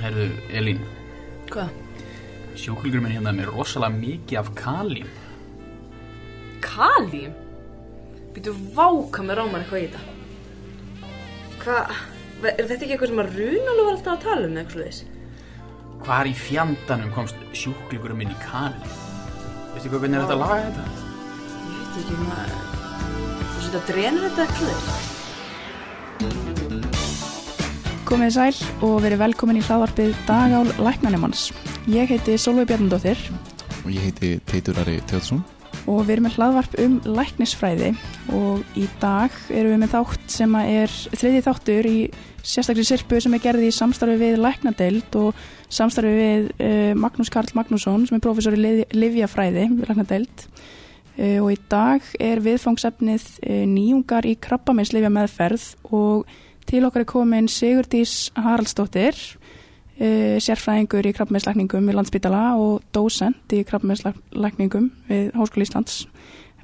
Herðu, 0.00 0.28
Elín, 0.56 0.80
Hvað? 1.52 1.68
sjúklingur 2.56 3.02
minn 3.04 3.12
hérna 3.12 3.32
er 3.32 3.38
með 3.40 3.50
rosalega 3.52 3.98
mikið 3.98 4.38
af 4.40 4.48
kalím. 4.56 5.10
Kalím? 6.64 7.34
Býtu 8.32 8.54
váka 8.76 9.24
með 9.26 9.40
rámar 9.40 9.64
eitthvað 9.64 9.82
í 9.82 9.88
þetta. 9.92 10.02
Hvað? 11.62 11.94
Er 12.42 12.64
þetta 12.66 12.78
ekki 12.78 12.94
eitthvað 12.96 13.12
sem 13.12 13.22
að 13.22 13.34
Runalú 13.38 13.84
var 13.86 13.96
alltaf 13.96 14.14
að 14.16 14.24
tala 14.26 14.48
um 14.48 14.56
eitthvað 14.62 14.86
þess? 14.88 15.04
Hvar 16.02 16.26
í 16.26 16.34
fjandanum 16.34 17.12
komst 17.14 17.44
sjúklingur 17.54 18.16
minn 18.18 18.32
í 18.32 18.38
kalím? 18.42 18.96
Veistu 19.72 19.92
hvað, 19.92 20.02
hvernig 20.02 20.18
er 20.18 20.24
þetta 20.26 20.38
að 20.38 20.42
laga 20.42 20.60
þetta? 20.66 20.84
Ég 21.62 21.80
veit 21.82 22.00
ekki 22.02 22.20
maður. 22.26 22.60
Þú 23.52 23.66
setja 23.66 23.82
að 23.82 23.90
drenur 23.92 24.26
þetta 24.28 24.46
eitthvað 24.48 24.72
þess? 24.72 25.11
Komið 28.12 28.34
sæl 28.34 28.56
og 28.84 28.98
verið 29.00 29.22
velkomin 29.22 29.56
í 29.56 29.60
hlaðvarpið 29.64 30.10
Dagál 30.28 30.68
Læknanemanns. 30.84 31.46
Ég 31.88 32.10
heiti 32.10 32.34
Solveig 32.36 32.66
Bjarnadóttir. 32.68 33.16
Og 33.86 33.88
ég 33.88 34.04
heiti 34.04 34.32
Teitur 34.50 34.76
Ari 34.82 34.98
Tjóðsson 35.08 35.40
og 35.88 36.02
við 36.04 36.12
erum 36.18 36.26
með 36.28 36.36
hlaðvarp 36.36 36.76
um 36.84 36.98
læknisfræði 37.08 37.88
og 38.36 38.76
í 38.76 38.84
dag 39.00 39.32
erum 39.48 39.72
við 39.72 39.80
með 39.80 39.94
þátt 39.94 40.36
sem 40.36 40.58
er 40.60 40.92
þriði 41.22 41.42
þáttur 41.48 41.88
í 41.88 41.96
sérstaklega 42.42 42.90
sirpu 42.90 43.22
sem 43.24 43.38
er 43.38 43.44
gerði 43.46 43.72
í 43.72 43.78
samstarfi 43.78 44.20
við 44.20 44.38
læknadeild 44.44 45.18
og 45.22 45.42
samstarfi 45.72 46.12
við 46.20 46.52
uh, 46.52 46.92
Magnús 46.92 47.32
Karl 47.32 47.56
Magnússon 47.56 48.04
sem 48.04 48.20
er 48.20 48.24
professor 48.28 48.60
í 48.60 48.76
livjafræði 48.92 49.70
við 49.72 49.88
læknadeild. 49.88 50.46
Uh, 51.16 51.40
og 51.40 51.50
í 51.56 51.60
dag 51.72 52.14
er 52.20 52.44
viðfangsefnið 52.44 53.28
uh, 53.40 53.64
nýjungar 53.72 54.28
í 54.28 54.36
krabbameinslifja 54.36 55.16
meðferð 55.16 55.70
og 55.88 56.28
til 56.68 56.84
okkar 56.86 57.04
er 57.04 57.08
komin 57.08 57.48
Sigurdís 57.50 58.30
Haraldsdóttir 58.38 59.16
uh, 59.16 60.36
sérfræðingur 60.42 61.08
í 61.08 61.14
krabbameinslækningum 61.16 61.88
við 61.88 61.98
Landsbytala 61.98 62.44
og 62.60 62.84
dósent 62.94 63.54
í 63.54 63.62
krabbameinslækningum 63.68 64.90
við 65.08 65.32
Háskóli 65.38 65.66
Íslands. 65.66 66.04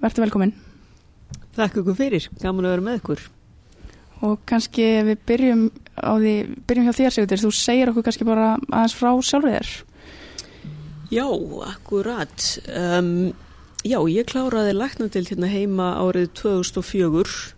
Verður 0.02 0.26
velkomin. 0.26 0.54
Þakk 1.58 1.82
ykkur 1.82 1.98
fyrir, 1.98 2.28
gaman 2.42 2.68
að 2.68 2.76
vera 2.76 2.86
með 2.86 3.00
ykkur. 3.00 3.26
Og 4.26 4.40
kannski 4.50 4.86
við 5.06 5.20
byrjum 5.26 5.66
á 5.98 6.12
því, 6.18 6.34
byrjum 6.66 6.88
hjá 6.88 6.96
þér 7.00 7.16
Sigurdís, 7.16 7.44
þú 7.44 7.52
segir 7.54 7.92
okkur 7.92 8.06
kannski 8.06 8.26
bara 8.26 8.54
aðeins 8.70 8.96
frá 8.98 9.10
sjálfur 9.22 9.54
þér. 9.54 9.74
Já, 11.08 11.26
akkurat. 11.70 12.48
Um, 12.68 13.30
já, 13.86 13.98
ég 14.10 14.26
kláraði 14.28 14.74
læknadild 14.76 15.30
hérna 15.32 15.48
heima 15.50 15.92
árið 16.02 16.34
2004 16.42 17.57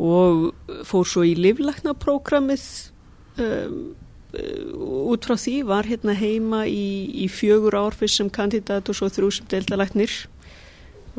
og 0.00 0.84
fór 0.88 1.08
svo 1.08 1.24
í 1.28 1.34
livlæknaprógramið 1.36 2.64
um, 3.44 3.80
út 5.10 5.26
frá 5.26 5.36
því 5.38 5.54
var 5.66 5.88
hérna 5.90 6.14
heima 6.14 6.62
í, 6.70 7.10
í 7.24 7.26
fjögur 7.30 7.76
ár 7.76 7.96
fyrst 7.98 8.20
sem 8.20 8.30
kandidat 8.32 8.88
og 8.88 8.96
svo 8.96 9.10
þrjú 9.10 9.30
sem 9.34 9.48
deildalæknir. 9.50 10.14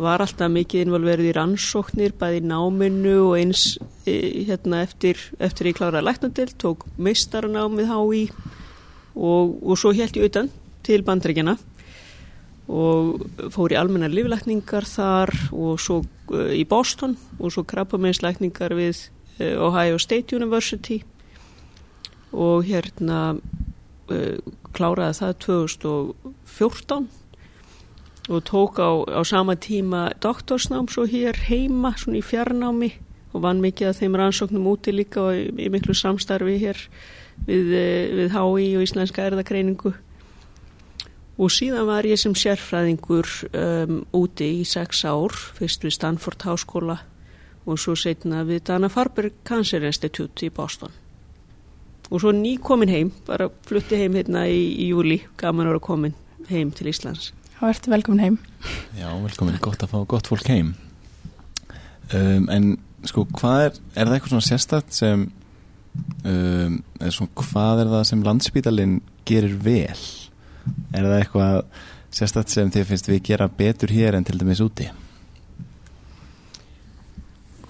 Var 0.02 0.24
alltaf 0.24 0.50
mikið 0.50 0.86
involverið 0.86 1.30
í 1.30 1.36
rannsóknir 1.36 2.16
bæði 2.18 2.46
náminu 2.48 3.18
og 3.26 3.36
eins 3.42 3.76
e, 4.08 4.48
hérna 4.48 4.86
eftir, 4.86 5.20
eftir 5.44 5.70
ég 5.70 5.78
kláraði 5.78 6.08
læknadild 6.08 6.56
tók 6.64 6.88
meistaranámið 6.96 7.92
há 7.92 8.00
í 8.16 8.24
og, 9.20 9.60
og 9.60 9.76
svo 9.76 9.92
held 9.92 10.16
ég 10.16 10.32
utan 10.32 10.48
til 10.88 11.04
bandregjana 11.06 11.58
og 12.72 13.26
fór 13.52 13.74
í 13.74 13.80
almennar 13.80 14.14
líflækningar 14.14 14.88
þar 14.88 15.32
og 15.52 15.80
svo 15.84 16.02
uh, 16.32 16.52
í 16.56 16.64
Boston 16.68 17.18
og 17.40 17.52
svo 17.52 17.66
krabbameinslækningar 17.68 18.76
við 18.78 19.10
uh, 19.42 19.68
Ohio 19.68 20.00
State 20.00 20.38
University. 20.38 21.02
Og 22.32 22.64
hérna 22.70 23.36
uh, 23.36 24.38
kláraði 24.72 25.20
það 25.20 25.40
2014 25.48 27.10
og 28.32 28.44
tók 28.48 28.80
á, 28.80 28.90
á 29.20 29.22
sama 29.28 29.58
tíma 29.60 30.12
doktorsnám 30.24 30.88
svo 30.88 31.08
hér 31.10 31.36
heima 31.50 31.96
svona 31.98 32.22
í 32.22 32.24
fjarnámi 32.24 32.94
og 33.34 33.44
vann 33.44 33.64
mikið 33.64 33.90
af 33.90 34.00
þeim 34.00 34.16
rannsóknum 34.20 34.70
úti 34.72 34.94
líka 34.96 35.24
og 35.26 35.36
í, 35.36 35.50
í 35.66 35.68
miklu 35.74 35.96
samstarfi 35.98 36.56
hér 36.62 36.80
við, 37.48 37.74
við 38.16 38.32
HÍ 38.36 38.70
og 38.78 38.86
Íslenska 38.86 39.26
erðagreiningu 39.26 39.96
og 41.42 41.50
síðan 41.50 41.88
var 41.90 42.06
ég 42.06 42.20
sem 42.22 42.36
sérfræðingur 42.38 43.30
um, 43.58 44.02
úti 44.14 44.52
í 44.60 44.66
sex 44.68 45.02
ár, 45.10 45.34
fyrst 45.58 45.82
við 45.86 45.96
Stanford 45.98 46.46
Háskóla 46.46 47.00
og 47.66 47.80
svo 47.82 47.96
setna 47.98 48.44
við 48.46 48.66
Dana-Farber 48.70 49.32
Cancer 49.46 49.84
Institute 49.86 50.46
í 50.46 50.52
Boston. 50.54 50.94
Og 52.12 52.22
svo 52.22 52.34
ný 52.36 52.58
komin 52.62 52.92
heim, 52.92 53.12
bara 53.26 53.50
flutti 53.66 53.98
heim 53.98 54.18
hérna 54.20 54.46
í, 54.52 54.62
í 54.84 54.92
júli, 54.92 55.22
gaman 55.40 55.70
ára 55.72 55.82
komin 55.82 56.16
heim 56.50 56.74
til 56.76 56.92
Íslands. 56.92 57.32
Já, 57.56 57.68
ertu 57.70 57.94
velkomin 57.94 58.24
heim. 58.26 58.40
Já, 58.98 59.10
velkomin, 59.24 59.60
gott 59.64 59.86
að 59.86 59.94
fá 59.94 60.00
gott 60.10 60.30
fólk 60.30 60.50
heim. 60.52 60.74
Um, 62.12 62.50
en 62.52 62.74
sko, 63.08 63.26
hvað 63.38 63.70
er, 63.70 63.78
er 63.96 64.10
það 64.10 64.18
eitthvað 64.18 64.34
svona 64.36 64.50
sérstætt 64.50 64.98
sem, 64.98 65.30
um, 66.26 66.82
eða 67.00 67.14
svona, 67.16 67.38
hvað 67.46 67.86
er 67.86 67.96
það 67.96 68.10
sem 68.12 68.26
landsbítalinn 68.28 69.00
gerir 69.30 69.56
vel? 69.64 70.02
Er 70.92 71.06
það 71.06 71.18
eitthvað 71.20 71.56
sérstætt 72.12 72.52
sem 72.52 72.72
þið 72.74 72.90
finnst 72.90 73.10
við 73.10 73.24
gera 73.32 73.48
betur 73.48 73.94
hér 73.94 74.18
en 74.18 74.28
til 74.28 74.38
dæmis 74.42 74.62
úti? 74.64 74.90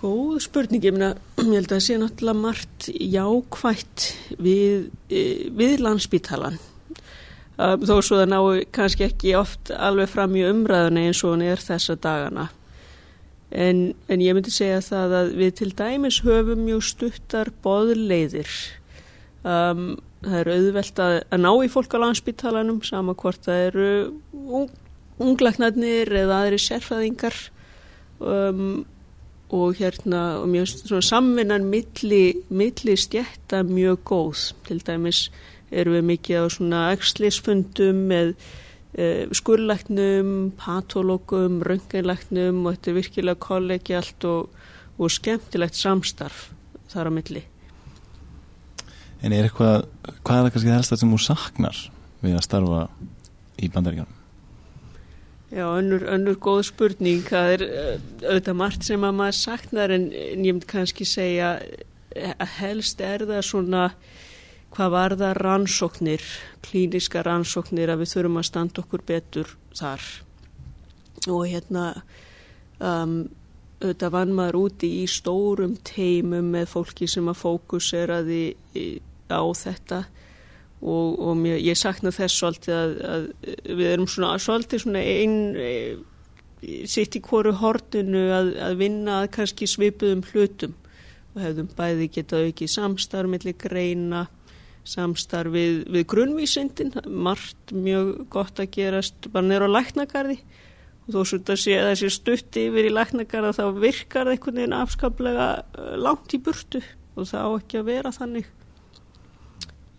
Góð 0.02 0.40
spurning, 0.42 0.82
ég, 0.82 0.96
myna, 0.96 1.12
ég 1.38 1.52
held 1.54 1.68
að 1.68 1.76
það 1.76 1.84
sé 1.86 1.98
náttúrulega 2.02 2.42
margt 2.42 2.88
jákvætt 2.90 4.06
við, 4.42 4.88
við 5.60 5.84
landsbítalan. 5.86 6.58
Þó 7.62 7.94
svo 8.02 8.18
það 8.18 8.32
ná 8.32 8.40
kannski 8.74 9.06
ekki 9.06 9.36
oft 9.38 9.70
alveg 9.76 10.10
fram 10.10 10.34
í 10.40 10.48
umræðuna 10.48 11.04
eins 11.06 11.22
og 11.22 11.36
hann 11.36 11.46
er 11.46 11.62
þessa 11.62 11.94
dagana. 12.02 12.48
En, 13.52 13.92
en 14.10 14.24
ég 14.24 14.34
myndi 14.34 14.54
segja 14.56 14.80
það 14.82 15.18
að 15.20 15.34
við 15.38 15.54
til 15.60 15.70
dæmis 15.78 16.22
höfum 16.26 16.64
mjög 16.66 16.86
stuttar 16.88 17.52
boðleiðir. 17.62 18.50
Um, 19.46 20.00
það 20.22 20.38
er 20.38 20.52
auðvelt 20.56 21.02
að, 21.02 21.18
að 21.34 21.42
ná 21.42 21.52
í 21.66 21.70
fólk 21.72 21.96
á 21.98 22.04
landsbytalanum 22.04 22.82
sama 22.86 23.16
hvort 23.18 23.46
það 23.48 23.66
eru 23.72 23.90
ung, 24.32 24.72
unglaknarnir 25.22 26.12
eða 26.22 26.42
aðri 26.46 26.60
sérfæðingar 26.62 27.38
um, 28.20 28.84
og 29.52 29.82
hérna 29.82 30.24
og 30.40 30.50
mjög 30.54 31.02
samvinnan 31.04 31.66
milli, 31.68 32.24
milli 32.54 32.96
stjætta 32.96 33.64
mjög 33.68 34.04
góð. 34.08 34.44
Til 34.68 34.80
dæmis 34.88 35.26
eru 35.72 35.98
við 35.98 36.08
mikið 36.14 36.46
á 36.46 36.48
svona 36.54 36.82
ekslisfundum 36.96 38.06
með 38.12 38.34
uh, 38.38 39.26
skurlæknum, 39.36 40.52
patológum 40.60 41.62
rönginlæknum 41.66 42.66
og 42.66 42.78
þetta 42.78 42.94
er 42.94 43.00
virkilega 43.02 43.46
kollegialt 43.48 44.30
og, 44.30 44.52
og 45.02 45.12
skemmtilegt 45.12 45.80
samstarf 45.80 46.52
þar 46.92 47.10
á 47.10 47.12
milli 47.18 47.46
En 49.22 49.36
er 49.36 49.46
eitthvað, 49.46 49.86
hvað 50.24 50.38
er 50.38 50.46
það 50.46 50.54
kannski 50.56 50.72
það 50.72 50.80
helst 50.80 50.98
sem 50.98 51.14
þú 51.14 51.22
saknar 51.22 51.84
við 52.22 52.38
að 52.38 52.48
starfa 52.48 52.82
í 53.62 53.70
bandaríkanum? 53.74 54.18
Já, 55.52 55.66
önnur, 55.68 56.06
önnur 56.08 56.38
góð 56.40 56.62
spurning, 56.70 57.26
það 57.28 57.54
er 57.58 57.64
auðvitað 58.24 58.60
margt 58.62 58.88
sem 58.88 59.04
að 59.04 59.18
maður 59.18 59.38
saknar 59.42 59.92
en, 59.92 60.06
en 60.16 60.46
ég 60.48 60.56
myndi 60.56 60.70
kannski 60.70 61.08
segja 61.08 61.58
að 62.16 62.54
helst 62.58 63.02
er 63.04 63.26
það 63.28 63.42
svona 63.48 63.90
hvað 64.72 64.94
var 64.94 65.16
það 65.20 65.38
rannsóknir, 65.42 66.24
klíniska 66.64 67.24
rannsóknir 67.28 67.92
að 67.92 68.06
við 68.06 68.14
þurfum 68.14 68.40
að 68.40 68.48
standa 68.48 68.84
okkur 68.84 69.04
betur 69.08 69.54
þar 69.76 70.08
og 71.28 71.44
hérna 71.52 71.86
um, 72.80 73.16
auðvitað 73.82 74.14
vann 74.16 74.34
maður 74.38 74.60
úti 74.62 74.90
í 75.02 75.06
stórum 75.10 75.76
teimum 75.88 76.52
með 76.56 76.70
fólki 76.72 77.10
sem 77.12 77.28
að 77.28 77.42
fókuseraði 77.42 78.44
á 79.32 79.44
þetta 79.58 80.02
og, 80.82 81.20
og 81.20 81.36
mér, 81.38 81.60
ég 81.62 81.78
sakna 81.78 82.14
þess 82.14 82.42
svolítið 82.42 82.78
að, 82.78 82.94
að 83.14 83.26
við 83.80 83.92
erum 83.92 84.10
svona 84.10 84.36
svolítið 84.42 84.84
svona 84.86 85.04
einn 85.06 85.38
e, 85.56 85.72
sitt 86.90 87.18
í 87.18 87.24
hverju 87.26 87.56
hortinu 87.62 88.28
að, 88.34 88.54
að 88.70 88.78
vinna 88.82 89.22
að 89.22 89.32
kannski 89.38 89.70
svipuðum 89.70 90.26
hlutum 90.32 90.78
og 91.32 91.42
hefðum 91.46 91.72
bæði 91.78 92.10
getað 92.18 92.50
ekki 92.52 92.70
samstarf 92.70 93.32
mellir 93.32 93.58
greina 93.60 94.26
samstarf 94.88 95.54
við, 95.54 95.84
við 95.94 96.08
grunnvísindin. 96.10 96.96
Margt 97.06 97.74
mjög 97.76 98.26
gott 98.34 98.60
að 98.60 98.72
gerast 98.76 99.30
bara 99.34 99.48
neyru 99.48 99.70
á 99.70 99.76
læknagarði. 99.78 100.40
Og 101.06 101.14
þó 101.16 101.20
svo 101.28 101.40
að 101.54 101.62
sé 102.00 102.10
stutti 102.14 102.68
yfir 102.70 102.90
í 102.90 102.94
læknagarða 102.94 103.54
þá 103.58 103.82
virkar 103.82 104.28
það 104.30 104.34
einhvern 104.36 104.60
veginn 104.62 104.78
afskaplega 104.78 105.48
langt 106.02 106.36
í 106.38 106.42
burtu 106.42 106.82
og 107.16 107.30
það 107.30 107.46
á 107.46 107.50
ekki 107.58 107.80
að 107.82 107.90
vera 107.90 108.14
þannig 108.16 108.50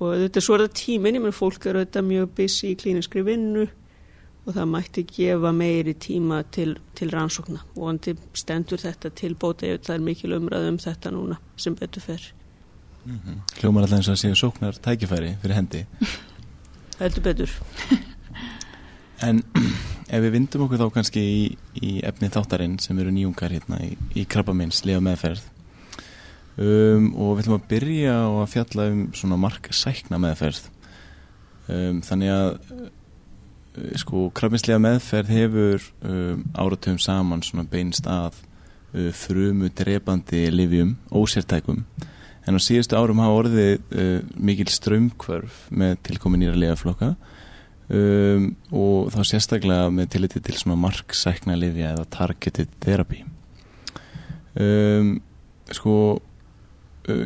og 0.02 0.18
þetta 0.24 0.40
er 0.40 0.44
svo 0.44 0.58
að 0.58 0.74
tímin, 0.78 1.16
ég 1.18 1.22
menn 1.22 1.36
fólk 1.36 1.68
eru 1.70 1.84
þetta 1.84 2.02
mjög 2.06 2.34
busy 2.36 2.72
í 2.72 2.78
klíniskri 2.80 3.22
vinnu 3.26 3.68
og 4.42 4.56
það 4.56 4.70
mætti 4.72 5.04
gefa 5.06 5.52
meiri 5.54 5.94
tíma 5.94 6.42
til, 6.50 6.74
til 6.98 7.12
rannsókna. 7.14 7.62
Og 7.78 7.88
hann 7.88 8.00
stendur 8.34 8.82
þetta 8.82 9.12
til 9.14 9.36
bóta 9.38 9.68
ef 9.68 9.84
það 9.86 9.98
er 9.98 10.06
mikil 10.08 10.36
umræð 10.38 10.68
um 10.72 10.78
þetta 10.82 11.12
núna 11.14 11.38
sem 11.56 11.76
betur 11.78 12.02
fer. 12.02 12.24
Hljómar 13.58 13.86
alltaf 13.86 13.98
eins 13.98 14.10
og 14.10 14.16
að 14.16 14.22
séu 14.24 14.38
sóknar 14.38 14.78
tækifæri 14.82 15.36
fyrir 15.42 15.58
hendi. 15.58 15.84
Heldur 16.98 17.28
betur. 17.30 17.58
En 19.22 19.38
ef 20.14 20.18
við 20.24 20.32
vindum 20.34 20.64
okkur 20.64 20.80
þá 20.80 20.88
kannski 20.96 21.20
í, 21.22 21.42
í 21.78 21.90
efni 22.02 22.26
þáttarinn 22.32 22.80
sem 22.82 22.98
eru 22.98 23.12
nýjungar 23.14 23.52
hérna 23.54 23.78
í, 23.86 23.92
í 24.18 24.24
krabbamins 24.26 24.80
liða 24.82 25.04
meðferð 25.06 25.44
um, 26.58 27.10
og 27.16 27.36
við 27.36 27.44
ætlum 27.44 27.58
að 27.58 27.68
byrja 27.70 28.14
á 28.16 28.30
að 28.42 28.50
fjalla 28.54 28.88
um 28.92 29.02
svona 29.16 29.38
marksækna 29.40 30.20
meðferð. 30.22 30.64
Um, 31.70 32.00
þannig 32.04 32.32
að 32.34 32.48
uh, 32.52 32.86
sko 34.02 34.28
krabbinslega 34.36 34.82
meðferð 34.82 35.34
hefur 35.36 35.90
um, 36.04 36.46
áratöfum 36.58 37.00
saman 37.02 37.44
svona 37.46 37.66
beinst 37.68 38.08
að 38.10 38.40
uh, 38.94 39.10
frumu 39.16 39.70
drepandi 39.72 40.46
livjum, 40.52 40.96
ósértækum. 41.12 41.84
En 42.42 42.58
á 42.58 42.60
síðustu 42.60 42.98
árum 42.98 43.22
hafa 43.22 43.44
orðið 43.44 43.76
uh, 43.94 44.16
mikil 44.34 44.66
strömmkvörf 44.72 45.68
með 45.70 46.00
tilkomin 46.08 46.42
nýra 46.42 46.58
liðaflokka 46.58 47.14
um, 47.92 48.48
og 48.74 49.12
þá 49.14 49.20
sérstaklega 49.28 49.92
með 49.94 50.10
tilliti 50.16 50.42
til 50.42 50.56
svona 50.58 50.78
marksækna 50.80 51.56
livja 51.58 51.94
eða 51.94 52.08
targeted 52.12 52.72
therapy. 52.82 53.22
Um, 54.58 55.16
sko 55.72 55.94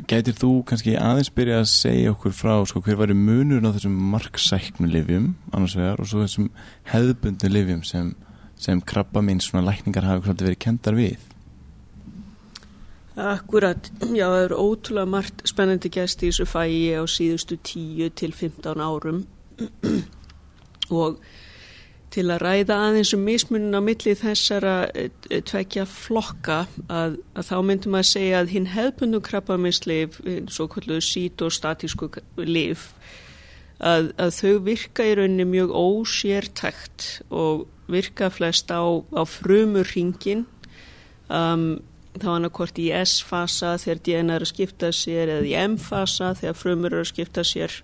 gætir 0.09 0.37
þú 0.37 0.51
kannski 0.69 0.95
aðeins 0.97 1.29
byrja 1.37 1.61
að 1.61 1.69
segja 1.69 2.13
okkur 2.15 2.33
frá 2.33 2.55
sko, 2.69 2.81
hver 2.81 2.97
var 2.97 3.13
í 3.13 3.17
munurinn 3.19 3.69
á 3.69 3.75
þessum 3.77 3.97
marksæknu 4.15 4.89
livjum 4.89 5.35
annars 5.53 5.77
vegar 5.77 6.01
og 6.01 6.09
svo 6.09 6.23
þessum 6.25 6.51
hefðbundu 6.93 7.51
livjum 7.53 7.83
sem, 7.85 8.15
sem 8.57 8.81
krabba 8.81 9.21
minn 9.25 9.43
svona 9.45 9.67
lækningar 9.69 10.09
hafa 10.09 10.33
verið 10.33 10.61
kendar 10.65 10.97
við? 10.97 11.19
Akkurat, 13.17 13.91
já, 14.13 14.27
það 14.29 14.43
eru 14.43 14.61
ótrúlega 14.61 15.09
margt 15.09 15.45
spennandi 15.49 15.89
gæst 15.93 16.21
í 16.21 16.29
þessu 16.29 16.45
fæi 16.49 16.97
á 17.01 17.05
síðustu 17.09 17.57
10 17.65 18.13
til 18.17 18.33
15 18.37 18.83
árum. 18.85 19.23
Og 20.93 21.21
til 22.17 22.27
að 22.33 22.43
ræða 22.43 22.81
aðeins 22.89 23.13
um 23.17 23.23
mismunin 23.27 23.77
á 23.77 23.81
milli 23.85 24.17
þessara 24.17 24.75
eh, 24.97 25.11
tvekja 25.45 25.85
flokka 25.91 26.65
að, 26.89 27.19
að 27.37 27.49
þá 27.51 27.57
myndum 27.69 27.99
að 27.99 28.09
segja 28.11 28.41
að 28.41 28.53
hinn 28.55 28.69
hefðbundu 28.73 29.21
krabbaminsleif, 29.27 30.19
svo 30.53 30.69
kalluðu 30.73 31.05
sítostatísku 31.05 32.11
lif, 32.41 32.89
að, 33.79 34.13
að 34.17 34.33
þau 34.39 34.53
virka 34.71 35.05
í 35.05 35.17
rauninni 35.19 35.49
mjög 35.51 35.75
ósértækt 35.77 37.09
og 37.29 37.67
virka 37.93 38.31
flest 38.33 38.73
á, 38.73 38.83
á 38.83 39.23
frumur 39.29 39.87
ringin 39.95 40.47
um, 41.29 41.77
þá 42.17 42.31
annarkort 42.37 42.79
í 42.81 42.89
S-fasa 43.05 43.75
þegar 43.81 44.01
DNA 44.07 44.39
er 44.39 44.47
að 44.47 44.53
skipta 44.53 44.93
sér 44.95 45.35
eða 45.37 45.51
í 45.51 45.55
M-fasa 45.67 46.33
þegar 46.39 46.59
frumur 46.59 46.95
eru 46.95 47.05
að 47.05 47.13
skipta 47.13 47.45
sér 47.47 47.77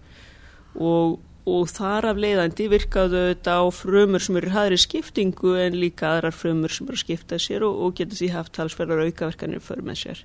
og, 0.75 1.21
og 1.49 1.71
þar 1.75 2.07
af 2.13 2.21
leiðandi 2.23 2.69
virkaðu 2.71 3.23
þetta 3.33 3.55
á 3.59 3.65
frumur 3.75 4.23
sem 4.23 4.37
eru 4.39 4.53
hæðri 4.55 4.79
skiptingu 4.79 5.57
en 5.59 5.79
líka 5.79 6.13
aðrar 6.13 6.37
frumur 6.37 6.71
sem 6.71 6.87
eru 6.87 6.95
að 6.95 7.03
skipta 7.03 7.39
sér 7.43 7.65
og, 7.67 7.81
og 7.83 7.97
getur 7.99 8.21
því 8.21 8.29
haft 8.37 8.55
talsverðar 8.55 9.03
aukaverkanir 9.09 9.65
för 9.65 9.83
með 9.83 9.99
sér. 10.05 10.23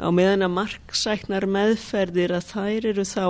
Á 0.00 0.08
meðan 0.08 0.46
að 0.46 0.54
marksæknar 0.56 1.44
meðferðir 1.44 2.32
að 2.38 2.48
þær 2.54 2.88
eru 2.92 3.04
þá 3.04 3.26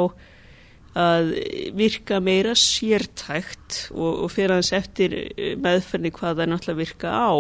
að 1.03 1.33
virka 1.75 2.21
meira 2.23 2.55
sértækt 2.55 3.89
og, 3.97 4.23
og 4.23 4.31
fyrir 4.31 4.59
hans 4.59 4.71
eftir 4.77 5.17
meðferðni 5.59 6.13
hvað 6.15 6.43
það 6.43 6.53
náttúrulega 6.53 6.83
virka 6.85 7.11
á 7.11 7.35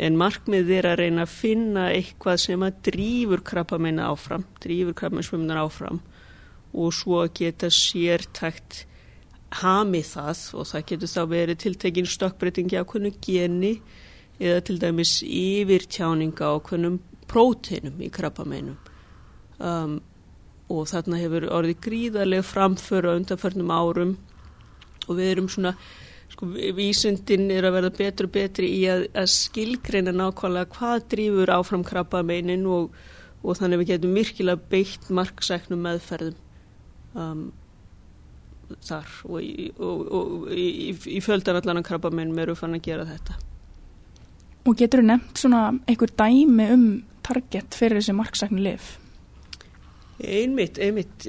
en 0.00 0.16
markmið 0.20 0.72
er 0.76 0.88
að 0.90 1.00
reyna 1.04 1.24
að 1.24 1.34
finna 1.38 1.88
eitthvað 1.94 2.40
sem 2.44 2.62
að 2.64 2.80
drýfur 2.88 3.44
krabbameina 3.46 4.10
áfram, 4.10 4.44
drýfur 4.60 4.96
krabbameinsvömmunar 4.98 5.62
áfram 5.62 6.00
og 6.72 6.94
svo 6.94 7.24
geta 7.34 7.70
sértækt 7.74 8.84
hamið 9.60 10.06
það 10.12 10.42
og 10.54 10.68
það 10.70 10.86
getur 10.92 11.10
þá 11.10 11.22
verið 11.30 11.60
tiltekin 11.64 12.06
stokkbreytingi 12.06 12.78
á 12.78 12.86
hvernig 12.86 13.16
geni 13.24 13.72
eða 14.40 14.60
til 14.66 14.78
dæmis 14.80 15.16
yfirtjáninga 15.26 16.46
á 16.46 16.54
hvernig 16.62 17.00
próteinum 17.30 17.98
í 18.02 18.10
krabbameinum 18.14 18.76
um, 19.58 19.98
og 20.70 20.86
þarna 20.90 21.18
hefur 21.18 21.48
orðið 21.50 21.80
gríðarlega 21.86 22.46
framföru 22.46 23.10
á 23.10 23.18
undanförnum 23.18 23.72
árum 23.74 24.14
og 25.08 25.18
við 25.18 25.32
erum 25.32 25.48
svona 25.50 25.74
sko, 26.30 26.46
vísundin 26.78 27.50
er 27.50 27.66
að 27.66 27.76
verða 27.80 27.92
betri 27.98 28.28
og 28.28 28.34
betri 28.36 28.70
í 28.78 28.84
að, 28.90 29.08
að 29.18 29.32
skilgreina 29.34 30.14
nákvæmlega 30.14 30.70
hvað 30.76 31.08
drýfur 31.10 31.54
áfram 31.56 31.82
krabba 31.86 32.22
meinin 32.26 32.68
og, 32.70 32.94
og 33.42 33.58
þannig 33.58 33.82
við 33.82 33.92
getum 33.96 34.14
virkilega 34.14 34.70
beitt 34.70 35.10
marksæknum 35.10 35.82
meðferðum 35.88 36.38
um, 37.14 37.44
þar 38.86 39.14
og 39.26 39.38
og, 39.82 40.02
og, 40.18 40.48
í, 40.54 40.90
í 40.94 41.20
fjöldan 41.24 41.60
allan 41.60 41.86
krabba 41.86 42.12
meinum 42.14 42.38
eru 42.42 42.56
fann 42.58 42.76
að 42.78 42.84
gera 42.86 43.06
þetta. 43.08 43.38
Og 44.68 44.76
getur 44.76 45.02
þú 45.02 45.08
nefnt 45.08 45.40
svona 45.40 45.62
einhver 45.88 46.12
dæmi 46.20 46.66
um 46.74 46.84
target 47.26 47.76
fyrir 47.76 48.00
þessi 48.00 48.16
marksæknu 48.16 48.60
lif? 48.64 48.92
Einmitt, 50.20 50.78
einmitt 50.78 51.26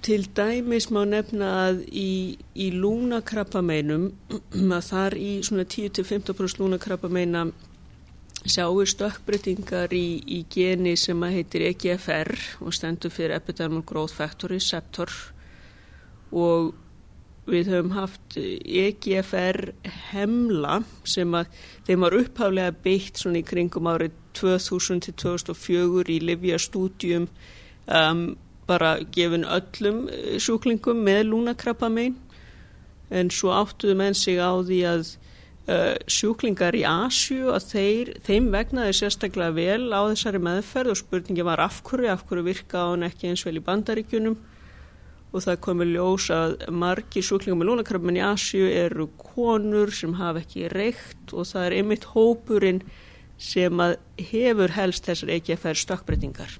Til 0.00 0.22
dæmis 0.32 0.86
má 0.88 1.02
nefna 1.04 1.48
að 1.66 1.82
í, 1.92 2.38
í 2.56 2.70
lúnakrappameinum 2.72 4.06
að 4.76 4.86
þar 4.86 5.16
í 5.20 5.32
svona 5.44 5.66
10-15% 5.68 6.62
lúnakrappameina 6.62 7.42
sjáu 8.48 8.84
stökkbreytingar 8.88 9.92
í, 9.92 10.20
í 10.24 10.44
geni 10.50 10.94
sem 10.96 11.20
að 11.22 11.36
heitir 11.38 11.66
EGFR 11.70 12.30
og 12.64 12.74
stendur 12.76 13.12
fyrir 13.12 13.36
Epidermal 13.36 13.84
Growth 13.86 14.16
Factor 14.16 14.54
Receptor 14.54 15.12
og 16.30 16.72
við 17.50 17.72
höfum 17.72 17.94
haft 17.96 18.36
EGFR 18.38 19.72
hemla 20.10 20.80
sem 21.08 21.34
að 21.34 21.50
þeim 21.88 22.06
var 22.06 22.16
upphaflega 22.20 22.76
beitt 22.84 23.20
svona 23.20 23.40
í 23.42 23.46
kringum 23.46 23.90
árið 23.90 24.14
2000-2004 24.38 26.14
í 26.14 26.20
Livia-stúdjum 26.28 27.26
um 27.90 28.22
bara 28.70 28.98
gefin 29.12 29.44
öllum 29.44 30.04
eh, 30.08 30.38
sjúklingum 30.38 31.02
með 31.06 31.24
lúnakrabbamein. 31.32 32.14
En 33.10 33.30
svo 33.34 33.50
áttuðu 33.56 33.96
menn 33.98 34.14
sig 34.14 34.38
á 34.38 34.54
því 34.62 34.80
að 34.86 35.08
sjúklingar 36.10 36.74
í 36.74 36.84
Asju 36.88 37.50
að 37.54 37.66
þeir, 37.70 38.12
þeim 38.26 38.46
vegnaði 38.54 38.94
sérstaklega 38.96 39.54
vel 39.54 39.90
á 39.92 40.00
þessari 40.08 40.40
meðferð 40.42 40.94
og 40.94 40.98
spurningi 40.98 41.44
var 41.46 41.62
af 41.62 41.82
hverju, 41.86 42.08
af 42.10 42.24
hverju 42.26 42.46
virka 42.46 42.86
á 42.86 42.90
hann 42.90 43.06
ekki 43.06 43.30
eins 43.30 43.44
vel 43.46 43.58
í 43.60 43.64
bandaríkunum 43.64 44.38
og 45.30 45.44
það 45.44 45.60
komið 45.62 45.92
ljós 45.94 46.26
að 46.34 46.56
margi 46.74 47.22
sjúklingar 47.22 47.60
með 47.60 47.70
lúnakrabbamein 47.70 48.18
í 48.18 48.24
Asju 48.26 48.66
eru 48.66 49.06
konur 49.20 49.92
sem 49.94 50.16
hafa 50.18 50.42
ekki 50.42 50.70
reykt 50.72 51.34
og 51.36 51.46
það 51.46 51.68
er 51.68 51.76
einmitt 51.78 52.08
hópurinn 52.16 52.82
sem 53.40 53.80
að 53.80 53.94
hefur 54.30 54.74
helst 54.74 55.06
þessar 55.06 55.30
færa 55.60 55.78
stökkbreytingar. 55.78 56.58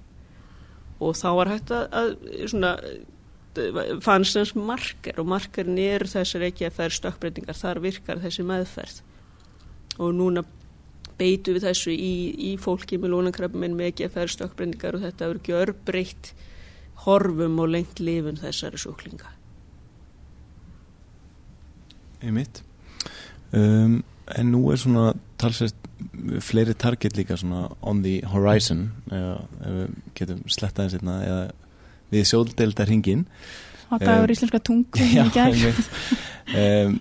Og 1.00 1.16
þá 1.16 1.28
var 1.36 1.50
hægt 1.50 1.72
að, 1.74 1.88
að 1.96 2.14
svona, 2.52 2.76
fannst 4.04 4.36
þess 4.36 4.54
marker 4.56 5.18
og 5.20 5.28
markerin 5.30 5.78
er 5.82 6.06
þessar 6.08 6.46
ekki 6.46 6.68
að 6.68 6.76
færa 6.78 6.96
stökkbreytingar, 6.96 7.58
þar 7.58 7.82
virkar 7.84 8.22
þessi 8.22 8.46
meðferð. 8.46 9.00
Og 10.00 10.14
núna 10.16 10.44
beitu 11.20 11.56
við 11.56 11.66
þessu 11.66 11.92
í, 11.92 12.14
í 12.50 12.52
fólki 12.60 13.00
með 13.00 13.14
lónakrafminn 13.16 13.76
með 13.76 13.92
ekki 13.92 14.06
að 14.06 14.16
færa 14.16 14.34
stökkbreytingar 14.36 14.96
og 14.96 15.04
þetta 15.08 15.32
verður 15.32 15.50
gjör 15.50 15.74
breytt 15.88 16.32
horfum 17.06 17.58
og 17.60 17.74
lengt 17.74 18.00
lifun 18.00 18.40
þessari 18.40 18.80
sjúklinga. 18.80 19.34
Einmitt. 22.20 22.62
Um, 23.56 24.02
En 24.38 24.50
nú 24.52 24.62
er 24.70 24.78
svona 24.78 25.10
talsett 25.40 25.76
fleiri 26.44 26.74
target 26.78 27.16
líka 27.18 27.36
svona 27.38 27.68
on 27.82 28.02
the 28.04 28.20
horizon 28.30 28.90
eða 29.10 29.32
við 29.64 29.96
getum 30.18 30.42
slettaðið 30.48 30.94
sérna 30.94 31.16
eða 31.26 31.40
við 32.10 32.26
sjóðdelda 32.32 32.86
hringin 32.88 33.24
á 33.90 33.94
dagur 33.98 34.28
um, 34.28 34.34
íslenska 34.34 34.60
tungu 34.62 35.08
já, 35.16 35.24
um, 36.54 36.98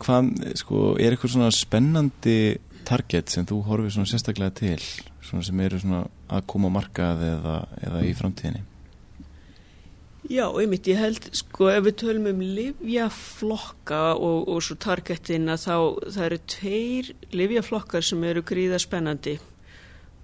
hvað 0.00 0.30
sko 0.60 0.94
er 1.00 1.14
eitthvað 1.14 1.36
svona 1.36 1.50
spennandi 1.54 2.38
target 2.84 3.32
sem 3.32 3.46
þú 3.48 3.62
horfið 3.68 3.96
svona 3.96 4.10
sérstaklega 4.10 4.54
til? 4.60 4.78
Svona 5.24 5.44
sem 5.46 5.60
eru 5.64 5.80
svona 5.80 6.04
að 6.28 6.46
koma 6.52 6.70
markað 6.72 7.24
eða, 7.30 7.56
eða 7.86 8.04
í 8.04 8.12
framtíðinni? 8.16 8.64
Já, 10.32 10.46
einmitt, 10.48 10.86
ég 10.88 10.96
held, 10.96 11.26
sko, 11.36 11.66
ef 11.68 11.82
við 11.84 11.96
tölum 12.00 12.30
um 12.30 12.38
livjaflokka 12.56 14.14
og, 14.16 14.46
og 14.48 14.62
svo 14.64 14.76
targetina 14.80 15.58
þá 15.60 15.74
það 16.00 16.22
eru 16.24 16.38
tveir 16.48 17.10
livjaflokkar 17.36 18.06
sem 18.08 18.24
eru 18.24 18.44
gríða 18.46 18.80
spennandi 18.80 19.36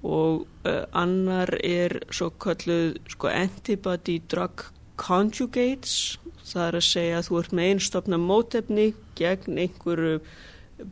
og 0.02 0.46
uh, 0.64 0.84
annar 0.96 1.52
er 1.64 1.98
svo 2.12 2.30
kalluð, 2.40 2.96
sko, 3.12 3.28
antibody 3.28 4.20
drug 4.30 4.64
conjugates, 5.00 6.18
það 6.44 6.66
er 6.66 6.78
að 6.78 6.86
segja 6.86 7.18
að 7.18 7.26
þú 7.28 7.40
ert 7.40 7.52
með 7.56 7.72
einstofna 7.72 8.20
mótefni 8.20 8.86
gegn 9.18 9.60
einhverju 9.60 10.20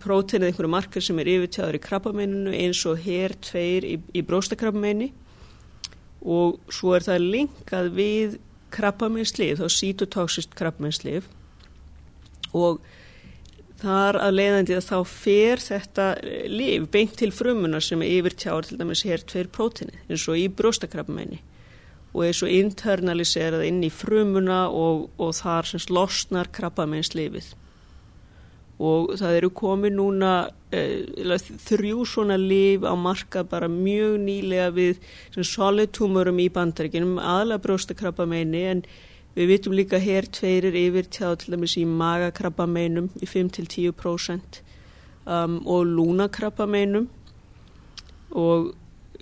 próteinið, 0.03 0.51
einhverju 0.51 0.73
markar 0.73 1.05
sem 1.05 1.21
er 1.21 1.31
yfirtjáður 1.33 1.79
í 1.79 1.83
krabbameininu 1.85 2.53
eins 2.57 2.83
og 2.89 3.01
hér 3.05 3.35
tveir 3.45 3.87
í, 3.89 3.97
í 4.13 4.23
bróstakrabbameini. 4.29 5.09
Og 6.29 6.59
svo 6.73 6.93
er 6.97 7.07
það 7.07 7.27
linkað 7.33 7.91
við 7.97 8.39
krabbameinslif, 8.75 9.63
þá 9.63 9.73
sítotoxist 9.73 10.57
krabbameinslif 10.59 11.29
og 12.57 12.83
þar 13.79 14.19
að 14.23 14.35
leiðandi 14.39 14.77
að 14.79 14.89
þá 14.89 14.97
fer 15.11 15.63
þetta 15.63 16.07
liv 16.51 16.89
beint 16.91 17.15
til 17.21 17.31
frumunar 17.35 17.85
sem 17.85 18.03
er 18.03 18.17
yfir 18.19 18.35
tjáður 18.43 18.71
til 18.71 18.81
dæmis 18.81 19.05
hér 19.07 19.23
tveir 19.23 19.53
prótini 19.55 20.01
eins 20.09 20.27
og 20.27 20.41
í 20.41 20.49
brjóstakrabbameini. 20.51 21.41
Og 22.17 22.25
er 22.25 22.35
svo 22.35 22.49
internaliserað 22.51 23.67
inn 23.69 23.83
í 23.85 23.93
frumuna 23.93 24.67
og, 24.73 25.09
og 25.21 25.35
þar 25.37 25.69
sem 25.69 25.89
losnar 25.93 26.51
krabbameinslifið 26.55 27.53
og 28.79 29.17
það 29.19 29.37
eru 29.41 29.51
komið 29.59 29.95
núna 29.97 30.33
eh, 30.71 31.03
þrjú 31.67 32.05
svona 32.07 32.37
liv 32.39 32.87
á 32.87 32.95
marka 32.95 33.43
bara 33.43 33.67
mjög 33.71 34.19
nýlega 34.23 34.71
við 34.75 35.01
solid 35.43 35.91
tumorum 35.97 36.39
í 36.39 36.47
bandaríkinum 36.55 37.19
aðla 37.19 37.59
brjóstakrabba 37.63 38.29
meini 38.31 38.63
en 38.71 38.85
við 39.39 39.53
vitum 39.53 39.77
líka 39.77 40.01
hér 40.03 40.27
tveirir 40.35 40.75
yfir 40.75 41.07
tjáð 41.15 41.37
til 41.43 41.55
dæmis 41.55 41.77
í 41.79 41.85
magakrabba 41.87 42.67
meinum 42.67 43.07
í 43.23 43.29
5-10% 43.31 44.61
um, 45.29 45.61
og 45.63 45.87
lúnakrabba 45.87 46.67
meinum 46.67 47.07
og 48.35 48.73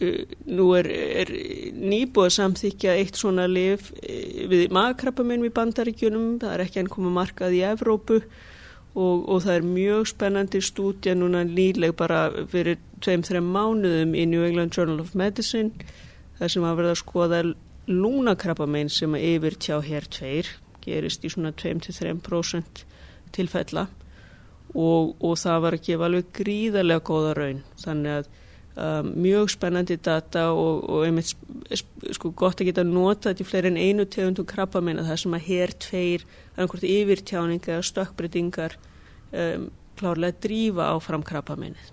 uh, 0.00 0.22
nú 0.48 0.70
er, 0.78 0.88
er 0.88 1.32
nýbúið 1.76 2.30
að 2.30 2.36
samþykja 2.38 2.96
eitt 3.02 3.20
svona 3.20 3.44
liv 3.50 3.90
uh, 3.92 4.42
við 4.48 4.72
magakrabba 4.72 5.26
meinum 5.26 5.50
í 5.50 5.54
bandaríkinum 5.60 6.36
það 6.40 6.54
er 6.54 6.66
ekki 6.66 6.82
enn 6.82 6.92
komið 6.96 7.18
markað 7.20 7.58
í 7.58 7.64
Evrópu. 7.68 8.22
Og, 8.96 9.26
og 9.28 9.42
það 9.44 9.58
er 9.58 9.64
mjög 9.68 10.06
spennandi 10.08 10.60
stúdja 10.64 11.12
núna 11.12 11.42
nýleg 11.44 11.92
bara 11.98 12.30
fyrir 12.48 12.78
tveim-þreim 13.04 13.50
mánuðum 13.52 14.14
í 14.16 14.22
New 14.30 14.40
England 14.46 14.72
Journal 14.72 15.02
of 15.02 15.10
Medicine 15.12 15.68
þar 16.38 16.52
sem 16.54 16.64
að 16.64 16.78
verða 16.78 16.94
að 16.94 17.02
skoða 17.02 17.40
lúnakrabbamein 17.90 18.90
sem 18.92 19.14
að 19.14 19.26
yfir 19.32 19.58
tjá 19.62 19.76
hér 19.84 20.08
tveir 20.10 20.50
gerist 20.86 21.24
í 21.26 21.30
svona 21.32 21.52
2-3% 21.54 22.82
tilfella 23.34 23.86
og, 24.74 25.14
og 25.22 25.38
það 25.38 25.62
var 25.64 25.76
að 25.76 25.86
gefa 25.86 26.08
alveg 26.08 26.34
gríðarlega 26.36 27.06
góða 27.06 27.32
raun 27.38 27.62
þannig 27.82 28.18
að 28.18 28.28
um, 28.76 29.10
mjög 29.24 29.50
spennandi 29.54 29.96
data 30.02 30.48
og, 30.52 30.84
og 30.90 31.06
einmitt 31.06 31.32
sko 32.16 32.32
gott 32.36 32.60
að 32.60 32.70
geta 32.70 32.86
nota 32.86 33.30
þetta 33.30 33.44
í 33.44 33.48
fleiri 33.48 33.72
en 33.72 33.80
einu 33.80 34.06
tegundum 34.10 34.48
krabbamein 34.48 35.00
að 35.02 35.10
það 35.10 35.22
sem 35.22 35.36
að 35.38 35.48
hér 35.48 35.74
tveir 35.86 36.26
einhvert 36.56 36.88
yfirtjáning 36.90 37.66
eða 37.66 37.86
stökkbreytingar 37.90 38.78
um, 39.32 39.68
klárlega 39.96 40.40
drífa 40.44 40.90
á 40.92 40.94
framkrappaminnið. 41.00 41.92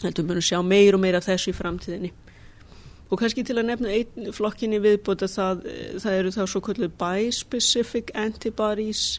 Þetta 0.00 0.24
munum 0.24 0.44
sjá 0.44 0.60
meir 0.64 0.96
og 0.96 1.02
meir 1.02 1.16
af 1.18 1.26
þessu 1.26 1.52
í 1.52 1.56
framtíðinni. 1.56 2.12
Og 3.10 3.18
kannski 3.18 3.42
til 3.42 3.58
að 3.58 3.66
nefna 3.72 3.90
einn 3.90 4.30
flokkinni 4.34 4.78
viðbúta 4.82 5.26
það, 5.30 5.64
það 5.98 6.18
eru 6.18 6.34
þá 6.36 6.42
svo 6.46 6.60
kvöldu 6.62 6.88
bispecific 7.00 8.12
antibodies, 8.14 9.18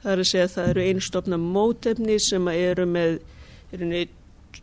það 0.00 0.14
er 0.14 0.22
að 0.22 0.30
segja 0.30 0.46
að 0.46 0.54
það 0.54 0.70
eru 0.72 0.86
einstofna 0.86 1.40
mótefni 1.40 2.16
sem 2.24 2.48
eru 2.54 2.86
með 2.88 3.18
eru 3.76 3.90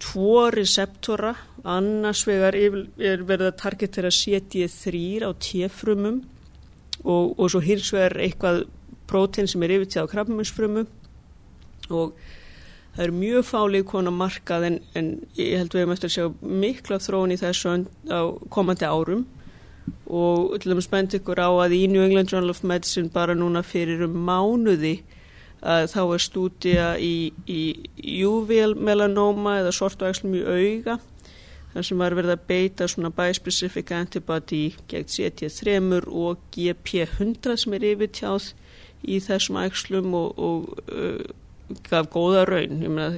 tvo 0.02 0.48
receptora, 0.52 1.36
annars 1.64 2.26
vegar 2.28 2.58
er 2.58 3.24
verið 3.26 3.52
að 3.52 3.60
targetera 3.62 4.12
CT3 4.14 5.04
á 5.24 5.32
T-frumum 5.38 6.20
og, 7.06 7.38
og 7.38 7.52
svo 7.52 7.62
hins 7.64 7.94
vegar 7.94 8.18
eitthvað 8.22 8.66
prótein 9.08 9.48
sem 9.48 9.64
er 9.64 9.78
yfirtíð 9.78 10.04
á 10.04 10.12
krabbuminsfrumu 10.12 10.84
og 11.96 12.18
það 12.98 13.04
er 13.06 13.14
mjög 13.14 13.44
fálið 13.46 13.84
konar 13.92 14.16
markað 14.18 14.68
en, 14.72 14.78
en 14.98 15.10
ég 15.38 15.60
held 15.62 15.76
við 15.76 15.84
hefum 15.84 15.94
eftir 15.94 16.10
að 16.10 16.16
sjá 16.16 16.54
mikla 16.64 16.98
þróun 17.04 17.34
í 17.36 17.38
þessu 17.38 17.74
á 18.10 18.22
komandi 18.50 18.90
árum. 18.90 19.28
Og 20.12 20.58
til 20.60 20.74
dæmis 20.74 20.90
bænt 20.92 21.14
ykkur 21.16 21.40
á 21.40 21.50
að 21.62 21.78
í 21.78 21.84
New 21.92 22.02
England 22.04 22.34
Journal 22.34 22.52
of 22.52 22.64
Medicine 22.66 23.14
bara 23.14 23.38
núna 23.38 23.62
fyrir 23.64 24.02
um 24.08 24.18
mánuði 24.28 24.98
að 25.62 25.88
þá 25.94 26.02
er 26.02 26.24
stúdija 26.26 26.88
í, 27.02 27.32
í 27.46 27.62
juvél 28.18 28.74
melanóma 28.76 29.60
eða 29.62 29.74
sortvægslum 29.78 30.36
í 30.38 30.44
auga 30.44 30.98
þar 31.74 31.88
sem 31.88 32.02
var 32.02 32.16
verið 32.18 32.34
að 32.34 32.46
beita 32.50 32.88
svona 32.90 33.14
bispecific 33.14 33.92
antibody 33.94 34.64
gegn 34.90 35.10
CT3 35.14 35.80
og 36.10 36.46
GP100 36.56 37.58
sem 37.64 37.76
er 37.78 37.88
yfirtjáð 37.94 38.52
í 39.08 39.20
þessum 39.22 39.60
ægslum 39.62 40.14
og, 40.18 40.40
og 40.42 40.80
uh, 40.90 41.22
gaf 41.90 42.10
góða 42.14 42.46
raun. 42.48 42.80
Meina, 42.82 43.10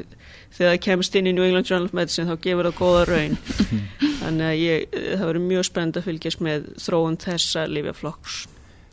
þegar 0.55 0.73
það 0.73 0.81
kemst 0.85 1.17
inn 1.19 1.29
í 1.29 1.35
New 1.35 1.45
England 1.45 1.69
Journal 1.69 1.89
of 1.89 1.95
Medicine 1.97 2.29
þá 2.29 2.41
gefur 2.45 2.69
það 2.69 2.79
góða 2.79 3.05
raun. 3.09 3.37
Þannig 4.23 4.47
að 4.47 4.57
ég, 4.63 4.97
það 4.97 5.25
verður 5.27 5.45
mjög 5.45 5.69
spennt 5.69 5.99
að 5.99 6.09
fylgjast 6.09 6.43
með 6.45 6.67
þróun 6.81 7.17
þessa 7.21 7.65
lifjaflokks 7.69 8.41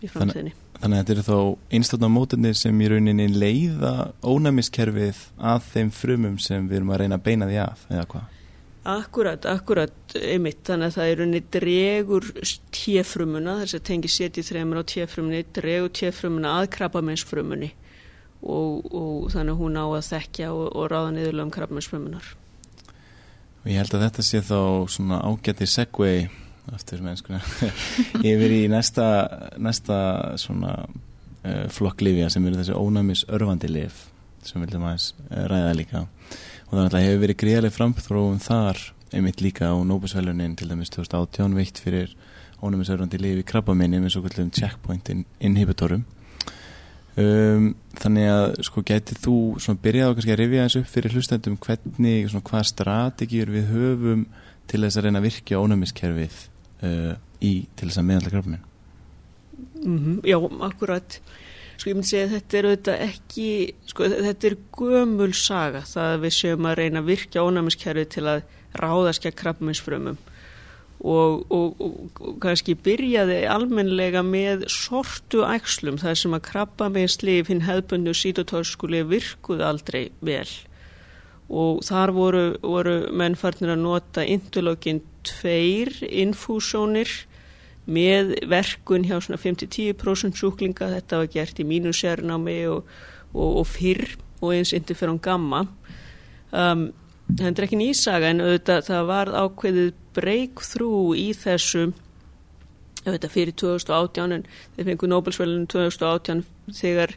í 0.02 0.12
framtíðinni. 0.12 0.54
Þannig 0.76 0.98
að 0.98 1.02
þetta 1.02 1.14
eru 1.14 1.26
þá 1.26 1.76
einstaklega 1.76 2.12
móturnir 2.12 2.56
sem 2.58 2.80
í 2.84 2.88
rauninni 2.92 3.26
leiða 3.32 3.92
ónæmiskerfið 4.20 5.22
að 5.40 5.68
þeim 5.72 5.92
frumum 5.96 6.40
sem 6.42 6.66
við 6.68 6.82
erum 6.82 6.92
að 6.92 7.00
reyna 7.02 7.16
að 7.16 7.28
beina 7.30 7.48
því 7.48 7.60
að, 7.64 7.86
eða 7.94 8.08
hvað? 8.12 8.32
Akkurat, 8.86 9.46
akkurat, 9.50 9.96
einmitt, 10.20 10.60
þannig 10.68 10.92
að 10.92 10.98
það 10.98 11.08
er 11.10 11.22
unni 11.24 11.40
dregur 11.56 12.26
tjefrumuna, 12.76 13.56
þess 13.64 13.78
að 13.80 13.86
tengi 13.88 14.10
setið 14.12 14.46
þreymur 14.52 14.78
á 14.78 14.90
tjefrumunni, 14.92 15.40
dregur 15.56 15.90
tjefrumuna 15.96 16.52
að 16.60 16.68
krabbamennsfrumunni 16.76 17.72
og, 18.46 18.88
og 18.94 19.28
þannig 19.34 19.60
hún 19.60 19.78
á 19.78 19.86
að 19.86 20.08
þekkja 20.10 20.50
og, 20.54 20.66
og 20.72 20.90
ráða 20.92 21.12
niðurlega 21.16 21.46
um 21.46 21.52
krabbamennsfrumunar. 21.54 22.32
Og 23.64 23.70
ég 23.72 23.80
held 23.82 23.96
að 23.96 24.04
þetta 24.06 24.24
sé 24.26 24.42
þá 24.46 24.60
svona 24.94 25.20
ágætti 25.26 25.66
segvei 25.70 26.28
aftur 26.74 27.02
mennskuna 27.02 27.40
yfir 28.30 28.54
í 28.54 28.62
næsta, 28.70 29.06
næsta 29.62 29.98
svona 30.40 30.74
uh, 30.86 31.66
flokklifja 31.74 32.30
sem 32.32 32.46
eru 32.46 32.60
þessi 32.60 32.76
ónæmis 32.78 33.24
örfandi 33.30 33.70
lif 33.70 34.06
sem 34.46 34.62
við 34.62 34.70
viljum 34.70 34.88
aðeins 34.88 35.12
uh, 35.28 35.44
ræða 35.50 35.74
líka. 35.78 36.04
Og 36.66 36.74
þannig 36.74 36.98
að 36.98 37.06
hefur 37.06 37.24
verið 37.24 37.40
greiðlega 37.42 37.76
framþróum 37.76 38.40
þar 38.42 38.82
einmitt 39.14 39.42
líka 39.42 39.70
á 39.70 39.76
Nóbusvælunin 39.86 40.56
til 40.58 40.70
dæmis 40.70 40.90
2018 40.94 41.54
veitt 41.54 41.78
fyrir 41.82 42.14
ónumisörfandi 42.64 43.20
lifi 43.20 43.44
krabbaminni 43.46 44.00
með 44.00 44.16
svo 44.16 44.22
kvöldum 44.24 44.50
checkpoint 44.54 45.10
inhibitorum 45.12 46.06
um, 47.20 47.70
þannig 48.00 48.28
að 48.32 48.46
sko 48.68 48.82
getið 48.86 49.22
þú 49.24 49.36
svona 49.62 49.82
byrjað 49.84 50.10
á 50.10 50.14
kannski 50.16 50.34
að 50.34 50.40
rifja 50.42 50.66
eins 50.66 50.78
upp 50.80 50.90
fyrir 50.90 51.16
hlustendum 51.16 51.58
hvernig 51.66 52.30
svona 52.30 52.48
hvað 52.50 52.68
strategýr 52.72 53.52
við 53.54 53.72
höfum 53.72 54.26
til 54.70 54.82
þess 54.82 54.98
að 54.98 55.06
reyna 55.06 55.22
að 55.22 55.28
virkja 55.28 55.62
ónumiskerfið 55.62 56.38
uh, 56.86 57.12
í 57.40 57.52
til 57.76 57.88
þess 57.88 58.02
að 58.02 58.08
meðalda 58.10 58.32
krabbaminn 58.34 58.64
mm 59.84 59.98
-hmm, 59.98 60.20
Já, 60.26 60.38
akkurat. 60.60 61.20
Sko 61.76 61.90
ég 61.90 61.96
myndi 61.96 62.08
segja 62.08 62.24
að 62.24 62.34
þetta 62.34 62.58
er 62.58 62.66
auðvitað 62.66 63.02
ekki, 63.04 63.48
sko 63.86 64.04
þetta 64.08 64.46
er 64.48 64.56
gömul 64.72 65.32
saga 65.34 65.80
það 65.84 66.12
að 66.12 66.22
við 66.22 66.32
séum 66.32 66.66
að 66.66 66.78
reyna 66.80 66.98
að 67.00 67.10
virkja 67.12 67.42
ónæmiskerfi 67.44 68.04
til 68.04 68.24
að 68.26 68.42
ráðaskja 68.76 69.30
krabbminsfrömmum 69.36 70.16
og, 71.04 71.44
og, 71.52 71.80
og, 71.80 72.38
kannski 72.40 72.76
byrjaði 72.80 73.42
almenlega 73.52 74.22
með 74.24 74.64
sortu 74.72 75.44
ægslum 75.44 75.98
þar 76.00 76.16
sem 76.18 76.36
að 76.36 76.46
krabbaminnslif 76.48 77.50
hinn 77.52 77.66
hefðbundu 77.66 78.14
sítotóskuli 78.16 79.02
virkuð 79.10 79.62
aldrei 79.66 80.08
vel. 80.24 80.48
Og 81.46 81.84
þar 81.86 82.12
voru, 82.16 82.44
voru 82.62 82.96
mennfarnir 83.14 83.76
að 83.76 83.84
nota 83.84 84.24
indulógin 84.26 85.04
tveir 85.26 85.92
infúsónir 86.08 87.12
með 87.86 88.34
verkun 88.50 89.04
hjá 89.06 89.20
svona 89.22 89.38
5-10% 89.38 90.34
sjúklinga, 90.34 90.88
þetta 90.96 91.20
var 91.20 91.30
gert 91.30 91.60
í 91.62 91.66
mínusérnámi 91.68 92.58
og, 92.72 92.88
og, 93.30 93.60
og 93.62 93.66
fyrr 93.70 94.16
og 94.40 94.56
eins 94.56 94.72
interferón 94.74 95.20
gamma. 95.22 95.62
Um, 96.50 96.88
það 97.30 97.52
er 97.52 97.66
ekki 97.68 97.78
nýsaga 97.78 98.32
en 98.32 98.42
auðvitað, 98.42 98.88
það 98.88 99.06
var 99.12 99.32
ákveðið 99.44 99.94
breakthrough 100.16 101.16
í 101.18 101.30
þessu. 101.36 101.90
Auðvitað 103.06 103.34
fyrir 103.34 103.54
2018 103.62 104.34
en 104.34 104.46
þeir 104.76 104.88
fengu 104.90 105.10
Nobelsvælunum 105.10 105.68
2018 105.70 106.42
þegar 106.74 107.12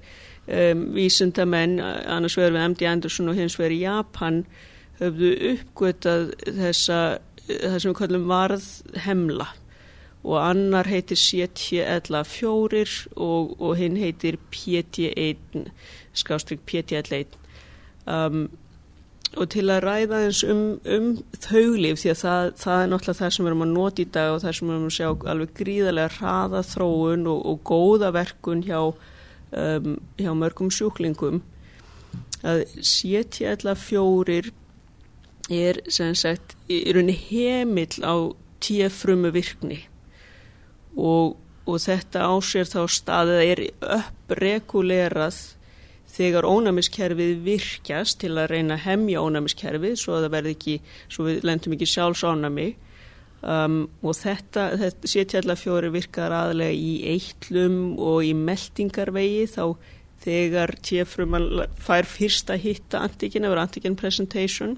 um, 0.46 0.84
vísundamenn 0.94 1.80
annars 1.82 2.38
vegar 2.38 2.54
við 2.54 2.68
MD 2.68 2.92
Anderson 2.92 3.32
og 3.32 3.40
hins 3.40 3.58
vegar 3.58 3.74
í 3.74 3.82
Japan 3.82 4.44
höfðu 5.00 5.32
uppgötað 5.54 6.30
þessa 6.46 7.00
það 7.50 7.80
sem 7.80 7.90
við 7.90 7.98
kallum 7.98 8.30
varð 8.30 8.68
hemla 9.06 9.48
og 10.20 10.36
annar 10.42 10.90
heitir 10.90 11.18
CT11 11.18 13.08
og, 13.16 13.54
og 13.56 13.78
hinn 13.80 13.98
heitir 14.00 14.38
PT1 14.52 15.70
skástrygg 16.18 16.66
PT11 16.68 17.38
um, 18.06 18.50
og 19.38 19.50
til 19.54 19.68
að 19.70 19.84
ræða 19.86 20.20
eins 20.26 20.40
um, 20.48 20.64
um 20.90 21.10
þauglif 21.38 22.00
því 22.02 22.12
að 22.14 22.22
það, 22.24 22.48
það 22.58 22.84
er 22.84 22.88
náttúrulega 22.90 23.20
það 23.20 23.34
sem 23.36 23.46
við 23.46 23.52
erum 23.52 23.66
að 23.66 23.74
nota 23.76 24.02
í 24.02 24.08
dag 24.16 24.32
og 24.34 24.42
það 24.44 24.56
sem 24.58 24.70
við 24.70 24.76
erum 24.76 24.88
að 24.88 24.96
sjá 24.96 25.10
alveg 25.34 25.52
gríðarlega 25.60 26.14
hraða 26.16 26.62
þróun 26.66 27.28
og, 27.30 27.44
og 27.52 27.60
góða 27.70 28.10
verkun 28.16 28.64
hjá, 28.66 28.80
um, 29.62 29.92
hjá 30.18 30.32
mörgum 30.40 30.72
sjúklingum. 30.74 31.44
Að 32.40 32.64
CT11 32.80 34.50
er 35.54 35.82
sem 35.92 36.16
sagt 36.18 36.56
í 36.72 36.82
rauninni 36.90 37.18
heimill 37.30 38.02
á 38.02 38.16
tíu 38.64 38.90
frumu 38.94 39.30
virkni. 39.36 39.84
Og, 40.98 41.38
og 41.70 41.80
þetta 41.84 42.26
ásér 42.34 42.66
þá 42.70 42.82
staðið 42.90 43.46
er 43.46 43.64
upprekulerað 44.00 45.38
þegar 46.10 46.48
ónæmiskerfið 46.50 47.40
virkjast 47.46 48.20
til 48.24 48.36
að 48.38 48.52
reyna 48.54 48.78
að 48.78 48.86
hemja 48.88 49.24
ónæmiskerfið 49.24 49.98
svo 50.02 50.18
að 50.18 50.26
það 50.26 50.36
verði 50.36 50.54
ekki, 50.58 50.76
svo 51.12 51.28
við 51.28 51.48
lendum 51.48 51.76
ekki 51.76 51.90
sjálfs 51.90 52.26
ónæmi 52.28 52.68
um, 53.42 53.80
og 54.02 54.18
þetta, 54.18 54.66
þetta 54.82 55.14
sétjallar 55.14 55.60
fjóri 55.60 55.94
virkar 55.94 56.36
aðlega 56.36 56.76
í 56.76 56.92
eittlum 57.14 57.80
og 58.02 58.26
í 58.28 58.34
meldingarvegi 58.38 59.48
þá 59.54 59.64
þegar 60.20 60.76
tjefrum 60.84 61.38
fær 61.80 62.08
fyrsta 62.10 62.58
hitta 62.60 63.06
antigen, 63.06 63.46
eða 63.48 63.64
antigen 63.64 63.96
presentation 64.00 64.78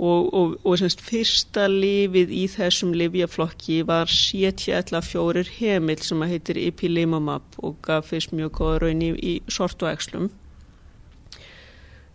og, 0.00 0.34
og, 0.34 0.52
og 0.64 0.78
semst 0.80 1.02
fyrsta 1.04 1.66
lifið 1.68 2.30
í 2.32 2.44
þessum 2.48 2.94
livjaflokki 2.96 3.82
var 3.88 4.08
74 4.08 5.50
hemil 5.58 6.00
sem 6.00 6.24
að 6.24 6.32
heitir 6.34 6.60
Ipilimumab 6.62 7.58
og 7.60 7.76
gaf 7.84 8.08
fyrst 8.08 8.32
mjög 8.32 8.54
góða 8.56 8.78
raun 8.86 9.04
í, 9.04 9.10
í 9.12 9.34
sortuækslum. 9.52 10.30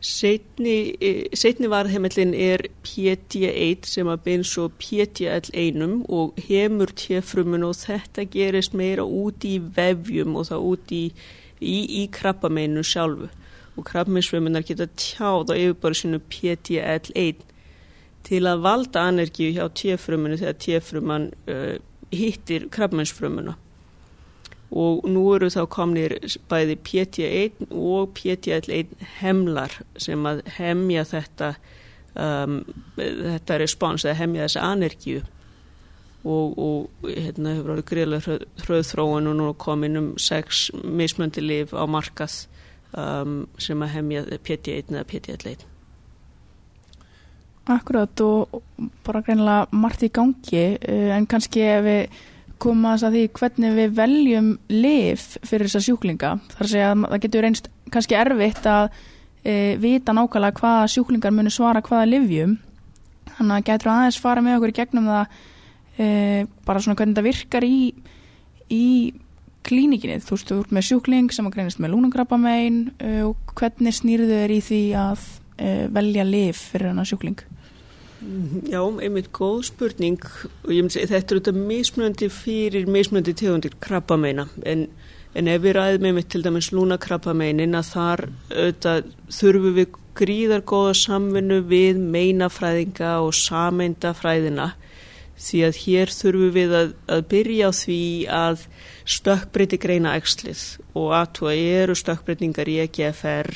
Setni, 0.06 0.76
e, 1.02 1.14
setni 1.38 1.70
varðheimillin 1.70 2.34
er 2.34 2.66
PT1 2.86 3.88
sem 3.90 4.10
að 4.10 4.26
beins 4.26 4.58
og 4.62 4.76
PTL1 4.82 6.06
og 6.10 6.42
hemur 6.50 6.94
tjefrumun 6.98 7.70
og 7.70 7.78
þetta 7.86 8.26
gerist 8.34 8.74
meira 8.78 9.06
út 9.06 9.46
í 9.46 9.60
vefjum 9.62 10.38
og 10.42 10.50
það 10.50 10.70
út 10.74 10.94
í, 10.94 11.06
í, 11.62 11.80
í 12.02 12.06
krabbameinu 12.14 12.86
sjálfu 12.86 13.30
og 13.76 13.84
krabbmeinsfrumunar 13.86 14.64
geta 14.66 14.88
tjáð 14.98 15.52
á 15.52 15.56
yfirbáru 15.58 15.98
sinu 15.98 16.22
PTL1 16.32 17.52
til 18.26 18.46
að 18.50 18.64
valda 18.66 19.06
anergíu 19.10 19.54
hjá 19.56 19.68
tjefrumunu 19.78 20.40
þegar 20.42 20.58
tjefruman 20.64 21.30
uh, 21.52 21.78
hittir 22.16 22.68
krabbmennsfrumuna 22.74 23.56
og 24.76 25.06
nú 25.08 25.24
eru 25.36 25.50
þá 25.54 25.62
komnir 25.72 26.18
bæði 26.50 26.76
PT1 26.88 27.70
og 27.70 28.16
PT1 28.18 28.96
hemlar 29.22 29.78
sem 30.02 30.26
að 30.28 30.42
hemja 30.58 31.06
þetta 31.08 31.54
um, 32.16 32.58
þetta 32.98 33.60
respons 33.62 34.06
eða 34.06 34.20
hemja 34.24 34.48
þessa 34.48 34.66
anergíu. 34.72 35.22
Og, 36.26 36.58
og 36.58 37.06
hérna 37.06 37.54
hefur 37.54 37.76
verið 37.76 37.88
greiðlega 37.92 38.38
hröðþróun 38.66 39.30
og 39.30 39.38
nú 39.38 39.52
komin 39.62 40.00
um 40.00 40.08
sex 40.18 40.72
mismöndi 40.74 41.44
liv 41.44 41.70
á 41.78 41.86
markað 41.86 42.48
um, 42.98 43.44
sem 43.62 43.86
að 43.86 43.94
hemja 44.00 44.26
PT1 44.34 44.90
eða 44.90 45.06
PT1 45.12 45.70
Akkurat 47.66 48.22
og 48.22 48.62
bara 49.06 49.24
greinilega 49.26 49.66
margt 49.74 50.04
í 50.06 50.12
gangi 50.14 50.64
eh, 50.78 51.12
en 51.16 51.26
kannski 51.30 51.64
ef 51.66 51.86
við 51.86 52.24
komum 52.62 52.88
að 52.92 53.08
því 53.16 53.24
hvernig 53.36 53.74
við 53.76 53.98
veljum 53.98 54.52
lif 54.72 55.26
fyrir 55.44 55.68
þessa 55.68 55.84
sjúklinga. 55.90 56.32
Þar 56.56 56.72
sé 56.72 56.84
að 56.86 57.04
það 57.10 57.22
getur 57.26 57.46
reynst 57.46 57.70
kannski 57.92 58.18
erfitt 58.18 58.70
að 58.70 58.88
e, 59.46 59.76
vita 59.82 60.16
nákvæmlega 60.16 60.62
hvaða 60.62 60.88
sjúklingar 60.92 61.36
munir 61.36 61.54
svara 61.54 61.84
hvaða 61.86 62.08
livjum 62.10 62.56
þannig 63.36 63.58
að 63.58 63.68
getur 63.70 63.92
aðeins 63.94 64.22
fara 64.22 64.44
með 64.46 64.58
okkur 64.60 64.74
í 64.74 64.78
gegnum 64.80 65.12
það 65.12 65.38
e, 66.00 66.08
bara 66.68 66.84
svona 66.84 67.00
hvernig 67.00 67.20
það 67.20 67.30
virkar 67.30 67.68
í, 67.68 67.80
í 68.72 68.86
klínikinni 69.66 70.22
þú 70.24 70.38
veist, 70.38 70.52
þú 70.52 70.60
ert 70.64 70.76
með 70.78 70.88
sjúkling 70.90 71.34
sem 71.34 71.50
að 71.50 71.58
greinist 71.58 71.82
með 71.84 71.96
lúnungrappamein 71.96 72.80
e, 73.00 73.18
og 73.28 73.56
hvernig 73.58 73.98
snýrðu 74.00 74.32
þau 74.32 74.56
í 74.56 74.62
því 74.70 74.84
að 75.02 75.32
velja 75.96 76.26
lif 76.28 76.66
fyrir 76.74 76.90
hana 76.92 77.06
sjúkling 77.08 77.40
Já, 78.70 78.80
einmitt 78.80 79.32
góð 79.36 79.66
spurning. 79.70 80.22
Og 80.64 80.72
ég 80.72 80.86
myndi 80.86 80.96
segja 80.96 81.12
þetta 81.16 81.36
er 81.36 81.40
auðvitað 81.40 81.60
mismunandi 81.72 82.30
fyrir 82.32 82.88
mismunandi 82.90 83.36
tegundir 83.38 83.76
krabbameina. 83.84 84.48
En, 84.66 84.88
en 85.36 85.52
ef 85.52 85.62
við 85.66 85.76
ræðum 85.78 86.10
einmitt 86.10 86.32
til 86.32 86.44
dæmis 86.46 86.72
lúnakrabbameinin 86.74 87.76
að 87.78 87.92
þar 87.92 88.26
auðvitað 88.54 89.12
þurfum 89.40 89.78
við 89.82 90.00
gríðar 90.16 90.64
góða 90.64 90.96
samvinnu 90.96 91.60
við 91.68 92.00
meinafræðinga 92.00 93.18
og 93.26 93.36
sameindafræðina 93.36 94.72
því 95.36 95.62
að 95.68 95.80
hér 95.84 96.12
þurfum 96.16 96.52
við 96.56 96.76
að, 96.80 96.92
að 97.12 97.24
byrja 97.34 97.68
á 97.68 97.72
því 97.76 98.02
að 98.32 98.66
stökkbreyti 99.18 99.80
greina 99.84 100.16
ekslið 100.16 100.62
og 100.96 101.12
aðtúa 101.20 101.56
eru 101.60 101.96
stökkbreytingar 102.00 102.72
í 102.72 102.78
EGFR 102.86 103.52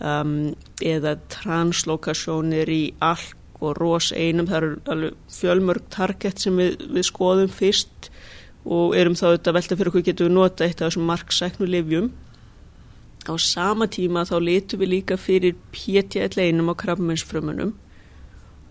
um, 0.00 0.54
eða 0.80 1.18
translokasjónir 1.36 2.72
í 2.72 2.84
allt 3.04 3.36
og 3.64 3.78
ROS 3.80 4.12
einum, 4.12 4.48
það 4.50 4.68
eru 4.94 5.12
fjölmörg 5.32 5.88
target 5.92 6.42
sem 6.42 6.56
við, 6.60 6.76
við 6.94 7.08
skoðum 7.08 7.52
fyrst 7.52 8.10
og 8.64 8.94
erum 8.96 9.16
þá 9.18 9.26
þetta 9.34 9.54
velta 9.56 9.76
fyrir 9.76 9.92
okkur 9.92 10.06
getum 10.06 10.30
við 10.30 10.36
nota 10.38 10.66
eitt 10.66 10.80
af 10.80 10.90
þessum 10.90 11.08
marksæknu 11.10 11.68
livjum 11.68 12.12
á 13.28 13.34
sama 13.40 13.88
tíma 13.88 14.24
þá 14.28 14.36
litum 14.40 14.80
við 14.80 14.92
líka 14.98 15.16
fyrir 15.20 15.56
PTL 15.72 16.40
einum 16.40 16.72
á 16.72 16.74
krabbmennsfrömmunum 16.80 17.74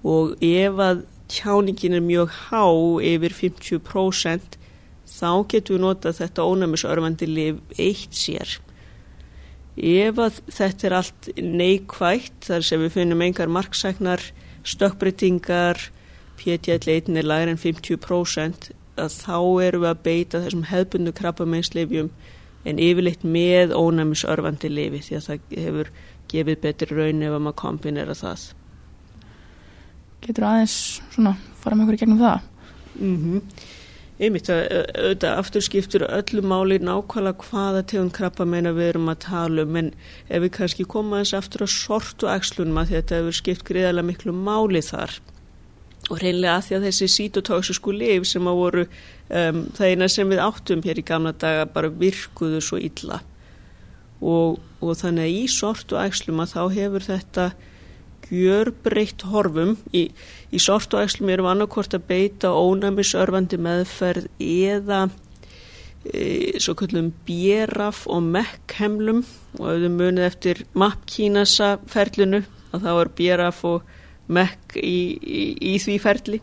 og 0.03 0.36
ef 0.43 0.82
að 0.82 1.06
tjáningin 1.32 1.97
er 1.97 2.03
mjög 2.03 2.34
há 2.49 2.65
yfir 3.01 3.34
50% 3.34 4.60
þá 5.08 5.32
getum 5.49 5.77
við 5.77 5.84
nota 5.84 6.13
þetta 6.15 6.45
ónæmisörfandi 6.45 7.27
liv 7.29 7.60
eitt 7.77 8.15
sér. 8.17 8.60
Ef 9.73 10.19
að 10.21 10.39
þetta 10.53 10.88
er 10.88 10.95
allt 10.99 11.29
neikvægt 11.39 12.49
þar 12.49 12.65
sem 12.67 12.84
við 12.84 12.95
finnum 12.99 13.23
engar 13.25 13.51
marksæknar 13.51 14.21
stökkbreytingar 14.63 15.89
PTL-1 16.39 17.17
er 17.17 17.28
lægir 17.28 17.52
en 17.52 17.62
50% 17.62 18.71
að 18.99 19.13
þá 19.17 19.38
erum 19.65 19.84
við 19.84 19.89
að 19.89 20.02
beita 20.06 20.41
þessum 20.43 20.65
hefbundu 20.69 21.13
krabbameinslefjum 21.17 22.10
en 22.69 22.80
yfirleitt 22.80 23.23
með 23.28 23.73
ónæmisörfandi 23.76 24.71
lefi 24.71 25.02
því 25.08 25.19
að 25.19 25.30
það 25.30 25.56
hefur 25.65 25.93
gefið 26.32 26.60
betri 26.63 26.97
raun 26.97 27.23
ef 27.23 27.36
að 27.36 27.45
maður 27.45 27.60
kombinera 27.63 28.17
það 28.17 28.49
Getur 30.23 30.45
aðeins 30.47 30.76
svona 31.12 31.34
fara 31.60 31.76
með 31.76 31.88
okkur 31.88 31.97
í 31.97 32.02
gegnum 32.04 32.21
það? 32.21 32.45
Mm 32.95 33.17
-hmm. 33.23 33.41
Einmitt 34.21 34.49
að 34.54 34.67
auðvitað 34.93 35.39
afturskiptur 35.41 36.04
öllu 36.06 36.43
máli 36.45 36.76
nákvæmlega 36.78 37.47
hvaða 37.47 37.80
tegund 37.89 38.13
krabba 38.13 38.45
meina 38.45 38.73
við 38.76 38.91
erum 38.91 39.10
að 39.10 39.23
tala 39.26 39.65
um 39.65 39.80
en 39.80 39.89
ef 40.30 40.43
við 40.43 40.52
kannski 40.60 40.86
koma 40.86 41.23
eins 41.23 41.34
aftur 41.34 41.65
að 41.65 41.73
sortu 41.73 42.30
ægslunum 42.30 42.78
að 42.78 42.93
þetta 42.93 43.19
hefur 43.19 43.38
skipt 43.39 43.65
greiðarlega 43.65 44.10
miklu 44.12 44.36
máli 44.38 44.84
þar. 44.86 45.17
Og 46.12 46.21
reynlega 46.21 46.60
að 46.60 46.67
því 46.67 46.78
að 46.78 46.88
þessi 46.89 47.10
sítotóksisku 47.15 47.95
liv 47.95 48.30
sem 48.30 48.47
að 48.52 48.60
voru 48.60 48.86
um, 48.86 49.65
það 49.73 49.89
eina 49.89 50.10
sem 50.12 50.30
við 50.30 50.45
áttum 50.45 50.86
hér 50.86 51.02
í 51.02 51.08
gamla 51.10 51.34
daga 51.34 51.65
bara 51.73 51.89
virkuðu 51.89 52.62
svo 52.62 52.78
illa. 52.78 53.23
Og, 54.21 54.60
og 54.78 54.97
þannig 54.99 55.26
að 55.26 55.38
í 55.39 55.45
sortu 55.49 55.97
ægslum 55.97 56.43
að 56.43 56.54
þá 56.54 56.63
hefur 56.78 57.08
þetta 57.10 57.52
gjörbreytt 58.30 59.26
horfum 59.32 59.78
í, 59.95 60.08
í 60.53 60.61
sort 60.61 60.93
og 60.93 61.03
æslum 61.07 61.31
erum 61.33 61.49
annarkort 61.49 61.95
að 61.97 62.05
beita 62.11 62.51
ónæmisörfandi 62.53 63.57
meðferð 63.61 64.29
eða 64.37 65.07
e, 66.05 66.59
svo 66.61 66.75
kallum 66.77 67.11
bjeraf 67.27 68.03
og 68.11 68.23
mekkhemlum 68.35 69.23
og 69.59 69.67
ef 69.71 69.83
þau 69.83 69.93
munið 69.97 70.27
eftir 70.27 70.63
mappkínasa 70.77 71.75
ferlinu 71.89 72.43
að 72.73 72.85
þá 72.85 72.91
er 72.93 73.13
bjeraf 73.19 73.61
og 73.69 73.93
mekk 74.33 74.77
í, 74.79 74.97
í, 75.19 75.45
í 75.73 75.77
því 75.81 75.99
ferli. 76.01 76.41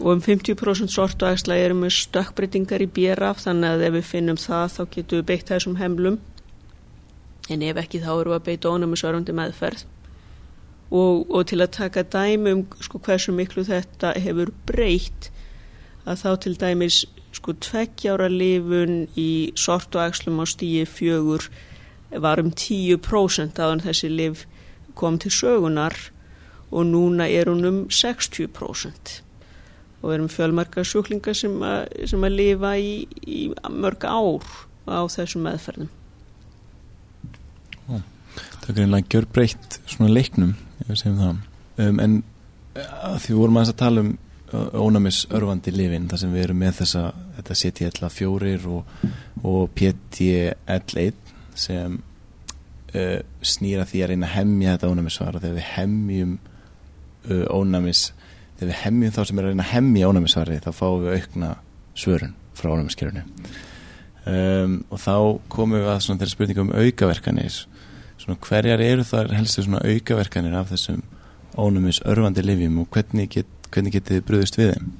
Og 0.00 0.14
um 0.14 0.20
50% 0.24 0.88
sort 0.92 1.20
og 1.20 1.34
æsla 1.34 1.58
erum 1.60 1.82
við 1.84 1.96
stökkbreytingar 1.98 2.80
í 2.80 2.88
bjeraf 2.88 3.42
þannig 3.44 3.74
að 3.74 3.86
ef 3.88 3.96
við 3.98 4.06
finnum 4.08 4.38
það 4.40 4.76
þá 4.76 4.82
getum 4.94 5.20
við 5.20 5.26
beitt 5.28 5.50
þessum 5.52 5.76
hemlum. 5.80 6.20
En 7.52 7.64
ef 7.66 7.80
ekki 7.82 8.00
þá 8.00 8.12
eru 8.14 8.32
við 8.32 8.38
að 8.38 8.46
beita 8.48 8.72
ónæmisörfandi 8.72 9.36
meðferð 9.36 9.84
og, 10.90 11.30
og 11.30 11.46
til 11.46 11.62
að 11.62 11.74
taka 11.78 12.02
dæmi 12.02 12.52
um 12.52 12.66
sko, 12.82 12.98
hversu 12.98 13.32
miklu 13.32 13.64
þetta 13.66 14.14
hefur 14.18 14.52
breytt 14.66 15.30
að 16.06 16.22
þá 16.22 16.30
til 16.44 16.54
dæmis 16.60 17.00
sko 17.36 17.54
tveggjára 17.62 18.28
lifun 18.32 19.04
í 19.18 19.52
sort 19.54 19.94
og 19.94 20.08
axlum 20.08 20.42
á 20.42 20.46
stíi 20.50 20.86
fjögur 20.88 21.46
var 22.10 22.42
um 22.42 22.50
10% 22.50 23.60
að 23.62 23.84
þessi 23.86 24.10
lif 24.10 24.46
kom 24.98 25.18
til 25.18 25.30
sögunar 25.30 25.94
og 26.70 26.86
núna 26.86 27.28
er 27.30 27.50
hún 27.50 27.66
um 27.66 27.80
60% 27.88 29.20
og 30.00 30.08
við 30.08 30.14
erum 30.16 30.30
fjölmarka 30.32 30.84
sjúklingar 30.86 31.36
sem, 31.36 31.54
a, 31.62 31.84
sem 32.08 32.22
að 32.24 32.36
lifa 32.38 32.72
í, 32.80 32.92
í 33.26 33.40
mörg 33.68 34.06
ár 34.08 34.46
á 34.88 35.04
þessum 35.12 35.44
meðferðum. 35.44 35.90
Það 38.70 38.76
greinlega 38.76 39.10
gjör 39.10 39.24
breytt 39.34 39.80
svona 39.90 40.12
leiknum 40.14 40.52
um, 40.86 41.96
en 41.98 42.20
því 43.18 43.34
vorum 43.34 43.56
að 43.58 43.72
tala 43.80 44.04
um 44.04 44.12
ónæmis 44.50 45.24
örfandi 45.30 45.72
lifin 45.74 46.06
þar 46.10 46.20
sem 46.22 46.34
við 46.34 46.44
erum 46.44 46.60
með 46.62 46.76
þessa 46.80 47.02
þetta 47.36 47.56
CTL4 47.60 48.52
og, 48.70 48.94
og 49.46 49.72
PTL1 49.78 51.34
sem 51.58 51.96
uh, 51.98 53.18
snýra 53.42 53.86
því 53.90 54.04
að 54.04 54.12
reyna 54.12 54.28
að 54.28 54.36
hemmja 54.36 54.76
þetta 54.76 54.92
ónæmissvara 54.94 55.42
þegar 55.42 55.58
við 55.58 55.68
hemmjum 55.74 56.36
uh, 57.30 57.46
ónæmis 57.50 58.04
þegar 58.58 58.70
við 58.70 58.78
hemmjum 58.84 59.16
þá 59.16 59.20
sem 59.24 59.42
er 59.42 59.48
að 59.48 59.54
reyna 59.54 59.66
að 59.66 59.74
hemmja 59.74 60.12
ónæmissvari 60.12 60.62
þá 60.62 60.70
fáum 60.78 61.04
við 61.04 61.18
aukna 61.18 61.50
svörun 61.98 62.38
frá 62.54 62.70
ónumiskerfinu 62.74 63.26
um, 64.30 64.78
og 64.90 65.02
þá 65.02 65.14
komum 65.52 65.78
við 65.78 65.90
að 65.90 66.02
svona 66.06 66.22
þeirra 66.22 66.36
spurningum 66.36 66.70
um 66.70 66.78
aukaverkanir 66.86 67.62
svona 68.20 68.40
hverjar 68.44 68.82
eru 68.84 69.04
þar 69.06 69.32
helstu 69.32 69.64
aukaverkanir 69.80 70.56
af 70.58 70.72
þessum 70.74 71.02
ónumis 71.58 72.00
örfandi 72.06 72.44
livjum 72.44 72.82
og 72.82 72.90
hvernig, 72.94 73.30
get, 73.34 73.46
hvernig 73.72 73.96
getið 73.96 74.18
þið 74.18 74.26
bröðust 74.28 74.58
við 74.60 74.74
þeim? 74.74 74.90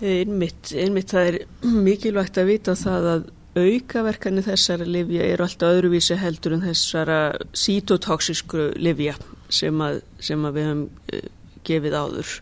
Einmitt, 0.00 0.72
einmitt 0.72 1.12
það 1.12 1.30
er 1.30 1.38
mikilvægt 1.88 2.40
að 2.40 2.50
vita 2.54 2.76
það 2.78 3.12
að 3.14 3.28
aukaverkanir 3.60 4.46
þessara 4.46 4.86
livja 4.86 5.26
eru 5.26 5.44
alltaf 5.46 5.74
öðruvísi 5.74 6.18
heldur 6.20 6.54
en 6.54 6.66
þessara 6.68 7.20
sítotoxísku 7.56 8.70
livja 8.78 9.16
sem 9.50 9.80
að, 9.82 10.02
sem 10.22 10.44
að 10.46 10.58
við 10.58 10.68
höfum 10.68 10.84
uh, 10.86 11.24
gefið 11.66 11.96
áður 11.98 12.34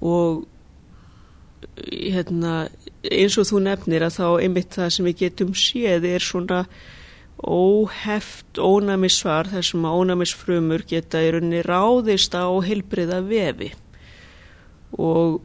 og 0.00 0.40
hérna, 1.90 2.54
eins 3.04 3.36
og 3.40 3.46
þú 3.48 3.60
nefnir 3.64 4.04
að 4.04 4.16
þá 4.18 4.26
einmitt 4.42 4.74
það 4.76 4.94
sem 4.96 5.08
við 5.08 5.20
getum 5.24 5.52
séð 5.56 6.06
er 6.08 6.24
svona 6.24 6.64
óheft 7.46 8.58
ónæmisvar 8.60 9.48
þar 9.52 9.64
sem 9.64 9.84
ónæmisfrumur 9.86 10.84
geta 10.88 11.22
í 11.24 11.30
rauninni 11.34 11.62
ráðist 11.64 12.34
á 12.36 12.44
heilbriða 12.64 13.20
vefi. 13.24 13.70
Og 14.98 15.38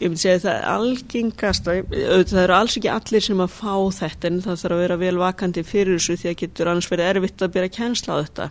ég 0.00 0.06
myndi 0.10 0.20
segja 0.20 0.36
að 0.36 0.44
það 0.44 0.54
er 0.58 0.68
algengast 0.74 1.66
það 1.70 2.42
eru 2.44 2.56
alls 2.56 2.76
ekki 2.76 2.92
allir 2.92 3.24
sem 3.24 3.42
að 3.42 3.56
fá 3.56 3.74
þetta 3.96 4.28
en 4.28 4.38
það 4.44 4.62
þarf 4.62 4.76
að 4.76 4.84
vera 4.84 5.00
vel 5.00 5.16
vakandi 5.20 5.66
fyrir 5.66 5.98
þessu 5.98 6.18
því 6.20 6.30
að 6.30 6.38
getur 6.44 6.70
annars 6.70 6.90
verið 6.92 7.10
erfitt 7.14 7.44
að 7.44 7.52
byrja 7.56 7.70
að 7.70 7.76
kjensla 7.78 8.16
á 8.16 8.20
þetta. 8.20 8.48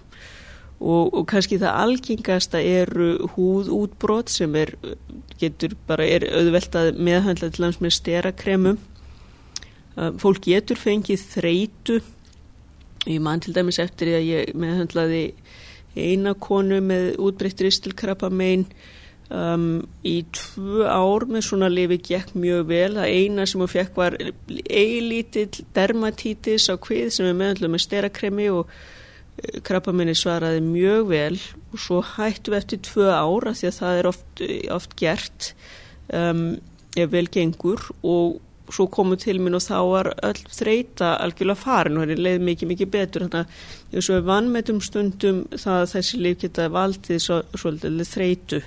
Og, 0.79 1.09
og 1.11 1.25
kannski 1.27 1.57
það 1.59 1.81
algengasta 1.83 2.59
eru 2.63 3.09
húðútbrot 3.35 4.31
sem 4.31 4.53
er, 4.55 4.77
getur 5.41 5.75
bara 5.87 6.05
er 6.07 6.23
auðvelt 6.31 6.77
að 6.79 6.93
meðhandla 6.95 7.51
til 7.51 7.65
lands 7.65 7.81
með 7.83 7.97
sterakremum 7.97 8.79
fólk 10.19 10.45
getur 10.47 10.79
fengið 10.79 11.23
þreitu 11.33 11.99
ég 13.07 13.19
man 13.23 13.39
til 13.43 13.55
dæmis 13.55 13.79
eftir 13.79 14.09
því 14.09 14.15
að 14.17 14.29
ég 14.29 14.55
meðhandlaði 14.59 15.23
eina 15.99 16.35
konu 16.37 16.79
með 16.85 17.13
útbreyttur 17.21 17.69
istilkrabba 17.69 18.29
megin 18.29 18.67
Um, 19.29 19.83
í 20.01 20.23
tvö 20.33 20.87
ár 20.89 21.27
með 21.29 21.43
svona 21.45 21.67
lifi 21.69 21.99
gekk 22.01 22.31
mjög 22.33 22.63
vel. 22.71 22.95
Það 22.97 23.11
eina 23.13 23.43
sem 23.45 23.61
hún 23.61 23.69
fekk 23.69 23.99
var 23.99 24.15
eilítill 24.49 25.67
dermatítis 25.77 26.65
á 26.73 26.73
hvið 26.73 27.11
sem 27.13 27.27
er 27.29 27.37
meðanlega 27.37 27.75
með 27.75 27.83
sterakremi 27.83 28.47
og 28.49 28.63
uh, 28.71 29.59
krabbaminni 29.67 30.15
svaraði 30.17 30.63
mjög 30.65 31.11
vel. 31.11 31.37
Og 31.69 31.83
svo 31.83 32.01
hættu 32.15 32.55
við 32.55 32.61
eftir 32.63 32.81
tvö 32.89 33.11
ára 33.13 33.53
því 33.53 33.69
að 33.69 33.77
það 33.77 33.99
er 33.99 34.09
oft, 34.09 34.43
oft 34.79 34.97
gert. 34.97 35.51
Um, 36.09 36.43
ef 36.97 37.13
vel 37.13 37.27
gengur 37.29 37.85
og 38.01 38.39
svo 38.73 38.87
komu 38.91 39.17
til 39.19 39.39
minn 39.41 39.57
og 39.57 39.63
þá 39.65 39.77
var 39.89 40.11
öll 40.29 40.41
þreita 40.53 41.15
algjörlega 41.23 41.59
farin 41.59 41.97
og 41.97 42.05
henni 42.05 42.19
leiði 42.19 42.43
mikið 42.47 42.71
mikið 42.73 42.91
betur. 42.93 43.27
Þannig 43.27 43.55
að 43.93 43.99
og 43.99 44.15
við 44.15 44.27
vannmetum 44.29 44.81
stundum 44.85 45.43
það 45.55 45.81
að 45.81 45.91
þessi 45.95 46.21
lif 46.21 46.41
geta 46.43 46.69
valdið 46.73 47.23
svo, 47.23 47.41
svolítið 47.57 48.05
þreitu 48.09 48.61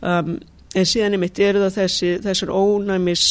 um, 0.00 0.36
en 0.74 0.86
síðan 0.86 1.16
er 1.16 1.22
mitt 1.22 1.40
eru 1.42 1.62
það 1.64 1.76
þessi, 1.80 2.10
þessar 2.24 2.52
ónæmis 2.54 3.24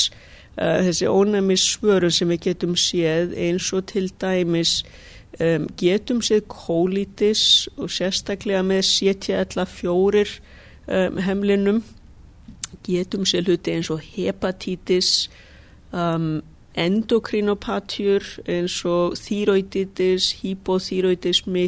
uh, 0.59 0.79
þessi 0.87 1.07
ónæmis 1.09 1.65
svörun 1.75 2.13
sem 2.13 2.31
við 2.33 2.41
getum 2.49 2.75
séð 2.79 3.35
eins 3.39 3.69
og 3.75 3.87
til 3.91 4.09
dæmis 4.21 4.79
um, 5.39 5.67
getum 5.79 6.23
séð 6.25 6.45
kólítis 6.51 7.43
og 7.77 7.91
sérstaklega 7.93 8.63
með 8.65 8.83
sétja 8.89 9.43
alla 9.43 9.67
fjórir 9.69 10.35
um, 10.87 11.19
hemlinum. 11.23 11.83
Getum 12.85 13.25
séð 13.27 13.53
hluti 13.53 13.75
eins 13.75 13.91
og 13.93 14.03
hepatitis 14.03 15.29
um, 15.91 16.41
endokrinopatjur 16.79 18.25
eins 18.49 18.77
og 18.87 19.17
þýröytitis, 19.19 20.33
hypoþýröytismi 20.43 21.65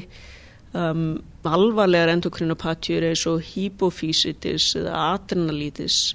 um, 0.78 1.22
alvarlegar 1.48 2.12
endokrinopatjur 2.14 3.08
eins 3.10 3.26
og 3.30 3.42
hypofísitis 3.52 4.72
eða 4.80 5.08
adrenalítis. 5.16 6.12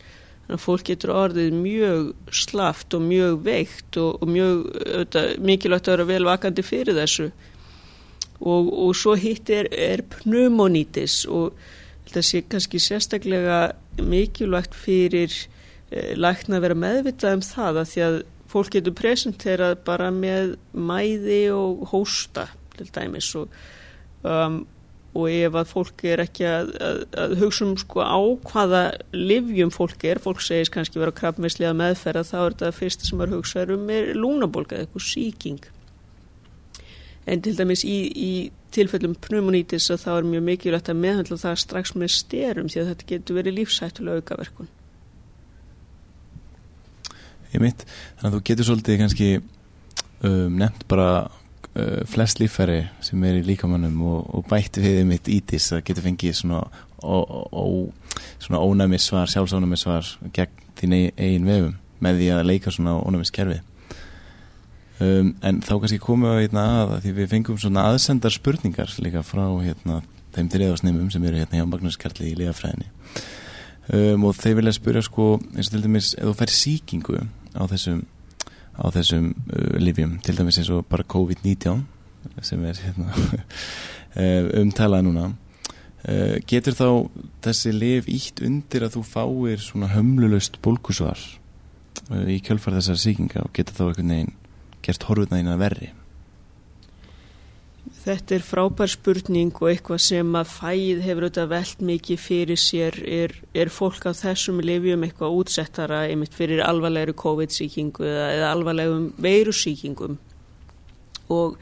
Þannig 0.47 0.61
að 0.61 0.62
fólk 0.62 0.87
getur 0.87 1.12
orðið 1.16 1.57
mjög 1.59 2.12
slaft 2.31 2.95
og 2.95 3.03
mjög 3.03 3.40
veikt 3.49 3.99
og, 3.99 4.21
og 4.23 4.31
mjög 4.31 4.61
auðvitað, 4.85 5.33
mikilvægt 5.51 5.90
að 5.90 5.97
vera 5.97 6.11
vel 6.12 6.29
vakandi 6.29 6.64
fyrir 6.66 6.99
þessu. 7.01 7.33
Og, 8.37 8.69
og 8.71 8.92
svo 8.95 9.16
hitt 9.19 9.51
er, 9.51 9.66
er 9.73 10.05
pneumonitis 10.12 11.25
og 11.33 11.57
þetta 12.07 12.23
sé 12.23 12.42
kannski 12.47 12.79
sérstaklega 12.85 13.61
mikilvægt 13.99 14.77
fyrir 14.77 15.35
lækna 16.18 16.59
að 16.59 16.66
vera 16.66 16.78
meðvitað 16.78 17.38
um 17.38 17.44
það 17.46 17.80
að 17.82 17.90
því 17.92 18.04
að 18.06 18.20
fólk 18.50 18.72
getur 18.76 18.96
presenterað 18.96 19.76
bara 19.87 20.12
með 20.14 20.54
mæði 20.72 21.42
og 21.54 21.87
hósta 21.90 22.46
til 22.76 22.88
dæmis 22.94 23.32
og 23.38 23.52
um, 24.26 24.64
og 25.16 25.30
ef 25.32 25.56
að 25.56 25.70
fólk 25.70 26.04
er 26.09 26.22
ekki 26.26 26.46
að, 26.48 26.72
að, 26.82 26.98
að 27.22 27.35
hugsa 27.40 27.64
um 27.66 27.72
sko 27.80 28.04
á 28.04 28.20
hvaða 28.50 28.82
livjum 29.16 29.72
fólk 29.72 30.04
er, 30.09 30.20
fólk 30.22 30.42
segist 30.44 30.74
kannski 30.74 31.00
vera 31.00 31.14
krabbmeislega 31.16 31.72
meðferða, 31.76 32.24
þá 32.26 32.37
er 32.40 32.56
þetta 32.56 32.72
fyrsta 32.76 33.09
sem 33.09 33.22
er 33.24 33.32
hugsað 33.32 33.72
um 33.76 33.90
er 33.96 34.12
lúnabolga, 34.18 34.82
eitthvað 34.82 35.06
síking. 35.06 35.70
En 37.26 37.42
til 37.42 37.56
dæmis 37.59 37.82
í, 37.88 37.96
í 38.12 38.32
tilfellum 38.74 39.16
pneumonitis 39.24 39.88
að 39.94 40.04
þá 40.04 40.11
er 40.16 40.28
mjög 40.35 40.48
mikilvægt 40.50 40.92
að 40.92 41.00
meðhandla 41.02 41.40
það 41.42 41.62
strax 41.64 41.96
með 41.96 42.12
styrum 42.14 42.68
því 42.70 42.82
að 42.82 42.90
þetta 42.92 43.11
getur 43.14 43.40
verið 43.40 43.59
lífsættulega 43.61 44.22
aukaverkun. 44.22 44.70
Ég 47.57 47.62
mitt, 47.64 47.87
þannig 48.19 48.29
að 48.29 48.37
þú 48.37 48.42
getur 48.51 48.69
svolítið 48.69 48.99
kannski 49.01 49.29
um, 49.40 50.59
nefnt 50.61 50.85
bara 50.90 51.11
uh, 51.25 52.03
flest 52.11 52.42
lífæri 52.42 52.83
sem 53.05 53.25
er 53.25 53.40
í 53.40 53.47
líkamannum 53.47 53.97
og, 54.05 54.27
og 54.37 54.45
bætti 54.51 54.85
við 54.85 55.03
mitt 55.09 55.31
ítis 55.33 55.71
að 55.73 55.87
geta 55.88 56.05
fengið 56.05 56.37
svona, 56.42 56.62
svona 57.01 58.61
ónæmis 58.61 59.09
svar, 59.09 59.31
sjálfsónæmis 59.33 59.87
svar 59.87 60.12
gegn 60.37 60.62
þín 60.77 60.97
eigin 61.16 61.49
vefum 61.49 61.79
með 62.05 62.21
því 62.21 62.29
að 62.35 62.47
leika 62.51 62.73
svona 62.75 62.99
ónæmis 63.01 63.33
kerfi 63.33 63.61
um, 65.01 65.33
en 65.40 65.62
þá 65.64 65.73
kannski 65.73 66.01
komum 66.03 66.35
við 66.35 66.47
hérna 66.47 66.66
að 66.83 66.95
því 67.07 67.14
við 67.21 67.33
fengum 67.33 67.61
svona 67.61 67.87
aðsendar 67.90 68.35
spurningar 68.35 68.92
líka 69.01 69.25
frá 69.25 69.47
hérna 69.62 70.03
þeim 70.37 70.53
þriðarsnefum 70.53 71.11
sem 71.12 71.25
eru 71.25 71.40
hérna 71.40 71.61
hjá 71.61 71.69
Magnús 71.69 71.99
Karli 72.01 72.33
í 72.33 72.37
lífafræðinni 72.37 72.90
um, 73.97 74.29
og 74.29 74.37
þeir 74.37 74.61
vilja 74.61 74.77
spyrja 74.77 75.05
sko 75.07 75.31
eins 75.55 75.71
og 75.71 75.77
til 75.77 75.85
dæmis 75.87 76.12
ef 76.19 76.29
þú 76.29 76.37
fær 76.40 76.55
síkingu 76.59 77.25
á 77.57 77.64
þessum 77.71 78.05
á 78.77 78.87
þessum 78.92 79.33
uh, 79.33 79.77
livjum 79.81 80.19
til 80.25 80.37
dæmis 80.37 80.61
eins 80.61 80.71
og 80.73 80.85
bara 80.90 81.07
COVID-19 81.09 81.85
sem 82.45 82.64
er 82.69 82.79
hérna, 82.83 83.12
uh, 83.16 84.49
umtalað 84.62 85.07
núna. 85.07 85.27
Uh, 86.07 86.37
getur 86.47 86.77
þá 86.77 86.88
þessi 87.47 87.73
liv 87.75 88.11
ítt 88.12 88.42
undir 88.45 88.87
að 88.87 88.99
þú 88.99 89.05
fáir 89.09 89.62
svona 89.62 89.90
hömlulust 89.95 90.61
bólkusvar 90.62 91.19
uh, 92.12 92.27
í 92.31 92.38
kjölfar 92.45 92.77
þessar 92.79 93.01
síkinga 93.03 93.47
og 93.47 93.55
getur 93.57 93.79
þá 93.79 93.87
einhvern 93.88 94.12
veginn 94.14 94.35
gert 94.87 95.09
horfutnaðina 95.09 95.57
verri 95.59 95.90
Þetta 98.07 98.37
er 98.37 98.45
frábær 98.47 98.90
spurning 98.92 99.49
og 99.59 99.66
eitthvað 99.73 99.99
sem 100.05 100.37
að 100.38 100.51
fæð 100.53 101.01
hefur 101.03 101.25
auðvitað 101.27 101.49
veld 101.51 101.81
mikið 101.88 102.21
fyrir 102.23 102.61
sér. 102.62 102.99
Er, 103.03 103.35
er 103.51 103.73
fólk 103.75 104.07
á 104.07 104.14
þessum 104.14 104.61
lifjum 104.62 105.03
eitthvað 105.03 105.38
útsettara 105.40 106.05
einmitt 106.07 106.37
fyrir 106.37 106.62
alvarlegri 106.62 107.16
COVID-sýkingu 107.19 108.07
eða, 108.07 108.29
eða 108.37 108.53
alvarlegum 108.53 109.09
veirusýkingum? 109.27 110.14
Og 111.35 111.59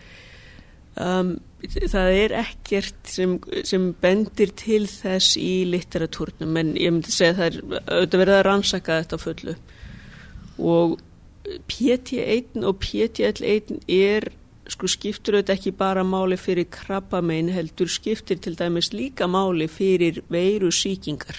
um, 1.00 1.33
það 1.64 2.12
er 2.18 2.37
ekkert 2.42 3.00
sem, 3.09 3.38
sem 3.64 3.88
bendir 4.04 4.52
til 4.61 4.85
þess 4.90 5.40
í 5.40 5.64
litteratúrnum 5.72 6.61
en 6.61 6.76
ég 6.76 6.92
myndi 6.92 7.14
segja 7.14 7.38
það 7.40 7.48
er 7.48 7.61
auðvitað 7.88 8.24
verið 8.26 8.37
að 8.42 8.46
rannsaka 8.50 9.00
þetta 9.00 9.22
fullu. 9.24 9.59
Og 10.61 10.98
PT1 11.72 12.64
og 12.68 12.85
PTL1 12.85 13.78
er 13.88 14.33
sko 14.72 14.88
skiptur 14.88 15.38
auðvitað 15.38 15.59
ekki 15.59 15.72
bara 15.77 16.05
máli 16.07 16.38
fyrir 16.40 16.68
krabbamein 16.72 17.50
heldur 17.53 17.90
skiptir 17.92 18.40
til 18.40 18.55
dæmis 18.57 18.92
líka 18.96 19.29
máli 19.29 19.68
fyrir 19.68 20.22
veiru 20.33 20.70
síkingar 20.72 21.37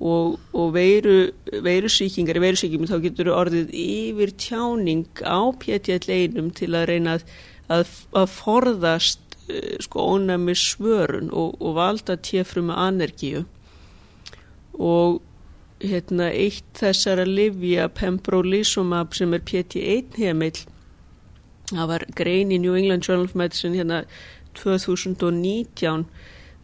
og, 0.00 0.38
og 0.54 0.72
veiru, 0.74 1.18
veiru 1.64 1.90
síkingar 1.92 2.38
í 2.38 2.42
veiru 2.42 2.60
síkingum 2.60 2.88
þá 2.90 2.98
getur 3.04 3.32
orðið 3.34 3.72
yfir 3.74 4.34
tjáning 4.40 5.06
á 5.26 5.40
PTL-einum 5.60 6.52
til 6.56 6.72
að 6.78 6.88
reyna 6.92 7.18
að, 7.18 7.26
að, 7.68 7.94
að 8.22 8.28
forðast 8.36 9.38
uh, 9.50 9.76
sko 9.84 10.08
ónæmi 10.14 10.56
svörun 10.56 11.32
og, 11.34 11.58
og 11.60 11.78
valda 11.78 12.16
tjefrum 12.16 12.70
með 12.70 12.84
anergíu. 12.86 13.44
Og 14.78 15.20
hérna 15.82 16.30
eitt 16.30 16.70
þessara 16.78 17.26
livja 17.26 17.88
pembrolizumab 17.90 19.14
sem 19.18 19.34
er 19.34 19.42
PT1 19.46 20.18
heimill 20.22 20.62
það 21.70 21.92
var 21.92 22.06
grein 22.16 22.52
í 22.54 22.60
New 22.62 22.76
England 22.78 23.06
Journal 23.06 23.28
of 23.28 23.36
Medicine 23.38 23.76
hérna 23.76 24.02
2019 24.58 26.06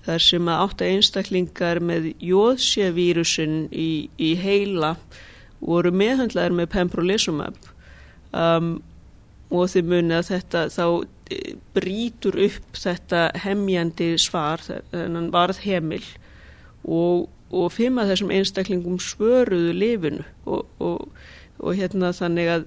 þar 0.04 0.20
sem 0.20 0.48
að 0.50 0.64
átta 0.66 0.88
einstaklingar 0.88 1.80
með 1.80 2.10
jóðsjavírusin 2.22 3.68
í, 3.72 4.08
í 4.20 4.34
heila 4.40 4.94
voru 5.64 5.92
meðhandlaðir 5.96 6.56
með 6.58 6.72
pembrolizumab. 6.74 7.56
Um, 8.34 8.76
og 9.54 9.70
þið 9.70 9.90
muni 9.92 10.16
að 10.16 10.30
þetta 10.32 10.64
þá 10.74 10.84
eh, 11.30 11.54
brítur 11.76 12.38
upp 12.48 12.80
þetta 12.80 13.22
hemjandi 13.44 14.14
svar, 14.20 14.64
þennan 14.64 15.30
varð 15.34 15.62
heimil 15.64 16.02
og, 16.82 17.28
og 17.54 17.70
fimm 17.72 18.00
að 18.02 18.12
þessum 18.12 18.32
einstaklingum 18.34 18.98
svöruðu 19.02 19.76
lifinu 19.76 20.24
og, 20.44 20.66
og, 20.82 21.06
og 21.60 21.78
hérna 21.78 22.10
þannig 22.16 22.50
að 22.56 22.66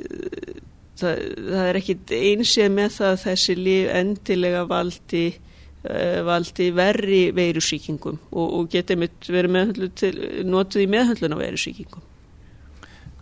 uh, 0.00 0.54
það, 1.00 1.24
það 1.50 1.66
er 1.68 1.80
ekkit 1.80 2.14
einsið 2.20 2.72
með 2.78 2.96
það 2.98 3.12
að 3.12 3.22
þessi 3.26 3.58
lif 3.60 3.92
endilega 4.00 4.64
valdi 4.70 5.26
uh, 5.34 6.18
valdi 6.26 6.70
verri 6.76 7.22
veirusíkingum 7.36 8.18
og 8.32 8.66
geti 8.72 8.98
verið 8.98 10.44
notuð 10.48 10.84
í 10.86 10.90
meðhundlun 10.90 11.36
á 11.36 11.42
veirusíkingum 11.44 12.10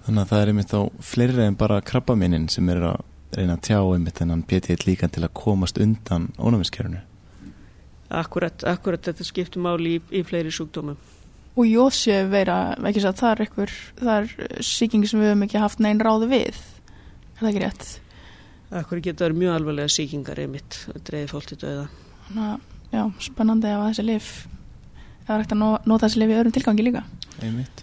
Þannig 0.03 0.25
að 0.25 0.31
það 0.33 0.41
er 0.41 0.51
einmitt 0.51 0.75
á 0.75 0.83
fleiri 1.13 1.45
en 1.45 1.57
bara 1.59 1.83
krabbaminin 1.87 2.49
sem 2.51 2.69
er 2.73 2.83
að 2.91 3.03
reyna 3.37 3.55
að 3.55 3.65
tjá 3.69 3.79
einmitt 3.79 4.19
þennan 4.19 4.45
PTL 4.51 4.87
líka 4.89 5.09
til 5.09 5.23
að 5.23 5.35
komast 5.39 5.79
undan 5.81 6.29
ónámiðskerfunu. 6.43 7.03
Akkurat, 8.13 8.65
akkurat 8.69 9.07
þetta 9.07 9.25
skiptum 9.25 9.69
áli 9.71 9.97
í, 9.97 10.01
í 10.19 10.25
fleiri 10.27 10.51
sjúkdómum. 10.53 10.99
Og 11.53 11.69
jósju 11.69 12.17
vera, 12.33 12.75
ekki 12.83 13.05
svo 13.05 13.13
að 13.13 13.21
það 13.21 13.31
er 13.31 13.45
eitthvað, 13.45 13.77
það 14.01 14.13
er 14.17 14.61
síkingi 14.67 15.09
sem 15.09 15.23
við 15.23 15.31
hefum 15.31 15.47
ekki 15.47 15.63
haft 15.63 15.83
neinn 15.85 16.03
ráði 16.03 16.29
við. 16.33 16.61
Er 17.43 17.49
það 17.49 17.57
ekki 17.57 17.63
rétt? 17.65 17.89
Akkurat 18.79 19.03
geta 19.03 19.25
verið 19.25 19.39
mjög 19.41 19.57
alvarlega 19.57 19.91
síkingar 19.91 20.39
einmitt 20.39 20.77
að 20.93 21.01
dreyði 21.09 21.31
fólk 21.33 21.49
til 21.51 21.57
döða. 21.59 21.87
Þannig 22.29 22.45
að, 22.45 22.69
já, 22.93 23.01
spennandi 23.27 23.73
að 23.73 23.83
þessi 23.89 24.05
lif, 24.07 24.29
það 25.27 25.33
er 25.35 25.43
ekkert 25.43 25.57
að 25.57 25.89
nota 25.91 26.05
þessi 26.05 26.21
lif 26.23 26.31
í 26.31 26.37
öðrum 26.37 26.55
tilgangi 26.55 26.87
líka. 26.87 27.03
Einmitt. 27.43 27.83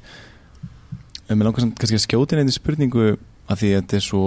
Mér 1.27 1.49
langar 1.49 1.65
samt 1.65 1.75
kannski 1.83 1.99
að 1.99 2.05
skjóta 2.05 2.37
inn 2.37 2.43
einni 2.45 2.55
spurningu 2.55 3.09
að 3.11 3.59
því 3.65 3.73
að 3.73 3.77
þetta 3.81 3.99
er 3.99 4.07
svo, 4.07 4.23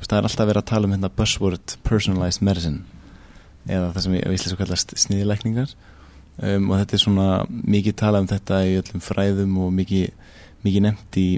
það 0.00 0.16
er 0.16 0.30
alltaf 0.30 0.50
verið 0.54 0.62
að 0.62 0.70
tala 0.72 0.88
um 0.88 0.96
hérna 0.96 1.12
buzzword 1.20 1.76
personalized 1.84 2.48
medicine 2.48 2.80
eða 3.68 3.92
það 3.92 4.02
sem 4.08 4.16
við 4.16 4.26
íslega 4.38 4.54
svo 4.54 4.60
kallast 4.64 4.98
sniðilegningar 5.04 5.76
um, 5.76 6.72
og 6.72 6.80
þetta 6.80 6.96
er 6.96 7.04
svona 7.04 7.30
mikið 7.52 8.00
tala 8.00 8.24
um 8.24 8.32
þetta 8.32 8.64
í 8.64 8.74
öllum 8.80 9.04
fræðum 9.12 9.56
og 9.60 9.72
mikið, 9.76 10.34
mikið 10.64 10.88
nefnt 10.88 11.20
í, 11.20 11.30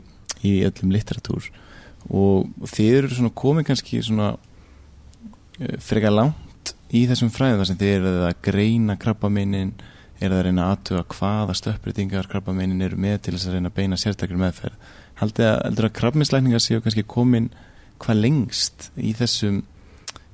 í 0.46 0.58
öllum 0.70 0.94
litteratúr 0.94 1.50
og 2.10 2.68
þið 2.70 2.96
eru 3.00 3.12
svona 3.14 3.34
komið 3.42 3.68
kannski 3.70 4.02
svona 4.04 4.32
uh, 4.36 5.76
frekar 5.82 6.14
langt 6.14 6.74
í 6.94 7.06
þessum 7.10 7.32
fræðum 7.34 7.62
þar 7.62 7.70
sem 7.70 7.80
þið 7.80 7.94
eru 7.96 8.16
að 8.28 8.34
greina 8.46 8.96
krabbameinin 9.00 9.72
er 10.22 10.32
að 10.32 10.46
reyna 10.46 10.70
aðtuga 10.72 11.04
hvaða 11.12 11.56
stöppbreytingar 11.58 12.28
krabbameinin 12.30 12.84
eru 12.86 12.98
með 13.00 13.18
til 13.24 13.34
þess 13.36 13.50
að 13.50 13.56
reyna 13.56 13.72
að 13.72 13.78
beina 13.80 13.98
sérstaklega 14.00 14.40
meðferð. 14.40 14.92
Haldið 15.20 15.48
að, 15.50 15.80
að 15.84 15.96
krabminslækningar 15.96 16.62
séu 16.62 16.84
kannski 16.84 17.04
komin 17.08 17.50
hvað 18.00 18.22
lengst 18.22 18.88
í 18.96 19.12
þessum 19.16 19.62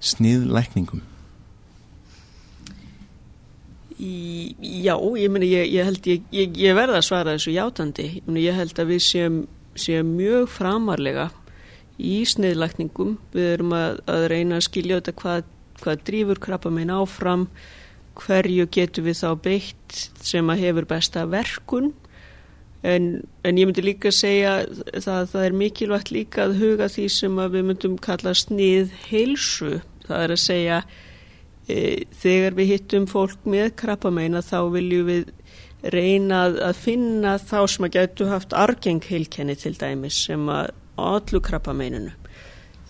sniðlækningum? 0.02 1.02
Í, 4.02 4.14
já, 4.82 4.96
ég, 4.98 5.28
meni, 5.30 5.50
ég, 5.52 5.68
ég 5.76 5.86
held 5.86 6.08
ég, 6.10 6.24
ég 6.34 6.74
verða 6.74 6.98
að 6.98 7.06
svara 7.06 7.36
þessu 7.36 7.54
játandi. 7.54 8.08
Ég 8.42 8.56
held 8.58 8.80
að 8.82 8.90
við 8.90 9.04
séum, 9.06 9.36
séum 9.78 10.16
mjög 10.18 10.48
framarlega 10.50 11.28
í 12.02 12.22
sniðlækningum. 12.28 13.16
Við 13.34 13.48
erum 13.54 13.76
að, 13.76 14.02
að 14.10 14.26
reyna 14.32 14.58
að 14.58 14.66
skilja 14.68 15.00
þetta 15.00 15.16
hvað, 15.22 15.46
hvað 15.82 16.04
drýfur 16.08 16.42
krabbamein 16.42 16.92
áfram 16.94 17.48
hverju 18.18 18.66
getur 18.72 19.06
við 19.06 19.20
þá 19.22 19.28
beitt 19.44 20.00
sem 20.20 20.50
að 20.52 20.64
hefur 20.66 20.88
besta 20.90 21.24
verkun 21.30 21.92
en, 22.82 23.22
en 23.46 23.60
ég 23.60 23.68
myndi 23.68 23.84
líka 23.84 24.12
segja 24.14 24.62
það, 24.92 25.30
það 25.32 25.46
er 25.46 25.56
mikilvægt 25.60 26.12
líka 26.14 26.46
að 26.46 26.58
huga 26.60 26.90
því 26.92 27.06
sem 27.14 27.40
að 27.40 27.56
við 27.56 27.66
myndum 27.70 27.96
kalla 28.02 28.34
snið 28.36 28.92
heilsu, 29.06 29.80
það 30.08 30.26
er 30.26 30.34
að 30.34 30.42
segja 30.44 30.80
e, 31.68 31.78
þegar 32.22 32.58
við 32.58 32.72
hittum 32.74 33.08
fólk 33.10 33.48
með 33.48 33.72
krabbameina 33.82 34.42
þá 34.44 34.58
viljum 34.74 35.08
við 35.08 35.32
reyna 35.92 36.44
að 36.68 36.76
finna 36.78 37.38
þá 37.42 37.58
sem 37.70 37.88
að 37.88 37.96
getur 37.96 38.30
haft 38.30 38.52
argengheilkenni 38.54 39.56
til 39.58 39.74
dæmis 39.78 40.20
sem 40.28 40.44
að 40.52 40.70
allu 41.00 41.40
krabbameininu 41.40 42.12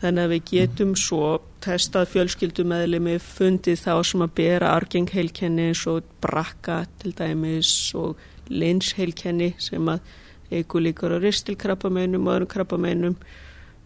Þannig 0.02 0.24
að 0.24 0.32
við 0.32 0.48
getum 0.50 0.92
svo 0.98 1.26
testað 1.62 2.08
fjölskyldumæðlimi, 2.10 3.20
fundið 3.22 3.84
þá 3.84 3.92
sem 4.08 4.24
að 4.24 4.32
bera 4.40 4.72
argengheilkenni 4.74 5.68
eins 5.70 5.84
og 5.86 6.08
brakka 6.24 6.80
til 6.98 7.12
dæmis 7.14 7.70
og 7.94 8.18
linsheilkenni 8.50 9.52
sem 9.62 9.92
að 9.92 10.02
eigu 10.50 10.82
líkar 10.82 11.14
á 11.14 11.22
ristilkrabbameinum 11.22 12.26
og 12.26 12.34
öðrum 12.34 12.50
krabbameinum. 12.50 13.14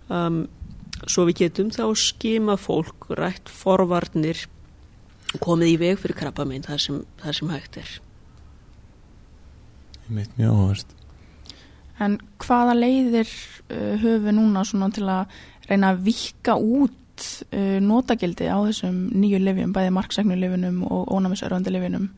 Um, 0.09 0.47
svo 1.05 1.27
við 1.29 1.43
getum 1.43 1.69
þá 1.75 1.85
skima 2.01 2.57
fólk 2.57 3.11
rætt 3.21 3.53
forvarnir 3.53 4.47
komið 5.45 5.75
í 5.75 5.79
veg 5.85 6.01
fyrir 6.01 6.17
krabbamein 6.17 6.65
þar 6.65 6.81
sem, 6.81 7.03
þar 7.21 7.41
sem 7.43 7.53
hægt 7.53 7.77
er. 7.83 7.97
Ég 10.07 10.17
meit 10.17 10.41
mjög 10.41 10.63
áherskt. 10.63 10.97
En 12.03 12.19
hvaða 12.43 12.77
leiðir 12.77 13.31
uh, 13.31 13.97
höfu 14.03 14.35
núna 14.37 14.65
til 14.93 15.09
að 15.09 15.37
reyna 15.71 15.93
að 15.95 16.03
vika 16.07 16.57
út 16.61 17.29
uh, 17.53 17.79
notagildi 17.83 18.49
á 18.53 18.59
þessum 18.69 19.07
nýju 19.17 19.41
livjum, 19.43 19.75
bæði 19.77 19.95
marksæknu 19.97 20.39
livjunum 20.39 20.83
og 20.85 21.13
ónæmisörfandi 21.17 21.73
livjunum. 21.73 22.11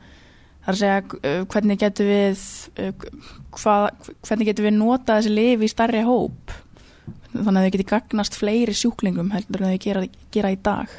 Það 0.65 0.71
er 0.71 0.75
að 0.75 0.81
segja 0.83 1.03
uh, 1.21 1.43
hvernig 1.53 1.83
getur 1.83 2.09
við 2.11 2.47
uh, 2.83 3.11
hvað, 3.57 4.11
hvernig 4.27 4.51
getur 4.51 4.69
við 4.69 4.81
nota 4.81 5.19
þessi 5.19 5.37
liv 5.37 5.63
í 5.63 5.71
starri 5.71 6.03
hóp 6.07 6.57
þannig 7.33 7.61
að 7.61 7.67
þau 7.67 7.75
getur 7.75 7.91
gagnast 7.93 8.39
fleiri 8.39 8.75
sjúklingum 8.77 9.33
heldur 9.35 9.65
en 9.65 9.75
þau 9.75 9.83
gera, 9.85 10.05
gera 10.35 10.53
í 10.53 10.59
dag. 10.65 10.93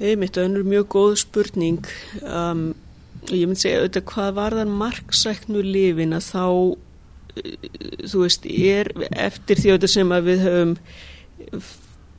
Einmitt, 0.00 0.34
það 0.36 0.58
er 0.58 0.66
mjög 0.68 0.88
góð 0.94 1.12
spurning 1.22 1.92
um, 2.26 2.64
ég 3.30 3.46
myndi 3.46 3.62
segja 3.62 3.82
auðvitað 3.82 4.06
hvað 4.10 4.32
var 4.38 4.56
þann 4.58 4.74
marksæknu 4.80 5.62
livin 5.64 6.16
að 6.16 6.26
þá 6.32 6.44
þú 7.34 8.24
veist, 8.24 8.46
er 8.46 8.90
eftir 9.10 9.60
auðvitað 9.64 9.94
sem 9.94 10.14
að 10.14 10.30
við 10.30 10.44
höfum 10.48 10.76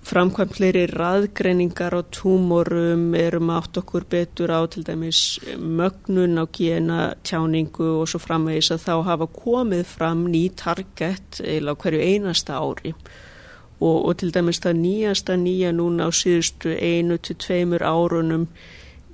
framkvæmt 0.06 0.54
fleiri 0.54 0.84
raðgreiningar 0.92 1.96
á 1.98 2.02
túmorum, 2.14 3.08
erum 3.18 3.50
átt 3.56 3.80
okkur 3.82 4.06
betur 4.10 4.54
á 4.54 4.62
til 4.70 4.84
dæmis 4.86 5.40
mögnun 5.58 6.38
á 6.38 6.46
gena 6.54 7.16
tjáningu 7.26 7.88
og 8.02 8.10
svo 8.12 8.22
framvegis 8.22 8.70
að 8.76 8.84
þá 8.86 8.96
hafa 9.10 9.28
komið 9.34 9.86
fram 9.90 10.28
ný 10.30 10.44
target 10.54 11.42
eða 11.42 11.74
hverju 11.82 12.04
einasta 12.06 12.60
ári. 12.62 12.94
Og, 13.82 13.98
og 14.06 14.14
til 14.22 14.32
dæmis 14.36 14.62
það 14.62 14.78
nýjasta 14.84 15.40
nýja 15.42 15.74
núna 15.74 16.08
á 16.08 16.12
síðustu 16.14 16.78
einu 16.78 17.18
til 17.18 17.40
tveimur 17.42 17.84
árunum 17.84 18.46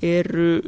eru 0.02 0.60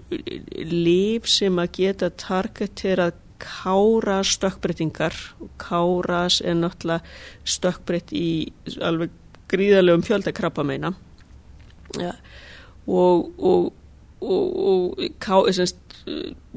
líf 0.56 1.28
sem 1.28 1.60
að 1.60 1.76
geta 1.82 2.10
targeterað 2.10 3.20
kára 3.44 4.22
stökkbreytingar. 4.24 5.18
Káras 5.62 6.40
er 6.42 6.58
náttúrulega 6.60 7.04
stökkbreytt 7.44 8.16
í 8.16 8.54
alveg 8.82 9.12
gríðarlegum 9.54 10.04
fjöldakrabbameina 10.08 10.94
ja. 12.02 12.14
og, 12.88 13.30
og, 13.38 13.72
og, 14.24 14.46
og 14.66 15.04
ká, 15.22 15.36
semst, 15.54 15.80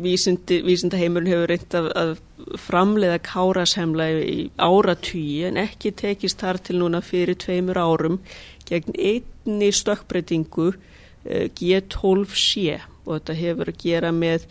vísindi, 0.03 0.61
vísindaheimurinn 0.67 1.31
hefur 1.31 1.51
reynt 1.53 1.77
að, 1.79 1.89
að 1.95 2.13
framleiða 2.61 3.21
kárashemla 3.27 4.09
í 4.19 4.49
áratýi 4.59 5.47
en 5.51 5.61
ekki 5.61 5.93
tekist 5.97 6.43
þar 6.43 6.61
til 6.67 6.81
núna 6.81 7.03
fyrir 7.05 7.39
tveimur 7.43 7.79
árum 7.79 8.19
gegn 8.67 8.97
einni 8.99 9.71
stökkbreytingu 9.75 10.73
eh, 10.73 11.47
G12C 11.55 12.81
og 13.07 13.21
þetta 13.21 13.39
hefur 13.39 13.71
að 13.71 13.85
gera 13.85 14.13
með 14.15 14.49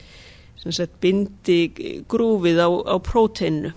sagt, 0.63 0.99
bindi 1.03 2.03
grúfið 2.09 2.61
á, 2.63 2.69
á 2.69 2.95
próteinu 3.03 3.73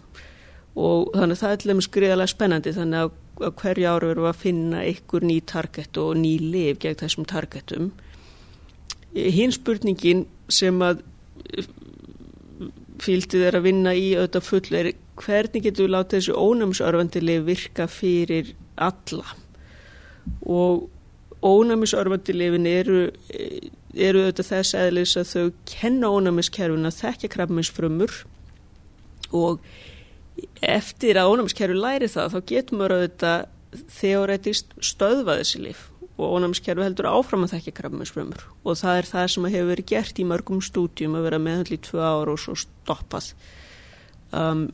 og 0.78 1.10
þannig 1.14 1.34
að 1.34 1.40
það 1.42 1.54
er 1.54 1.64
alveg 1.66 1.86
skriðalega 1.88 2.32
spennandi 2.32 2.74
þannig 2.76 3.04
að, 3.04 3.16
að 3.42 3.56
hverju 3.62 3.88
áru 3.90 4.10
verður 4.12 4.30
að 4.30 4.42
finna 4.44 4.84
ykkur 4.92 5.26
ný 5.26 5.38
target 5.46 6.00
og 6.00 6.14
ný 6.20 6.36
liv 6.42 6.78
gegn 6.82 7.00
þessum 7.02 7.26
targetum. 7.28 7.90
Hinn 9.14 9.54
spurningin 9.54 10.26
sem 10.52 10.78
að 10.84 11.02
fíldið 13.02 13.46
er 13.48 13.58
að 13.58 13.66
vinna 13.68 13.94
í 13.94 14.12
auðvitað 14.16 14.46
full 14.46 14.78
er 14.78 14.92
hvernig 15.18 15.64
getur 15.66 15.86
við 15.86 15.94
látið 15.94 16.20
þessu 16.20 16.38
ónæmisörfandilið 16.38 17.44
virka 17.46 17.86
fyrir 17.90 18.52
alla 18.78 19.36
og 20.46 20.88
ónæmisörfandilifin 21.46 22.66
eru 22.70 23.02
eru 23.94 24.24
auðvitað 24.24 24.51
þess 24.53 24.79
eðlis 24.79 25.14
að 25.20 25.31
þau 25.33 25.53
kenna 25.70 26.11
ónæmiskerfin 26.12 26.88
að 26.88 26.98
þekkja 27.03 27.31
krabminsfrömmur 27.35 28.16
og 29.37 29.62
eftir 30.64 31.18
að 31.18 31.35
ónæmiskerfi 31.35 31.79
læri 31.79 32.11
það 32.12 32.35
þá 32.35 32.40
getur 32.53 32.81
maður 32.81 32.96
auðvitað 32.98 33.46
þeoretist 33.98 34.74
stöðvað 34.85 35.42
þessi 35.42 35.62
líf 35.66 35.87
og 36.18 36.35
ónæmiskerfi 36.35 36.83
heldur 36.83 37.09
áfram 37.12 37.46
að 37.46 37.55
þekka 37.55 37.77
krabbaminsfrömmur 37.79 38.44
og 38.64 38.79
það 38.81 39.01
er 39.01 39.09
það 39.12 39.27
sem 39.35 39.48
hefur 39.53 39.70
verið 39.70 39.88
gert 39.92 40.18
í 40.18 40.27
mörgum 40.27 40.62
stúdjum 40.64 41.16
að 41.18 41.27
vera 41.29 41.40
meðhandli 41.42 41.79
í 41.79 41.83
tvö 41.87 42.03
ára 42.03 42.35
og 42.35 42.40
svo 42.42 42.57
stoppað. 42.59 43.31
Um, 44.35 44.64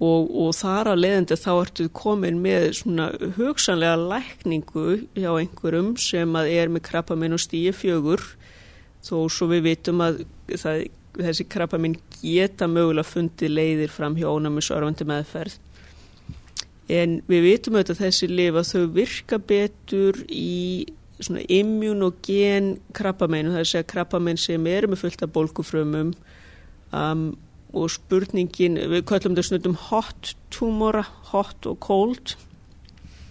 og, 0.00 0.30
og 0.30 0.50
þar 0.58 0.90
að 0.92 1.02
leiðandi 1.04 1.38
þá 1.38 1.50
ertu 1.54 1.86
komin 1.94 2.40
með 2.42 2.70
svona 2.80 3.10
hugsanlega 3.36 3.98
lækningu 4.00 4.86
hjá 5.14 5.30
einhverjum 5.32 5.94
sem 6.00 6.34
að 6.38 6.50
er 6.54 6.72
með 6.72 6.86
krabbaminn 6.88 7.36
og 7.36 7.42
stíi 7.42 7.74
fjögur. 7.76 8.24
Þó 9.04 9.28
svo 9.30 9.50
við 9.52 9.68
vitum 9.68 10.02
að 10.02 10.24
það, 10.50 10.86
þessi 11.20 11.46
krabbaminn 11.52 11.98
geta 12.18 12.66
mögulega 12.70 13.06
fundið 13.06 13.54
leiðir 13.54 13.94
fram 13.94 14.18
hjá 14.18 14.26
ónæmisörfandi 14.32 15.06
meðferð. 15.08 15.60
En 16.90 17.20
við 17.30 17.46
vitum 17.46 17.78
auðvitað 17.78 18.02
þessi 18.02 18.28
lif 18.28 18.58
að 18.60 18.70
þau 18.72 18.84
virka 18.98 19.38
betur 19.40 20.18
í 20.28 20.84
svona 21.22 21.44
immunogen 21.48 22.74
krabbamennu, 22.96 23.54
það 23.54 23.60
er 23.60 23.64
að 23.64 23.70
segja 23.70 23.90
krabbamenn 23.94 24.40
sem 24.40 24.66
eru 24.68 24.90
með 24.90 25.04
fullt 25.04 25.22
af 25.24 25.32
bólkufrömmum 25.32 26.10
um, 26.90 27.28
og 27.74 27.90
spurningin, 27.92 28.78
við 28.90 29.04
kallum 29.10 29.34
þetta 29.34 29.48
snöndum 29.48 29.76
hot 29.88 30.34
tumora, 30.54 31.04
hot 31.32 31.66
og 31.68 31.78
cold. 31.82 32.34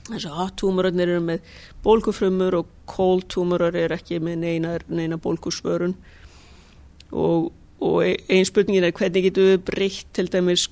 Þess 0.09 0.27
að 0.27 0.39
hot 0.41 0.57
tumorarnir 0.59 1.13
eru 1.13 1.23
með 1.23 1.51
bólkufrömmur 1.85 2.59
og 2.59 2.71
cold 2.89 3.29
tumorar 3.31 3.75
eru 3.79 3.95
ekki 3.95 4.19
með 4.23 4.41
neina, 4.43 4.77
neina 4.91 5.19
bólkusvörun 5.21 5.95
og, 7.13 7.51
og 7.79 7.99
einn 8.03 8.47
spurningin 8.47 8.87
er 8.87 8.95
hvernig 8.95 9.29
getur 9.29 9.53
við 9.53 9.61
breytt 9.69 10.09
til 10.15 10.27
dæmis 10.31 10.67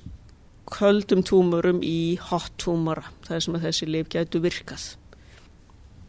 köldum 0.72 1.22
túmurum 1.26 1.80
í 1.84 2.18
hot 2.30 2.52
túmura 2.60 3.04
það 3.26 3.36
er 3.36 3.44
sem 3.46 3.56
að 3.56 3.66
þessi 3.68 3.88
lif 3.88 4.12
getur 4.12 4.44
virkað. 4.44 4.84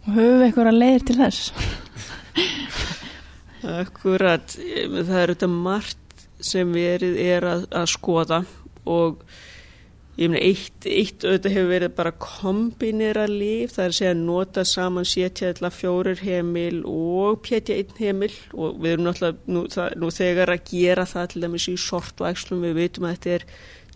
Og 0.03 0.17
höfum 0.17 0.39
við 0.41 0.45
eitthvað 0.49 0.71
að 0.73 0.79
leiðir 0.81 1.07
til 1.07 1.17
þess? 1.21 1.41
Akkurat 3.63 4.55
það 4.59 5.19
er 5.21 5.31
þetta 5.31 5.47
margt 5.51 6.02
sem 6.43 6.69
verið 6.75 7.17
er 7.23 7.47
að, 7.47 7.65
að 7.71 7.89
skoða 7.93 8.43
og 8.89 9.23
ég 10.17 10.29
meina 10.29 10.41
eitt, 10.45 10.85
eitt 10.85 11.23
auðvitað 11.25 11.55
hefur 11.55 11.69
verið 11.71 11.93
bara 11.97 12.13
kombinera 12.21 13.23
líf, 13.29 13.73
það 13.73 13.83
er 13.83 13.93
að 13.93 13.97
segja 13.97 14.17
nota 14.19 14.65
saman 14.67 15.07
sétja 15.09 15.71
fjórir 15.73 16.21
heimil 16.21 16.83
og 16.85 17.41
pétja 17.47 17.79
einn 17.79 17.95
heimil 17.97 18.33
og 18.53 18.81
við 18.83 18.91
erum 18.91 19.07
náttúrulega 19.07 19.55
nú, 19.55 19.63
það, 19.73 19.95
nú 19.97 20.11
þegar 20.13 20.53
að 20.53 20.67
gera 20.69 21.05
það 21.09 21.29
til 21.31 21.45
dæmis 21.45 21.69
í 21.71 21.77
sortvækslum, 21.81 22.61
við 22.67 22.77
veitum 22.77 23.07
að 23.09 23.15
þetta 23.15 23.37
er 23.37 23.47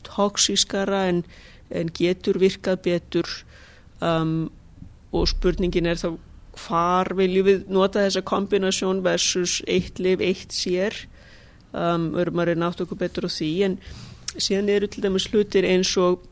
toksískara 0.07 1.03
en, 1.11 1.21
en 1.69 1.91
getur 1.93 2.39
virkað 2.41 2.81
betur 2.87 3.29
um, 4.01 4.47
og 5.13 5.29
spurningin 5.29 5.91
er 5.91 6.01
þá 6.01 6.15
hvar 6.57 7.13
viljum 7.17 7.45
við 7.45 7.69
nota 7.69 8.01
þessa 8.07 8.25
kombinasjón 8.25 9.03
versus 9.05 9.59
eitt 9.69 10.01
liv, 10.01 10.23
eitt 10.25 10.55
sér 10.55 10.97
um, 11.73 12.11
erum 12.19 12.41
að 12.41 12.51
reyna 12.51 12.71
átt 12.71 12.83
okkur 12.85 13.01
betur 13.01 13.27
á 13.27 13.31
því 13.31 13.51
en 13.67 13.77
síðan 14.37 14.73
eru 14.75 14.89
til 14.91 15.03
dæmis 15.05 15.27
hlutir 15.31 15.67
eins 15.67 15.93
og 16.01 16.25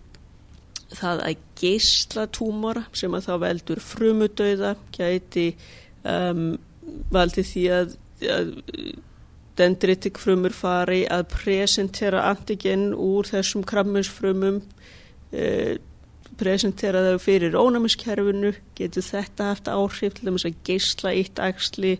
það 0.95 1.23
að 1.25 1.41
geysla 1.59 2.27
túmora 2.33 2.85
sem 2.95 3.13
að 3.17 3.27
þá 3.27 3.33
veldur 3.43 3.81
frumudauða 3.83 4.75
gæti 4.95 5.47
um, 6.05 6.53
valdi 7.11 7.43
því 7.45 7.65
að, 7.73 7.97
að 8.29 8.53
dendritik 9.59 10.19
frumur 10.19 10.53
fari 10.55 11.03
að 11.11 11.27
presentera 11.31 12.25
antigen 12.29 12.89
úr 12.93 13.27
þessum 13.29 13.63
krabbmeinsfrumum 13.67 14.61
eh, 15.31 15.77
presentera 16.35 17.03
þau 17.05 17.19
fyrir 17.23 17.55
ónæmiskerfinu 17.55 18.51
getur 18.75 19.05
þetta 19.05 19.51
haft 19.53 19.69
áhrif 19.71 20.17
til 20.17 20.27
þess 20.27 20.49
að 20.49 20.57
geysla 20.67 21.13
eitt 21.15 21.39
axli 21.39 21.95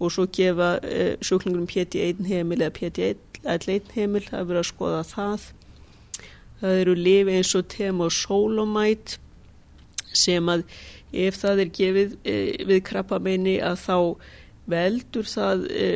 og 0.00 0.12
svo 0.14 0.26
gefa 0.32 0.72
eh, 0.82 1.14
sjúklingurum 1.20 1.68
PT1 1.70 2.26
heimil 2.28 2.64
eða 2.64 2.74
PT1 2.78 3.94
heimil 3.96 4.26
að 4.32 4.50
vera 4.50 4.64
að 4.64 4.70
skoða 4.72 5.02
það. 5.08 5.48
Það 6.60 6.82
eru 6.82 6.94
lifi 6.96 7.36
eins 7.38 7.54
og 7.56 7.68
tema 7.72 8.08
og 8.08 8.14
solomætt 8.16 9.18
sem 10.12 10.48
að 10.50 10.64
ef 11.12 11.38
það 11.40 11.64
er 11.64 11.74
gefið 11.78 12.14
eh, 12.24 12.52
við 12.68 12.84
krabbameini 12.90 13.58
að 13.64 13.82
þá 13.84 13.98
veldur 14.70 15.26
það 15.28 15.66
e, 15.70 15.88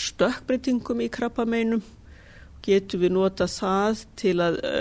stökkbreytingum 0.00 1.02
í 1.04 1.10
krabbameinum. 1.12 1.82
Getur 2.64 3.02
við 3.02 3.14
nota 3.16 3.48
það 3.50 4.04
til 4.20 4.34
að 4.42 4.58
e, 4.64 4.74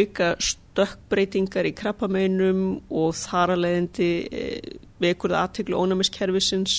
auka 0.00 0.32
stökkbreytingar 0.42 1.68
í 1.68 1.74
krabbameinum 1.78 2.62
og 2.90 3.14
þar 3.18 3.54
að 3.54 3.64
leiðandi 3.64 4.12
e, 4.26 4.46
vekur 5.02 5.34
það 5.34 5.44
aðteglu 5.44 5.82
ónæmiskerfisins 5.84 6.78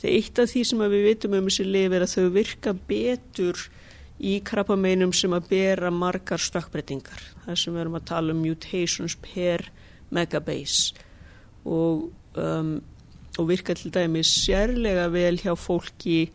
þegar 0.00 0.16
eitt 0.16 0.42
af 0.42 0.52
því 0.52 0.64
sem 0.68 0.84
við 0.84 1.06
vitum 1.08 1.36
um 1.38 1.50
þessi 1.50 1.66
lif 1.68 1.96
er 1.96 2.06
að 2.06 2.14
þau 2.14 2.30
virka 2.36 2.76
betur 2.88 3.66
í 4.20 4.36
krabbameinum 4.44 5.12
sem 5.16 5.32
að 5.32 5.48
bera 5.52 5.90
margar 5.92 6.40
stökkbreytingar. 6.42 7.20
Þar 7.46 7.60
sem 7.60 7.74
við 7.74 7.84
erum 7.84 7.98
að 8.00 8.08
tala 8.12 8.34
um 8.34 8.42
mutations 8.44 9.16
per 9.24 9.70
megabase. 10.12 11.06
Og 11.64 12.08
um, 12.40 12.80
og 13.38 13.48
virka 13.48 13.74
til 13.74 13.92
dæmis 13.94 14.30
sérlega 14.44 15.08
vel 15.12 15.38
hjá 15.38 15.54
fólki 15.56 16.30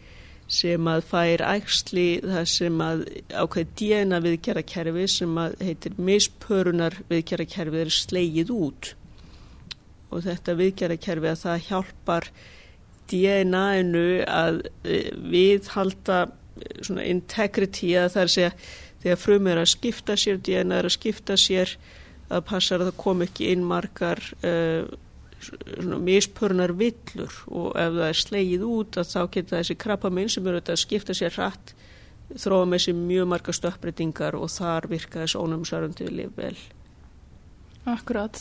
sem 0.48 0.88
að 0.88 1.08
fær 1.10 1.42
ægsli 1.46 2.08
það 2.24 2.46
sem 2.50 2.82
að 2.86 3.02
ákveð 3.34 3.72
DNA 3.80 4.20
viðgerrakerfi 4.26 5.08
sem 5.10 5.40
að 5.42 5.56
heitir 5.66 5.98
mispörunar 5.98 7.00
viðgerrakerfi 7.10 7.82
er 7.82 7.94
slegið 7.94 8.54
út. 8.54 8.92
Og 10.14 10.24
þetta 10.28 10.58
viðgerrakerfi 10.62 11.32
að 11.32 11.42
það 11.44 11.66
hjálpar 11.70 12.30
DNA-inu 13.12 14.08
að 14.30 14.64
e, 14.84 15.00
viðhalda 15.34 16.26
e, 16.26 16.70
svona 16.88 17.06
integrity 17.10 17.94
að 18.00 18.12
það 18.16 18.22
er 18.22 18.30
að 18.30 18.36
segja 18.36 18.52
þegar 19.06 19.22
frum 19.22 19.48
er 19.52 19.62
að 19.62 19.72
skipta 19.76 20.18
sér, 20.18 20.42
DNA 20.42 20.82
er 20.82 20.90
að 20.90 20.96
skipta 20.98 21.38
sér 21.38 21.76
að 22.34 22.46
passa 22.50 22.78
að 22.78 22.88
það 22.88 23.02
kom 23.04 23.22
ekki 23.22 23.52
inn 23.54 23.66
margar 23.70 24.22
uh, 24.42 24.88
mispörnar 26.02 26.74
villur 26.74 27.34
og 27.54 27.76
ef 27.78 27.92
það 27.94 28.08
er 28.08 28.20
slegið 28.22 28.64
út 28.66 28.98
að 28.98 29.12
þá 29.12 29.20
geta 29.36 29.60
þessi 29.60 29.76
krabbaminn 29.78 30.32
sem 30.32 30.48
eru 30.50 30.62
að 30.64 30.82
skipta 30.82 31.14
sér 31.14 31.36
hratt 31.36 31.76
þróa 32.42 32.66
með 32.70 32.86
sér 32.88 32.98
mjög 32.98 33.28
marga 33.30 33.54
stöppbreytingar 33.54 34.38
og 34.40 34.50
þar 34.50 34.88
virka 34.90 35.22
þessu 35.22 35.44
ónæmisaröndi 35.44 36.08
við 36.08 36.16
lif 36.20 36.40
vel. 36.40 36.56
Akkurat 37.86 38.40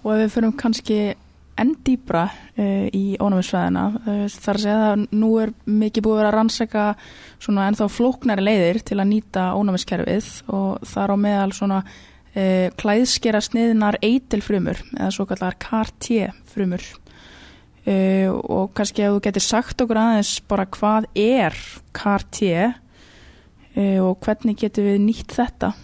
og 0.00 0.14
ef 0.14 0.22
við 0.22 0.32
fyrir 0.36 0.56
kannski 0.62 1.00
enn 1.60 1.72
dýbra 1.86 2.26
uh, 2.30 2.86
í 2.96 3.16
ónæmisfæðina 3.20 3.84
uh, 4.00 4.22
þar 4.32 4.58
að 4.58 4.62
segja 4.64 4.86
að 4.90 5.02
nú 5.20 5.32
er 5.42 5.52
mikið 5.64 6.06
búið 6.06 6.14
að 6.14 6.20
vera 6.20 6.30
að 6.30 6.36
rannsaka 6.36 6.84
svona 7.40 7.66
ennþá 7.70 7.90
flóknari 7.94 8.46
leiðir 8.46 8.80
til 8.86 8.98
að 8.98 9.10
nýta 9.12 9.50
ónæmiskerfið 9.58 10.30
og 10.56 10.88
þar 10.92 11.14
á 11.14 11.16
meðal 11.26 11.52
svona 11.56 11.82
uh, 11.84 12.68
klæðskera 12.80 13.42
sniðnar 13.44 14.00
eitilfrumur 14.04 14.82
eða 14.96 15.12
svo 15.14 15.28
kallar 15.30 15.58
KT 15.60 16.30
frumur 16.52 16.84
uh, 17.86 18.28
og 18.30 18.72
kannski 18.76 19.04
að 19.06 19.16
þú 19.18 19.24
getur 19.28 19.46
sagt 19.46 19.84
okkur 19.84 20.00
aðeins 20.00 20.36
bara 20.50 20.68
hvað 20.78 21.10
er 21.18 21.56
uh, 23.76 24.00
og 24.06 24.18
hvernig 24.24 24.58
getur 24.64 24.90
við 24.90 25.00
nýtt 25.06 25.38
þetta? 25.38 25.74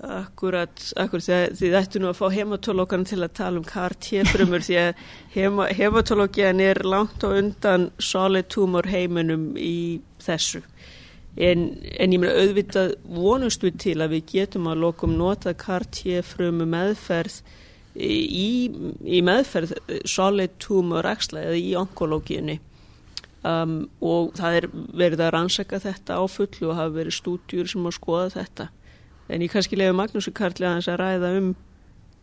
Akkurat, 0.00 0.80
akkurat 0.96 1.26
því 1.52 1.68
þetta 1.74 2.00
nú 2.00 2.08
að 2.08 2.16
fá 2.16 2.30
hematolókan 2.32 3.02
til 3.04 3.18
að 3.20 3.34
tala 3.36 3.60
um 3.60 3.66
KT-frumur 3.68 4.62
því 4.64 4.78
að 4.80 5.02
hema, 5.34 5.66
hematológian 5.76 6.62
er 6.64 6.80
langt 6.88 7.20
á 7.20 7.28
undan 7.28 7.90
solid 8.00 8.48
tumor 8.48 8.88
heiminum 8.88 9.50
í 9.60 10.00
þessu. 10.24 10.62
En, 11.36 11.66
en 12.00 12.16
ég 12.16 12.22
meina 12.22 12.32
auðvitað 12.32 12.94
vonust 13.12 13.60
við 13.66 13.76
til 13.84 13.94
að 14.00 14.16
við 14.16 14.24
getum 14.32 14.72
að 14.72 14.80
lokum 14.86 15.18
nota 15.20 15.52
kartjefrumu 15.52 16.64
meðferð 16.72 17.42
í, 18.00 18.72
í 19.04 19.20
meðferð 19.20 19.76
solid 20.08 20.56
tumor 20.64 21.12
axla 21.12 21.44
eða 21.44 21.60
í 21.60 21.76
onkológíunni. 21.76 22.56
Um, 23.44 23.82
og 24.00 24.32
það 24.40 24.62
er 24.62 24.72
verið 24.72 25.28
að 25.28 25.34
rannsaka 25.36 25.84
þetta 25.84 26.16
á 26.16 26.24
fullu 26.28 26.72
og 26.72 26.76
hafa 26.80 26.96
verið 27.02 27.20
stúdjur 27.20 27.68
sem 27.68 27.84
á 27.84 27.92
skoða 27.92 28.28
þetta 28.40 28.72
en 29.30 29.44
ég 29.44 29.52
kannski 29.52 29.78
leiði 29.78 29.96
Magnúsi 29.98 30.32
Karli 30.36 30.66
að 30.66 30.76
hans 30.76 30.90
að 30.90 31.00
ræða 31.00 31.32
um 31.38 31.50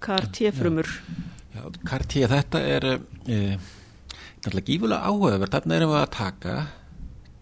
kartjefrumur 0.03 0.89
Kartjef 1.88 2.30
þetta 2.32 2.60
er 2.62 2.86
e, 2.93 3.38
náttúrulega 4.43 4.68
gífulega 4.68 5.10
áhugaverð 5.10 5.55
þarna 5.55 5.78
erum 5.78 5.93
við 5.93 6.01
að 6.01 6.12
taka 6.14 6.58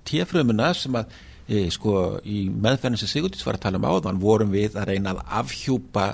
tjefrumuna 0.07 0.69
sem 0.77 0.95
að 0.95 1.17
e, 1.47 1.65
sko 1.73 1.95
í 2.23 2.45
meðferðin 2.49 3.01
sem 3.01 3.11
Sigurdís 3.11 3.43
var 3.45 3.59
að 3.59 3.65
tala 3.67 3.81
um 3.81 3.89
áðan 3.89 4.21
vorum 4.21 4.53
við 4.55 4.77
að 4.79 4.93
reyna 4.93 5.15
að 5.15 5.25
afhjúpa 5.41 6.05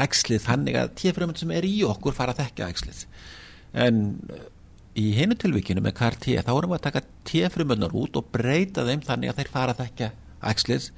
ægslið 0.00 0.46
þannig 0.46 0.78
að 0.80 0.94
tífrömmun 1.02 1.38
sem 1.38 1.52
er 1.52 1.66
í 1.66 1.76
okkur 1.86 2.16
fara 2.16 2.34
að 2.34 2.44
þekka 2.44 2.70
ægslið 2.72 3.04
en 3.84 4.00
e, 4.30 4.40
í 5.00 5.10
hinu 5.18 5.36
tilvíkinu 5.38 5.82
með 5.84 5.96
KRT 6.00 6.40
þá 6.46 6.52
vorum 6.54 6.72
við 6.72 6.80
að 6.80 6.86
taka 6.88 7.06
tífrömmunar 7.28 7.94
út 7.96 8.18
og 8.18 8.32
breyta 8.32 8.86
þeim 8.88 9.04
þannig 9.06 9.32
að 9.32 9.42
þeir 9.42 9.52
fara 9.52 9.76
að 9.76 9.84
þekka 9.84 10.10
ægslið 10.46 10.90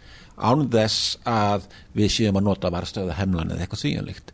án 0.42 0.66
þess 0.72 1.18
að 1.28 1.68
við 1.96 2.14
séum 2.16 2.38
að 2.40 2.46
nota 2.48 2.72
varstöða 2.72 3.18
hemlan 3.18 3.52
eða 3.52 3.66
eitthvað 3.66 3.82
svíjanlíkt 3.82 4.32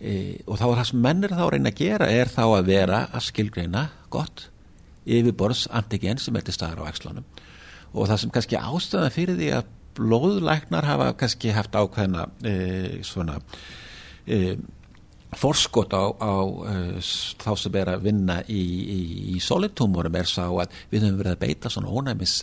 e, 0.00 0.12
og 0.46 0.58
þá 0.58 0.66
er 0.66 0.76
það 0.80 0.88
sem 0.90 1.02
menn 1.06 1.24
er 1.26 1.36
þá 1.36 1.44
reyna 1.52 1.72
að 1.72 1.80
gera 1.80 2.10
er 2.10 2.32
þá 2.32 2.42
að 2.44 2.70
vera 2.72 3.00
að 3.12 3.26
skilgreina 3.30 3.86
gott 4.12 4.48
yfirborðs 5.06 5.66
antigen 5.70 6.20
sem 6.20 6.36
er 6.36 6.46
til 6.46 6.56
staðar 6.56 6.86
á 6.86 6.90
æxlunum 6.90 7.26
og 7.94 8.10
það 8.10 8.22
sem 8.22 8.34
kannski 8.34 8.60
ástæðan 8.60 9.14
fyrir 9.14 9.38
því 9.38 9.50
að 9.60 9.74
blóðlæknar 9.96 10.84
hafa 10.84 11.12
kannski 11.16 11.54
haft 11.56 11.76
ákveðna 11.78 12.26
e, 12.44 12.56
svona 13.06 13.38
e, 14.26 14.56
forskot 15.36 15.92
á, 15.92 16.04
á 16.16 16.34
uh, 16.46 16.98
þá 17.42 17.50
sem 17.58 17.78
er 17.80 17.90
að 17.92 18.04
vinna 18.06 18.40
í, 18.48 18.60
í, 18.96 19.00
í 19.34 19.40
solitúmurum 19.42 20.18
er 20.18 20.28
sá 20.30 20.44
að 20.46 20.74
við 20.92 21.06
höfum 21.06 21.18
verið 21.20 21.34
að 21.34 21.42
beita 21.42 21.72
svona 21.72 21.92
ónæmis 21.92 22.38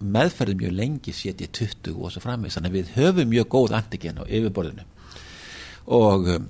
meðferði 0.00 0.56
mjög 0.58 0.74
lengi 0.78 1.14
setja 1.14 1.48
20 1.48 1.94
og 1.94 2.12
svo 2.12 2.22
framvegis. 2.24 2.58
Þannig 2.58 2.72
að 2.72 2.78
við 2.78 2.92
höfum 2.98 3.30
mjög 3.30 3.48
góð 3.54 3.76
antigen 3.78 4.20
á 4.20 4.24
yfirborðinu. 4.26 4.86
Og, 5.94 6.30
um, 6.34 6.48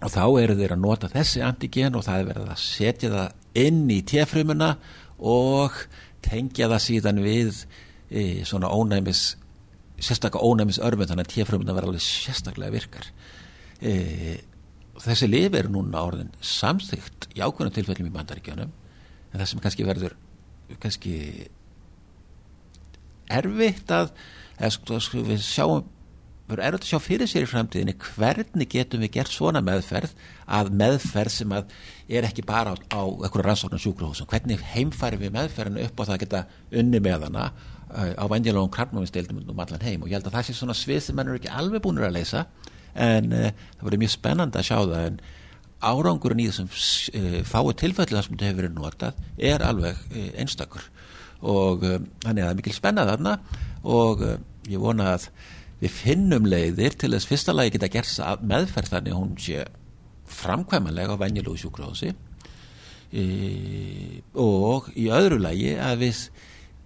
og 0.00 0.12
þá 0.12 0.24
eru 0.42 0.58
þeir 0.58 0.76
að 0.76 0.84
nota 0.84 1.10
þessi 1.12 1.44
antigen 1.44 1.96
og 1.98 2.04
það 2.06 2.20
er 2.20 2.28
verið 2.30 2.52
að 2.54 2.62
setja 2.64 3.12
það 3.14 3.64
inn 3.64 3.84
í 3.90 4.00
tjefrumuna 4.06 4.70
og 5.24 5.78
tengja 6.24 6.68
það 6.72 6.84
síðan 6.84 7.22
við 7.24 7.64
e, 8.10 8.44
svona 8.46 8.70
ónæmis 8.72 9.34
sérstaklega 10.02 10.44
ónæmis 10.44 10.80
örfum 10.82 11.06
þannig 11.08 11.28
að 11.28 11.34
tjefrumuna 11.36 11.76
verður 11.76 11.94
alveg 11.94 12.04
sérstaklega 12.04 12.74
virkar. 12.74 13.08
E, 13.80 14.38
þessi 15.02 15.28
lifi 15.28 15.60
eru 15.60 15.72
núna 15.74 16.02
orðin 16.06 16.32
samþygt 16.44 17.28
í 17.34 17.42
ákveðnum 17.42 17.74
tilfellum 17.74 18.10
í 18.10 18.14
bandaríkjónum 18.14 18.72
en 19.34 19.40
það 19.40 19.48
sem 19.50 19.62
kannski 19.62 19.86
verður 19.86 20.16
kannski 20.82 21.14
erfitt 23.32 23.92
að 23.94 24.14
eða, 24.58 24.70
sko, 24.74 25.24
við 25.24 25.42
sjáum 25.44 25.84
verður 26.48 26.64
erfitt 26.66 26.84
að 26.84 26.90
sjá 26.90 27.00
fyrir 27.00 27.30
sér 27.30 27.46
í 27.46 27.48
framtíðinni 27.48 27.94
hvernig 28.04 28.70
getum 28.72 29.04
við 29.04 29.14
gert 29.16 29.32
svona 29.32 29.62
meðferð 29.64 30.12
að 30.44 30.72
meðferð 30.76 31.32
sem 31.32 31.54
að 31.56 31.70
er 32.08 32.26
ekki 32.28 32.44
bara 32.44 32.74
á, 32.76 32.76
á 32.92 33.00
einhverju 33.00 33.46
rannsóknar 33.46 33.80
sjúkrahúsum. 33.80 34.28
Hvernig 34.28 34.60
heimfæri 34.74 35.20
við 35.22 35.32
meðferðinu 35.38 35.86
upp 35.86 36.02
á 36.04 36.04
það 36.04 36.14
að 36.16 36.24
geta 36.26 36.42
unni 36.82 37.00
með 37.00 37.24
hana 37.30 37.46
uh, 37.48 38.12
á 38.12 38.24
venjulegum 38.28 38.74
krabnáminstildum 38.76 39.40
um 39.40 39.64
allan 39.64 39.86
heim. 39.86 40.04
Og 40.04 40.12
ég 40.12 40.18
held 40.18 40.28
að 40.28 40.36
það 40.36 40.50
sé 40.50 40.58
svona 40.58 40.76
svið 40.76 41.00
sem 41.06 41.16
mann 41.16 41.32
er 41.32 41.40
ekki 41.40 41.54
alveg 41.54 41.84
búinur 41.84 42.10
að 42.10 42.18
leysa 42.18 42.44
en 42.92 43.32
uh, 43.32 43.48
það 43.78 43.88
verður 43.88 44.04
mjög 44.04 44.14
spennandi 44.18 44.60
að 44.60 44.68
sjá 44.68 44.76
það 44.82 45.06
en 45.06 45.18
árangurinn 45.84 46.44
í 46.44 46.50
þessum 46.50 46.68
uh, 46.68 47.40
fái 47.48 47.74
tilfelli 47.80 48.18
þar 48.18 48.26
sem 48.28 48.36
þetta 48.36 48.50
hefur 48.50 48.60
verið 48.62 48.76
notað 48.76 49.24
er 49.52 49.64
alveg 49.64 50.04
uh, 50.12 50.28
einstakur 50.40 50.86
og 51.44 51.84
þannig 51.84 52.40
að 52.40 52.44
það 52.44 52.50
er 52.50 52.58
mikil 52.60 52.76
spennað 52.76 53.12
þarna 53.12 53.36
og 53.84 54.24
ég 54.70 54.80
vona 54.80 55.12
að 55.14 55.28
við 55.82 55.92
finnum 55.92 56.46
leiðir 56.48 56.96
til 56.98 57.12
þess 57.12 57.28
fyrsta 57.28 57.54
lagi 57.54 57.74
geta 57.74 57.90
gert 57.92 58.44
meðferð 58.46 58.94
þannig 58.94 59.14
að 59.14 59.20
hún 59.20 59.34
sé 59.42 59.64
framkvæmanlega 60.34 61.18
á 61.18 61.22
venjulegu 61.22 61.60
sjúkrahósi 61.60 62.14
e, 63.12 63.24
og 64.40 64.88
í 64.96 65.10
öðru 65.12 65.40
lagi 65.42 65.74
að 65.76 66.06
við 66.06 66.22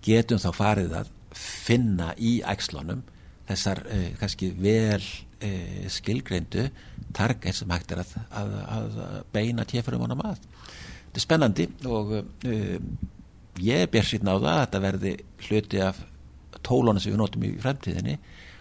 getum 0.04 0.42
þá 0.42 0.50
farið 0.56 0.96
að 1.02 1.12
finna 1.38 2.10
í 2.18 2.38
ægslunum 2.42 3.04
þessar 3.48 3.84
e, 3.92 4.00
kannski 4.18 4.50
vel 4.58 5.04
e, 5.44 5.52
skilgreindu 5.92 6.66
target 7.16 7.56
sem 7.56 7.70
hægt 7.72 7.94
er 7.94 8.02
að, 8.02 8.16
að, 8.34 8.58
að 8.72 9.20
beina 9.32 9.64
tjefurum 9.68 10.04
honum 10.04 10.26
að. 10.26 10.42
Þetta 11.08 11.20
er 11.20 11.24
spennandi 11.24 11.68
og 11.88 12.12
ég 13.62 13.88
ber 13.92 14.06
sýtna 14.06 14.36
á 14.36 14.38
það 14.38 14.52
að 14.52 14.60
þetta 14.64 14.82
verði 14.84 15.14
hluti 15.46 15.82
af 15.84 16.02
tólónu 16.66 17.02
sem 17.02 17.14
við 17.14 17.20
notum 17.22 17.46
í 17.48 17.54
fremtíðinni 17.62 18.18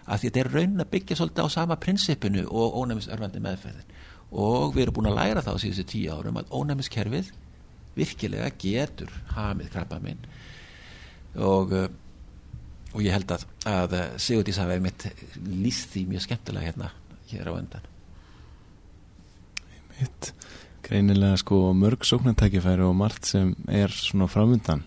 að 0.08 0.24
þetta 0.24 0.42
er 0.42 0.50
raunin 0.54 0.84
að 0.84 0.90
byggja 0.94 1.18
svolítið 1.18 1.48
á 1.48 1.56
sama 1.56 1.76
prinsipinu 1.80 2.44
og 2.48 2.78
ónæmisörfandi 2.82 3.42
meðferðin. 3.44 3.94
Og 4.32 4.74
við 4.74 4.86
erum 4.86 4.98
búin 4.98 5.10
að 5.10 5.18
læra 5.18 5.44
það 5.44 5.56
á 5.56 5.62
síðustu 5.64 5.86
tíu 5.92 6.16
árum 6.16 6.40
að 6.40 6.52
ónæmiskerfið 6.56 7.32
virkilega 7.98 8.50
getur 8.60 9.12
hamið 9.34 9.72
krabba 9.72 9.98
minn 10.02 10.20
og 11.38 11.74
og 12.94 13.04
ég 13.04 13.12
held 13.12 13.32
að, 13.34 13.44
að 13.68 13.94
Sigurdís 14.22 14.58
hafi 14.60 14.78
mitt 14.82 15.06
líst 15.44 15.92
því 15.92 16.04
mjög 16.12 16.24
skemmtilega 16.24 16.70
hérna 16.70 16.90
hér 17.28 17.50
á 17.50 17.58
öndan 17.58 17.88
Mitt 19.98 20.32
greinilega 20.88 21.36
sko 21.40 21.68
mörg 21.76 22.06
sóknartækifæri 22.08 22.86
og 22.86 22.96
margt 22.96 23.28
sem 23.28 23.52
er 23.68 23.92
svona 23.92 24.28
framöndan 24.30 24.84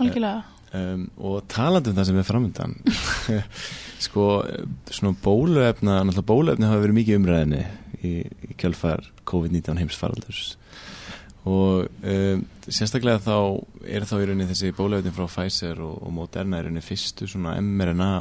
Algjörlega. 0.00 0.44
Um, 0.70 1.08
og 1.18 1.48
talandi 1.50 1.90
um 1.90 1.96
það 1.98 2.06
sem 2.06 2.18
er 2.20 2.26
framöndan 2.28 2.76
sko 4.06 4.26
svona 4.86 5.18
bóluefna 5.24 5.98
náttúrulega 6.06 6.28
bóluefni 6.30 6.70
hafa 6.70 6.84
verið 6.84 6.98
mikið 7.00 7.18
umræðinni 7.18 7.64
í, 8.06 8.12
í 8.22 8.56
kjálfar 8.60 9.02
COVID-19 9.28 9.80
heimsfaraldurs. 9.82 10.54
Og 11.50 11.88
um, 12.06 12.44
sérstaklega 12.68 13.18
þá 13.24 13.36
er 13.82 14.06
þá 14.06 14.16
í 14.20 14.24
rauninni 14.30 14.48
þessi 14.52 14.70
bóluefni 14.76 15.12
frá 15.16 15.26
Pfizer 15.26 15.82
og, 15.82 15.98
og 16.06 16.14
Moderna 16.14 16.60
er 16.60 16.68
rauninni 16.68 16.86
fyrstu 16.86 17.26
svona 17.28 17.56
mRNA 17.58 18.12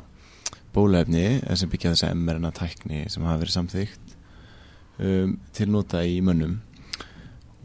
bóluefni 0.73 1.27
sem 1.53 1.69
byggja 1.69 1.93
þessa 1.93 2.15
mRNA 2.17 2.53
tækni 2.57 3.05
sem 3.13 3.29
hafa 3.29 3.43
verið 3.43 3.59
samþygt 3.59 4.18
um, 4.99 5.37
til 5.55 5.69
nota 5.71 6.03
í 6.05 6.19
mönnum. 6.25 6.59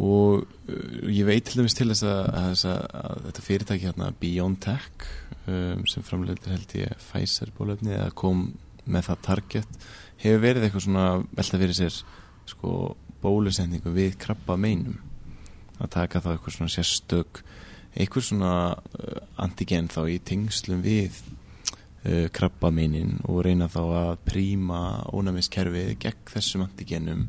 Og 0.03 0.43
uh, 0.43 1.11
ég 1.11 1.27
veit 1.29 1.47
til 1.47 1.63
dæmis 1.63 1.77
til 1.79 1.91
þess 1.93 2.07
að, 2.09 2.23
að, 2.41 2.65
að, 2.71 3.23
þetta 3.29 3.47
fyrirtæki 3.47 3.89
hérna 3.89 4.11
BioNTech 4.21 5.09
um, 5.47 5.85
sem 5.91 6.07
framleitur 6.07 6.55
held 6.55 6.77
ég 6.81 6.99
Pfizer 7.03 7.53
bólöfni 7.57 7.95
eða 7.97 8.11
kom 8.19 8.49
með 8.85 9.09
það 9.09 9.23
target 9.25 9.79
hefur 10.21 10.43
verið 10.43 10.67
eitthvað 10.67 10.87
svona 10.87 11.07
velta 11.33 11.61
fyrir 11.61 11.79
sér 11.79 12.01
sko 12.49 12.73
bólusendingu 13.25 13.93
við 13.95 14.19
krabba 14.21 14.59
meinum. 14.61 14.99
Að 15.81 15.95
taka 15.97 16.21
þá 16.23 16.35
eitthvað 16.35 16.59
svona 16.59 16.75
sérstök 16.75 17.45
eitthvað 17.95 18.29
svona 18.29 18.53
uh, 18.75 19.23
antigen 19.41 19.89
þá 19.93 20.03
í 20.11 20.19
tengslum 20.27 20.83
við 20.85 21.23
uh, 22.05 22.27
krabba 22.35 22.71
meinin 22.75 23.17
og 23.29 23.43
reyna 23.47 23.69
þá 23.73 23.81
að 23.85 24.13
príma 24.29 24.81
ónæmiskerfið 25.15 25.97
gegn 26.03 26.31
þessum 26.31 26.67
antigenum 26.67 27.27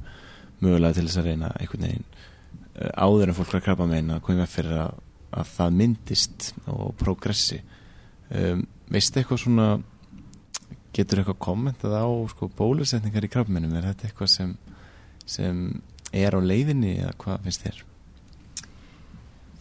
mögulega 0.63 0.99
til 0.99 1.07
þess 1.07 1.21
að 1.21 1.31
reyna 1.31 1.51
einhvern 1.59 1.87
veginn 1.87 2.05
uh, 2.11 2.91
áður 2.95 3.31
en 3.31 3.39
fólk 3.39 3.57
að 3.57 3.65
krabba 3.69 3.89
meina 3.89 4.19
að 4.19 4.25
koma 4.27 4.47
fyrir 4.49 4.77
að, 4.85 5.01
að 5.41 5.51
það 5.55 5.81
myndist 5.81 6.51
og 6.71 6.95
progressi 7.01 7.61
um, 8.29 8.63
veistu 8.91 9.21
eitthvað 9.21 9.43
svona 9.45 9.69
getur 10.95 11.21
eitthvað 11.21 11.41
kommentað 11.43 11.97
á 11.99 12.07
sko, 12.31 12.49
bólusetningar 12.55 13.27
í 13.27 13.31
krabba 13.31 13.55
meinum 13.55 13.75
er 13.75 13.89
þetta 13.91 14.09
eitthvað 14.09 14.31
sem, 14.31 14.55
sem 15.27 15.67
er 16.15 16.37
á 16.37 16.39
leiðinni 16.39 16.97
eða 17.01 17.17
hvað 17.23 17.45
finnst 17.47 17.67
þér? 17.67 17.84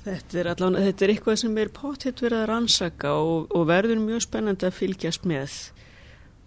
Þetta 0.05 0.41
er, 0.41 0.51
allan, 0.53 0.77
þetta 0.85 1.05
er 1.07 1.13
eitthvað 1.15 1.39
sem 1.41 1.55
er 1.63 1.71
pottitt 1.73 2.21
verið 2.21 2.43
að 2.43 2.51
rannsaka 2.51 3.15
og, 3.17 3.47
og 3.57 3.63
verður 3.71 4.03
mjög 4.03 4.27
spennandi 4.27 4.69
að 4.69 4.77
fylgjast 4.77 5.25
með. 5.29 5.55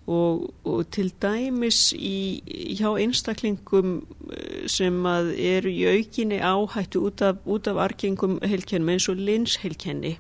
Og, 0.08 0.43
og 0.64 0.84
til 0.93 1.10
dæmis 1.20 1.89
í, 1.97 2.39
hjá 2.78 2.93
einstaklingum 2.93 3.97
eh, 4.30 4.68
sem 4.72 5.01
að 5.10 5.34
eru 5.36 5.74
í 5.74 5.82
aukinni 5.89 6.38
áhættu 6.39 7.01
út 7.10 7.24
af, 7.26 7.41
út 7.49 7.68
af 7.68 7.82
arkengum 7.88 8.38
heilkennum 8.45 8.93
eins 8.93 9.10
og 9.12 9.20
linsheilkenni 9.20 10.14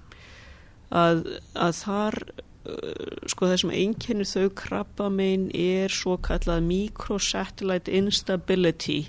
að, 0.91 1.23
að 1.55 1.77
þar 1.83 2.17
eh, 2.33 3.13
sko 3.31 3.47
það 3.47 3.61
sem 3.63 3.75
einkennir 3.77 4.31
þau 4.33 4.49
krabbamein 4.63 5.47
er 5.53 5.93
svo 5.93 6.17
kallað 6.19 6.65
microsatellite 6.67 7.95
instability. 8.01 8.99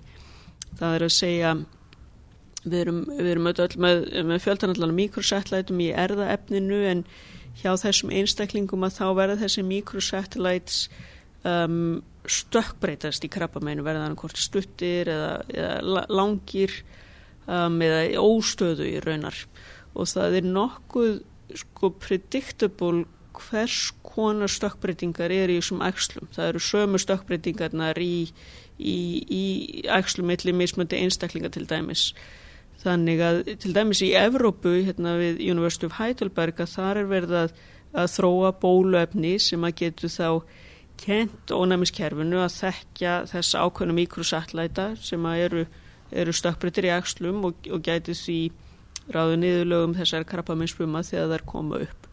Það 0.79 0.95
er 0.95 1.09
að 1.09 1.17
segja 1.17 1.57
við 2.73 2.85
erum, 2.85 3.03
við 3.11 3.31
erum 3.33 3.51
öll 3.51 3.69
með, 3.81 4.05
með 4.31 4.45
fjöldanallan 4.45 4.97
mikrosatellitum 4.97 5.83
í 5.85 5.91
erðaefninu 6.05 6.83
en 6.93 7.05
hjá 7.59 7.73
þessum 7.81 8.13
einstaklingum 8.15 8.87
að 8.87 8.99
þá 9.01 9.07
verða 9.19 9.41
þessi 9.43 9.65
mikrosatellites 9.67 10.85
um, 11.49 12.01
stökkbreytast 12.29 13.25
í 13.25 13.33
krabbameinu 13.33 13.85
verða 13.87 14.07
hann 14.07 14.19
hvort 14.21 14.39
stuttir 14.41 15.09
eða, 15.11 15.33
eða 15.49 16.07
langir 16.13 16.75
um, 17.47 17.79
eða 17.83 18.03
óstöðu 18.23 18.89
í 18.89 18.99
raunar. 19.05 19.39
Og 19.99 20.11
það 20.11 20.41
er 20.41 20.51
nokkuð 20.53 21.15
sko 21.59 21.93
predictable 21.97 23.07
hvers 23.39 23.93
konar 24.03 24.51
stökkbreytingar 24.51 25.33
er 25.33 25.53
í 25.53 25.59
þessum 25.61 25.83
ægslum. 25.87 26.29
Það 26.35 26.51
eru 26.53 26.63
sömu 26.63 27.01
stökkbreytingarnar 27.03 28.01
í, 28.03 28.29
í, 28.79 29.45
ægslum 29.87 30.29
millir 30.31 30.57
mismöndi 30.59 30.99
einstaklinga 31.01 31.53
til 31.55 31.67
dæmis 31.71 32.11
Þannig 32.79 33.21
að 33.27 33.41
til 33.65 33.75
dæmis 33.75 34.01
í 34.07 34.13
Evrópu, 34.15 34.77
hérna 34.87 35.17
við 35.19 35.43
University 35.43 35.89
of 35.89 35.97
Heidelberg, 35.99 36.61
að 36.63 36.75
þar 36.77 37.01
er 37.01 37.11
verið 37.11 37.37
að, 37.41 37.55
að 37.99 38.11
þróa 38.15 38.53
bóluefni 38.63 39.35
sem 39.43 39.67
að 39.67 39.77
getur 39.83 40.13
þá 40.15 40.29
kent 40.99 41.53
ónæmiskerfinu 41.55 42.41
að 42.43 42.55
þekkja 42.57 43.15
þess 43.31 43.59
ákveðna 43.59 43.97
mikrosatlæta 43.99 44.89
sem 45.03 45.27
að 45.31 45.43
eru, 45.47 45.65
eru 46.23 46.35
stökkbreytir 46.35 46.89
í 46.89 46.95
axlum 46.95 47.45
og, 47.51 47.69
og 47.71 47.83
gæti 47.87 48.17
því 48.19 48.41
ráðu 49.15 49.39
niðurlögum 49.43 49.97
þessar 49.99 50.27
krabbaminsfuma 50.29 51.03
þegar 51.07 51.39
er 51.39 51.47
koma 51.49 51.81
upp. 51.87 52.07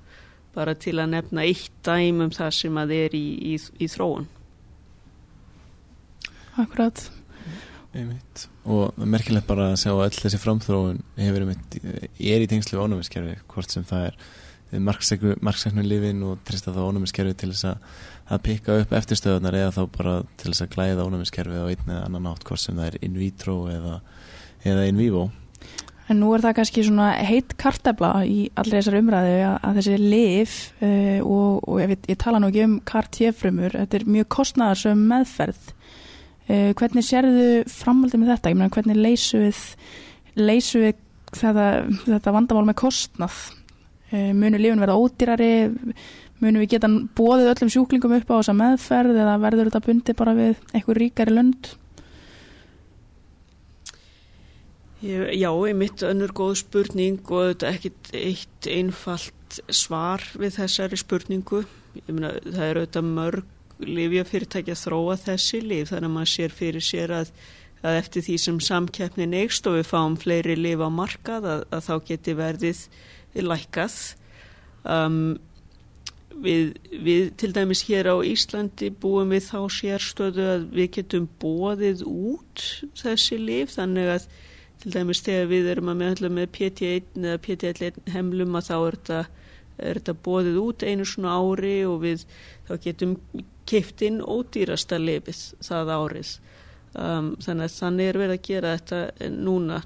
Bara 0.55 0.75
til 0.79 0.95
að 1.01 1.11
nefna 1.11 1.43
eitt 1.43 1.73
dæm 1.85 2.23
um 2.25 2.33
það 2.33 2.53
sem 2.61 2.77
að 2.79 2.95
er 2.95 3.17
í, 3.17 3.25
í, 3.53 3.59
í 3.59 3.89
þróun. 3.91 4.29
akkurat 6.55 7.09
Einmitt. 7.95 8.47
og 8.67 8.97
merkilegt 8.99 9.47
bara 9.47 9.69
að 9.71 9.77
sjá 9.83 9.91
að 9.93 10.01
öll 10.09 10.17
þessi 10.17 10.39
framþróun 10.41 10.97
hefur 11.19 11.45
einmitt, 11.45 11.77
er 12.19 12.43
í 12.43 12.49
tengslu 12.51 12.81
ónumiskerfi 12.81 13.37
hvort 13.51 13.71
sem 13.71 13.85
það 13.87 14.09
er 14.09 14.17
marksæknu 14.81 15.85
lifin 15.85 16.23
og 16.27 16.41
trista 16.47 16.73
það 16.75 16.89
ónumiskerfi 16.89 17.37
til 17.39 17.51
þess 17.53 17.69
að, 17.69 17.95
að 18.35 18.43
pikka 18.49 18.77
upp 18.81 18.93
eftirstöðunar 18.99 19.57
eða 19.61 19.73
þá 19.77 19.81
bara 19.95 20.15
til 20.35 20.51
þess 20.51 20.65
að 20.65 20.73
glæða 20.75 21.07
ónumiskerfi 21.07 21.61
á 21.61 21.65
einn 21.69 21.89
eða 21.93 22.03
annan 22.09 22.29
átt 22.33 22.45
hvort 22.47 22.63
sem 22.63 22.77
það 22.77 22.89
er 22.89 22.99
in 23.07 23.17
vitro 23.19 23.57
eða, 23.71 23.99
eða 24.65 24.87
in 24.89 24.99
vivo 24.99 25.29
En 26.05 26.19
nú 26.21 26.35
er 26.35 26.43
það 26.43 26.57
kannski 26.59 26.83
svona 26.85 27.07
heitt 27.25 27.55
kartefla 27.57 28.11
í 28.29 28.43
allir 28.59 28.77
þessar 28.77 28.99
umræðu 28.99 29.37
að, 29.41 29.55
að 29.65 29.79
þessi 29.79 29.95
lif 30.03 30.57
uh, 30.77 31.21
og, 31.25 31.63
og 31.65 31.79
ég, 31.81 31.95
ég 32.11 32.19
tala 32.21 32.41
nú 32.41 32.51
ekki 32.51 32.65
um 32.67 32.75
kartjefrumur, 32.85 33.73
þetta 33.79 33.97
er 33.97 34.05
mjög 34.17 34.27
kostnæðarsum 34.35 35.01
meðferð 35.09 35.71
Uh, 36.45 36.71
hvernig 36.77 37.05
sérðu 37.05 37.63
framhaldið 37.73 38.21
með 38.21 38.31
þetta? 38.35 38.51
Ég 38.51 38.59
meina 38.59 38.73
hvernig 38.75 38.99
leysu 39.01 39.39
við, 39.41 39.61
leysu 40.37 40.81
við 40.83 40.99
þetta, 41.33 41.69
þetta 42.03 42.33
vandamál 42.35 42.67
með 42.67 42.77
kostnað? 42.83 43.39
Uh, 44.11 44.29
munu 44.37 44.59
lífun 44.61 44.83
verða 44.83 44.99
ódýrari? 45.01 45.53
Munu 46.43 46.61
við 46.61 46.75
geta 46.75 46.91
bóðið 47.17 47.49
öllum 47.53 47.71
sjúklingum 47.73 48.13
upp 48.19 48.29
á 48.29 48.37
þessa 48.37 48.55
meðferð 48.59 49.17
eða 49.23 49.39
verður 49.41 49.71
þetta 49.71 49.83
bundið 49.87 50.19
bara 50.19 50.35
við 50.37 50.53
eitthvað 50.75 51.01
ríkari 51.01 51.33
lönd? 51.33 51.71
Já, 55.05 55.49
ég 55.51 55.75
mitt 55.77 56.01
önnur 56.05 56.31
góð 56.33 56.55
spurning 56.63 57.19
og 57.29 57.51
þetta 57.51 57.67
er 57.67 57.75
ekkit 57.77 58.13
eitt 58.17 58.69
einfalt 58.71 59.59
svar 59.69 60.23
við 60.39 60.55
þessari 60.59 60.97
spurningu. 60.97 61.65
Ég 61.99 62.13
meina 62.13 62.31
það 62.43 62.65
er 62.65 62.79
auðvitað 62.79 63.11
mörg 63.11 63.51
lifjafyrirtæki 63.83 64.73
að 64.73 64.81
þróa 64.85 65.17
þessi 65.25 65.61
lif 65.63 65.91
þannig 65.91 66.09
að 66.09 66.15
maður 66.15 66.31
sér 66.33 66.55
fyrir 66.55 66.85
sér 66.85 67.15
að, 67.21 67.33
að 67.83 67.99
eftir 68.01 68.25
því 68.27 68.37
sem 68.45 68.61
samkeppnin 68.67 69.35
eikst 69.41 69.67
og 69.67 69.79
við 69.79 69.89
fáum 69.89 70.15
fleiri 70.19 70.55
lif 70.59 70.83
á 70.83 70.89
markað 70.93 71.49
að, 71.51 71.65
að 71.75 71.89
þá 71.89 71.95
geti 72.11 72.37
verðið 72.37 72.85
lækkað. 73.35 73.99
Um, 74.85 75.19
við, 76.43 76.75
við 77.03 77.29
til 77.39 77.51
dæmis 77.55 77.83
hér 77.87 78.09
á 78.11 78.15
Íslandi 78.25 78.91
búum 78.91 79.31
við 79.33 79.47
þá 79.49 79.59
sérstöðu 79.71 80.49
að 80.55 80.67
við 80.75 80.91
getum 80.99 81.29
bóðið 81.41 82.03
út 82.07 82.65
þessi 82.99 83.39
lif 83.41 83.75
þannig 83.75 84.11
að 84.17 84.27
til 84.83 84.93
dæmis 84.93 85.23
þegar 85.25 85.49
við 85.51 85.71
erum 85.73 85.91
að 85.91 85.99
meðhaldla 86.01 86.31
með 86.35 86.51
PT1 86.57 87.19
eða 87.23 87.41
PT1 87.45 87.99
hemlum 88.13 88.57
að 88.59 88.69
þá 88.69 88.75
er 88.77 88.97
þetta, 88.99 89.19
er 89.79 89.99
þetta 89.99 90.17
bóðið 90.27 90.61
út 90.61 90.85
einu 90.85 91.07
svona 91.09 91.35
ári 91.39 91.77
og 91.87 92.01
við 92.03 92.25
þá 92.67 92.73
getum 92.83 93.15
keiftinn 93.69 94.21
ódýrasta 94.21 94.99
lefið 95.01 95.41
það 95.65 95.93
árið. 95.95 96.33
Um, 96.95 97.33
þannig 97.43 97.67
að 97.67 97.77
þannig 97.79 98.09
er 98.09 98.19
verið 98.21 98.37
að 98.37 98.45
gera 98.47 98.73
þetta 98.77 99.29
núna. 99.35 99.79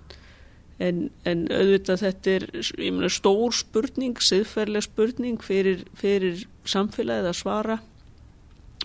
En, 0.80 1.00
en 1.28 1.42
auðvitað 1.52 2.04
þetta 2.06 2.34
er 2.38 2.46
mena, 2.80 3.10
stór 3.12 3.56
spurning, 3.58 4.20
siðferðlega 4.24 4.86
spurning 4.86 5.42
fyrir, 5.44 5.84
fyrir 6.00 6.46
samfélagið 6.70 7.32
að 7.32 7.40
svara. 7.42 7.80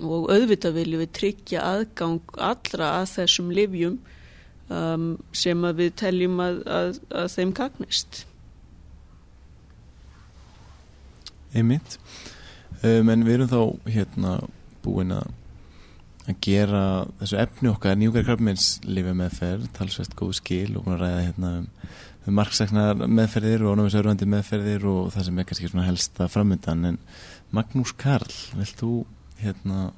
Og 0.02 0.26
auðvitað 0.32 0.80
viljum 0.80 1.04
við 1.04 1.12
tryggja 1.14 1.62
aðgang 1.62 2.34
allra 2.42 2.90
að 2.98 3.12
þessum 3.12 3.52
livjum 3.54 4.00
um, 4.72 5.10
sem 5.36 5.68
við 5.78 5.92
teljum 6.00 6.40
að, 6.42 6.62
að, 6.66 6.98
að 7.14 7.30
þeim 7.36 7.54
gagnist. 7.60 8.24
Einmitt. 11.54 11.98
Um, 12.82 13.12
en 13.12 13.22
við 13.22 13.38
erum 13.38 13.52
þá 13.52 13.92
hérna 13.94 14.36
búin 14.84 15.16
að 15.16 15.32
að 16.24 16.38
gera 16.44 16.82
þessu 17.20 17.38
efni 17.42 17.68
okkar 17.68 17.98
njúkar 18.00 18.24
krabbminnslifi 18.24 19.12
meðferð 19.18 19.66
talsvest 19.76 20.14
góð 20.16 20.38
skil 20.38 20.70
og 20.72 20.86
búin 20.86 20.96
að 20.96 21.02
ræða 21.02 21.24
hérna 21.26 21.50
um, 21.58 21.66
um 22.24 22.38
marksaknar 22.38 23.02
meðferðir 23.04 23.64
og 23.64 23.74
ónámisörfandi 23.76 24.28
meðferðir 24.32 24.86
og 24.88 25.10
það 25.12 25.26
sem 25.28 25.40
er 25.40 25.48
kannski 25.50 25.68
svona 25.68 25.88
helsta 25.88 26.28
framöndan 26.32 26.88
en 26.92 27.02
Magnús 27.54 27.92
Karl, 28.00 28.32
vilt 28.56 28.80
þú 28.80 28.94
hérna 29.42 29.90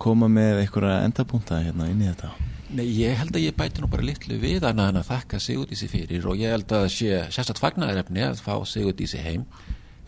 koma 0.00 0.28
með 0.32 0.64
einhverja 0.64 1.00
endabúnta 1.06 1.62
hérna 1.62 1.88
inn 1.90 2.04
í 2.04 2.10
þetta? 2.10 2.34
Nei, 2.74 2.86
ég 2.98 3.16
held 3.20 3.36
að 3.36 3.46
ég 3.46 3.56
bæti 3.56 3.82
nú 3.82 3.88
bara 3.92 4.04
litlu 4.04 4.36
við 4.42 4.64
annað 4.66 4.92
en 4.92 5.00
að 5.00 5.10
þakka 5.10 5.40
Sigurdísi 5.40 5.88
fyrir 5.88 6.24
og 6.28 6.40
ég 6.40 6.52
held 6.54 6.72
að 6.74 6.88
sé 6.92 7.20
sérstatt 7.32 7.60
fagnaðarefni 7.62 8.24
að 8.26 8.40
fá 8.44 8.56
Sigurdísi 8.68 9.20
heim 9.22 9.44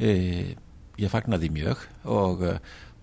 e, 0.01 0.57
ég 1.01 1.13
fagnaði 1.13 1.53
mjög 1.55 1.85
og 2.05 2.43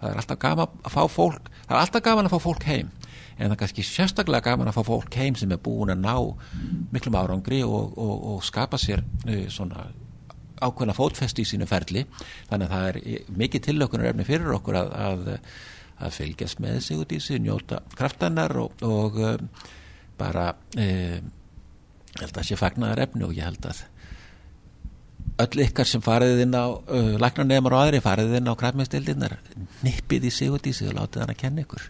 það 0.04 0.12
er 0.12 0.22
alltaf 0.22 0.39
gaman 0.43 0.78
að 0.84 0.95
fá 0.95 1.04
fólk 1.12 1.49
það 1.64 1.74
er 1.74 1.82
alltaf 1.82 2.06
gaman 2.06 2.28
að 2.28 2.36
fá 2.36 2.43
fólk 2.43 2.66
heim. 2.68 2.93
En 3.34 3.47
það 3.47 3.56
er 3.56 3.60
kannski 3.64 3.86
sérstaklega 3.88 4.51
gaman 4.51 4.70
að 4.70 4.78
fá 4.78 4.88
fólk 4.91 5.18
heim 5.18 5.38
sem 5.39 5.51
er 5.56 5.62
búin 5.64 5.93
að 5.93 6.04
ná 6.04 6.16
miklum 6.93 7.18
árangri 7.18 7.64
og, 7.66 7.95
og, 7.97 8.16
og 8.34 8.41
skapa 8.45 8.80
sér 8.82 9.01
uh, 9.01 9.45
svona 9.49 9.88
ákveðna 10.64 10.95
fótfest 10.95 11.39
í 11.41 11.47
sínu 11.47 11.68
ferli. 11.68 12.06
Þannig 12.51 12.68
að 12.68 12.76
það 12.76 12.89
er 12.89 13.30
mikið 13.41 13.66
tillökunar 13.70 14.12
efni 14.12 14.28
fyrir 14.28 14.54
okkur 14.58 14.80
að, 14.80 14.91
að, 15.08 15.32
að 16.04 16.18
fylgjast 16.20 16.62
með 16.64 16.82
sig 16.86 17.01
út 17.01 17.16
í 17.16 17.22
sig, 17.24 17.41
njóta 17.43 17.82
kraftannar 17.97 18.56
og, 18.62 18.86
og 18.86 19.18
uh, 19.24 19.72
bara 20.20 20.51
uh, 20.54 21.18
held 22.20 22.38
að 22.38 22.47
sé 22.47 22.60
fagnar 22.60 23.01
efni 23.01 23.26
og 23.26 23.34
ég 23.36 23.49
held 23.49 23.66
að 23.72 23.86
öll 25.42 25.64
ykkar 25.66 25.90
sem 25.90 26.04
farið 26.04 26.44
inn 26.46 26.54
á 26.54 26.70
uh, 26.70 27.16
læknarnemar 27.22 27.74
og 27.74 27.86
aðri 27.86 28.04
farið 28.04 28.38
inn 28.38 28.52
á 28.52 28.54
krafmestildinnar 28.60 29.38
nippið 29.86 30.30
í 30.30 30.34
Sigurdísi 30.34 30.90
og 30.92 30.98
látið 31.00 31.24
hann 31.24 31.34
að 31.34 31.42
kenna 31.42 31.66
ykkur 31.66 31.88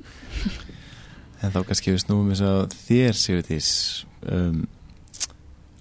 En 1.43 1.51
þá 1.51 1.59
kannski 1.67 1.91
við 1.91 2.03
snúum 2.05 2.29
þess 2.31 2.45
að 2.47 2.75
þér 2.85 3.17
Sigurdís 3.19 3.69
um, 4.31 4.61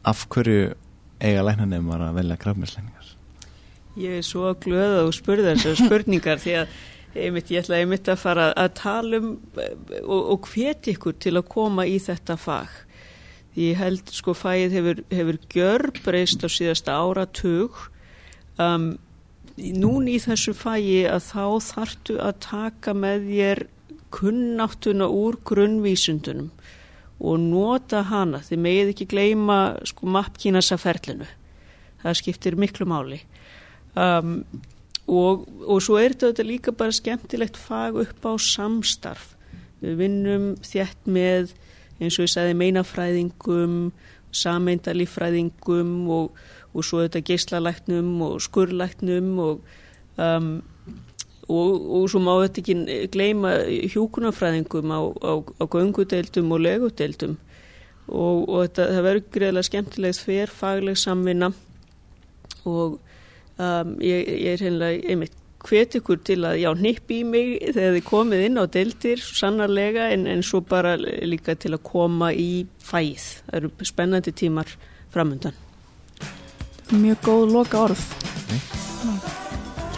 af 0.03 0.25
hverju 0.33 0.73
eiga 1.23 1.45
læknarnemar 1.47 2.03
að 2.09 2.17
velja 2.19 2.39
krafmestlækningar? 2.43 3.13
Ég 4.03 4.19
er 4.19 4.27
svo 4.27 4.51
glöð 4.59 4.97
að 4.97 5.05
þú 5.07 5.13
spurði 5.15 5.53
þessar 5.53 5.79
spurningar 5.79 6.43
því 6.43 6.57
að 6.63 6.75
einmitt, 7.13 7.53
ég 7.53 7.63
ætla 7.63 7.79
einmitt 7.79 8.09
að 8.09 8.23
fara 8.23 8.49
að 8.59 8.71
tala 8.81 9.21
um 9.21 9.29
og, 10.03 10.21
og 10.35 10.49
hveti 10.51 10.97
ykkur 10.97 11.19
til 11.21 11.37
að 11.37 11.51
koma 11.53 11.87
í 11.87 11.99
þetta 12.03 12.39
fag 12.41 12.73
því 13.53 13.68
ég 13.70 13.80
held 13.80 14.12
sko 14.12 14.34
fæið 14.36 14.76
hefur, 14.78 15.03
hefur 15.12 15.38
gjör 15.53 15.88
breyst 16.05 16.44
á 16.44 16.48
síðasta 16.48 16.96
áratug. 16.96 17.76
Um, 18.61 18.94
nún 19.57 20.09
í 20.09 20.18
þessu 20.22 20.55
fæi 20.57 21.05
að 21.09 21.26
þá 21.28 21.44
þartu 21.68 22.18
að 22.22 22.38
taka 22.46 22.94
með 22.96 23.28
þér 23.28 23.64
kunnáttuna 24.12 25.09
úr 25.09 25.38
grunnvísundunum 25.48 26.50
og 27.22 27.38
nota 27.40 28.03
hana. 28.09 28.42
Þið 28.42 28.64
megið 28.64 28.92
ekki 28.92 29.09
gleyma 29.12 29.59
sko 29.88 30.09
mappkínasa 30.11 30.78
ferlinu. 30.80 31.28
Það 32.03 32.18
skiptir 32.18 32.59
miklu 32.59 32.88
máli. 32.88 33.20
Um, 33.94 34.40
og, 35.07 35.46
og 35.68 35.82
svo 35.84 35.98
er 36.00 36.16
þetta 36.16 36.46
líka 36.46 36.74
bara 36.74 36.94
skemmtilegt 36.94 37.59
fag 37.61 38.00
upp 38.03 38.26
á 38.26 38.32
samstarf. 38.40 39.34
Við 39.82 39.98
vinnum 40.00 40.48
þjætt 40.64 41.09
með 41.11 41.53
eins 42.01 42.18
og 42.18 42.26
ég 42.26 42.32
sagði 42.32 42.57
meinafræðingum, 42.61 43.76
sameindalífræðingum 44.32 45.95
og, 46.12 46.43
og 46.72 46.86
svo 46.86 47.03
þetta 47.05 47.22
geyslalæknum 47.28 48.12
og 48.28 48.40
skurlæknum 48.43 49.32
og, 49.45 49.61
um, 50.16 50.53
og, 51.49 51.90
og 51.99 52.07
svo 52.11 52.22
má 52.24 52.32
þetta 52.45 52.62
ekki 52.62 53.09
gleima 53.12 53.55
hjúkunarfræðingum 53.93 54.95
á, 54.95 55.01
á, 55.20 55.32
á 55.61 55.64
göngudeildum 55.68 56.55
og 56.57 56.64
legudeildum. 56.64 57.36
Og 58.12 58.49
þetta, 58.64 58.88
það 58.97 59.05
verður 59.07 59.28
greiðilega 59.36 59.68
skemmtilegt 59.68 60.24
fyrir 60.24 60.51
fagleg 60.51 60.99
samvinna 60.99 61.53
og 62.68 62.99
um, 63.59 63.95
ég, 64.03 64.26
ég 64.26 64.57
er 64.57 64.64
hennilega 64.66 65.12
einmitt 65.12 65.38
hvet 65.69 65.97
ykkur 65.99 66.23
til 66.27 66.41
að 66.49 66.59
já, 66.63 66.71
nippi 66.75 67.21
í 67.23 67.27
mig 67.27 67.53
þegar 67.75 67.97
þið 67.97 68.07
komið 68.09 68.47
inn 68.49 68.63
á 68.63 68.65
deltir 68.67 69.23
sannarlega 69.23 70.09
en, 70.15 70.27
en 70.31 70.43
svo 70.47 70.63
bara 70.67 70.97
líka 70.99 71.55
til 71.55 71.75
að 71.77 71.85
koma 71.87 72.33
í 72.35 72.67
fæð 72.83 73.29
það 73.47 73.61
eru 73.61 73.73
spennandi 73.93 74.35
tímar 74.35 74.75
framöndan 75.15 75.59
Mjög 76.93 77.23
góð 77.25 77.47
loka 77.55 77.87
orð 77.87 78.09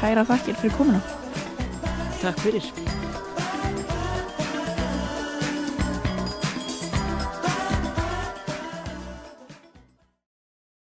Kæra 0.05 0.25
þakkir 0.29 0.59
fyrir 0.61 0.77
komuna. 0.77 1.01
Takk 2.21 2.45
fyrir 2.45 3.04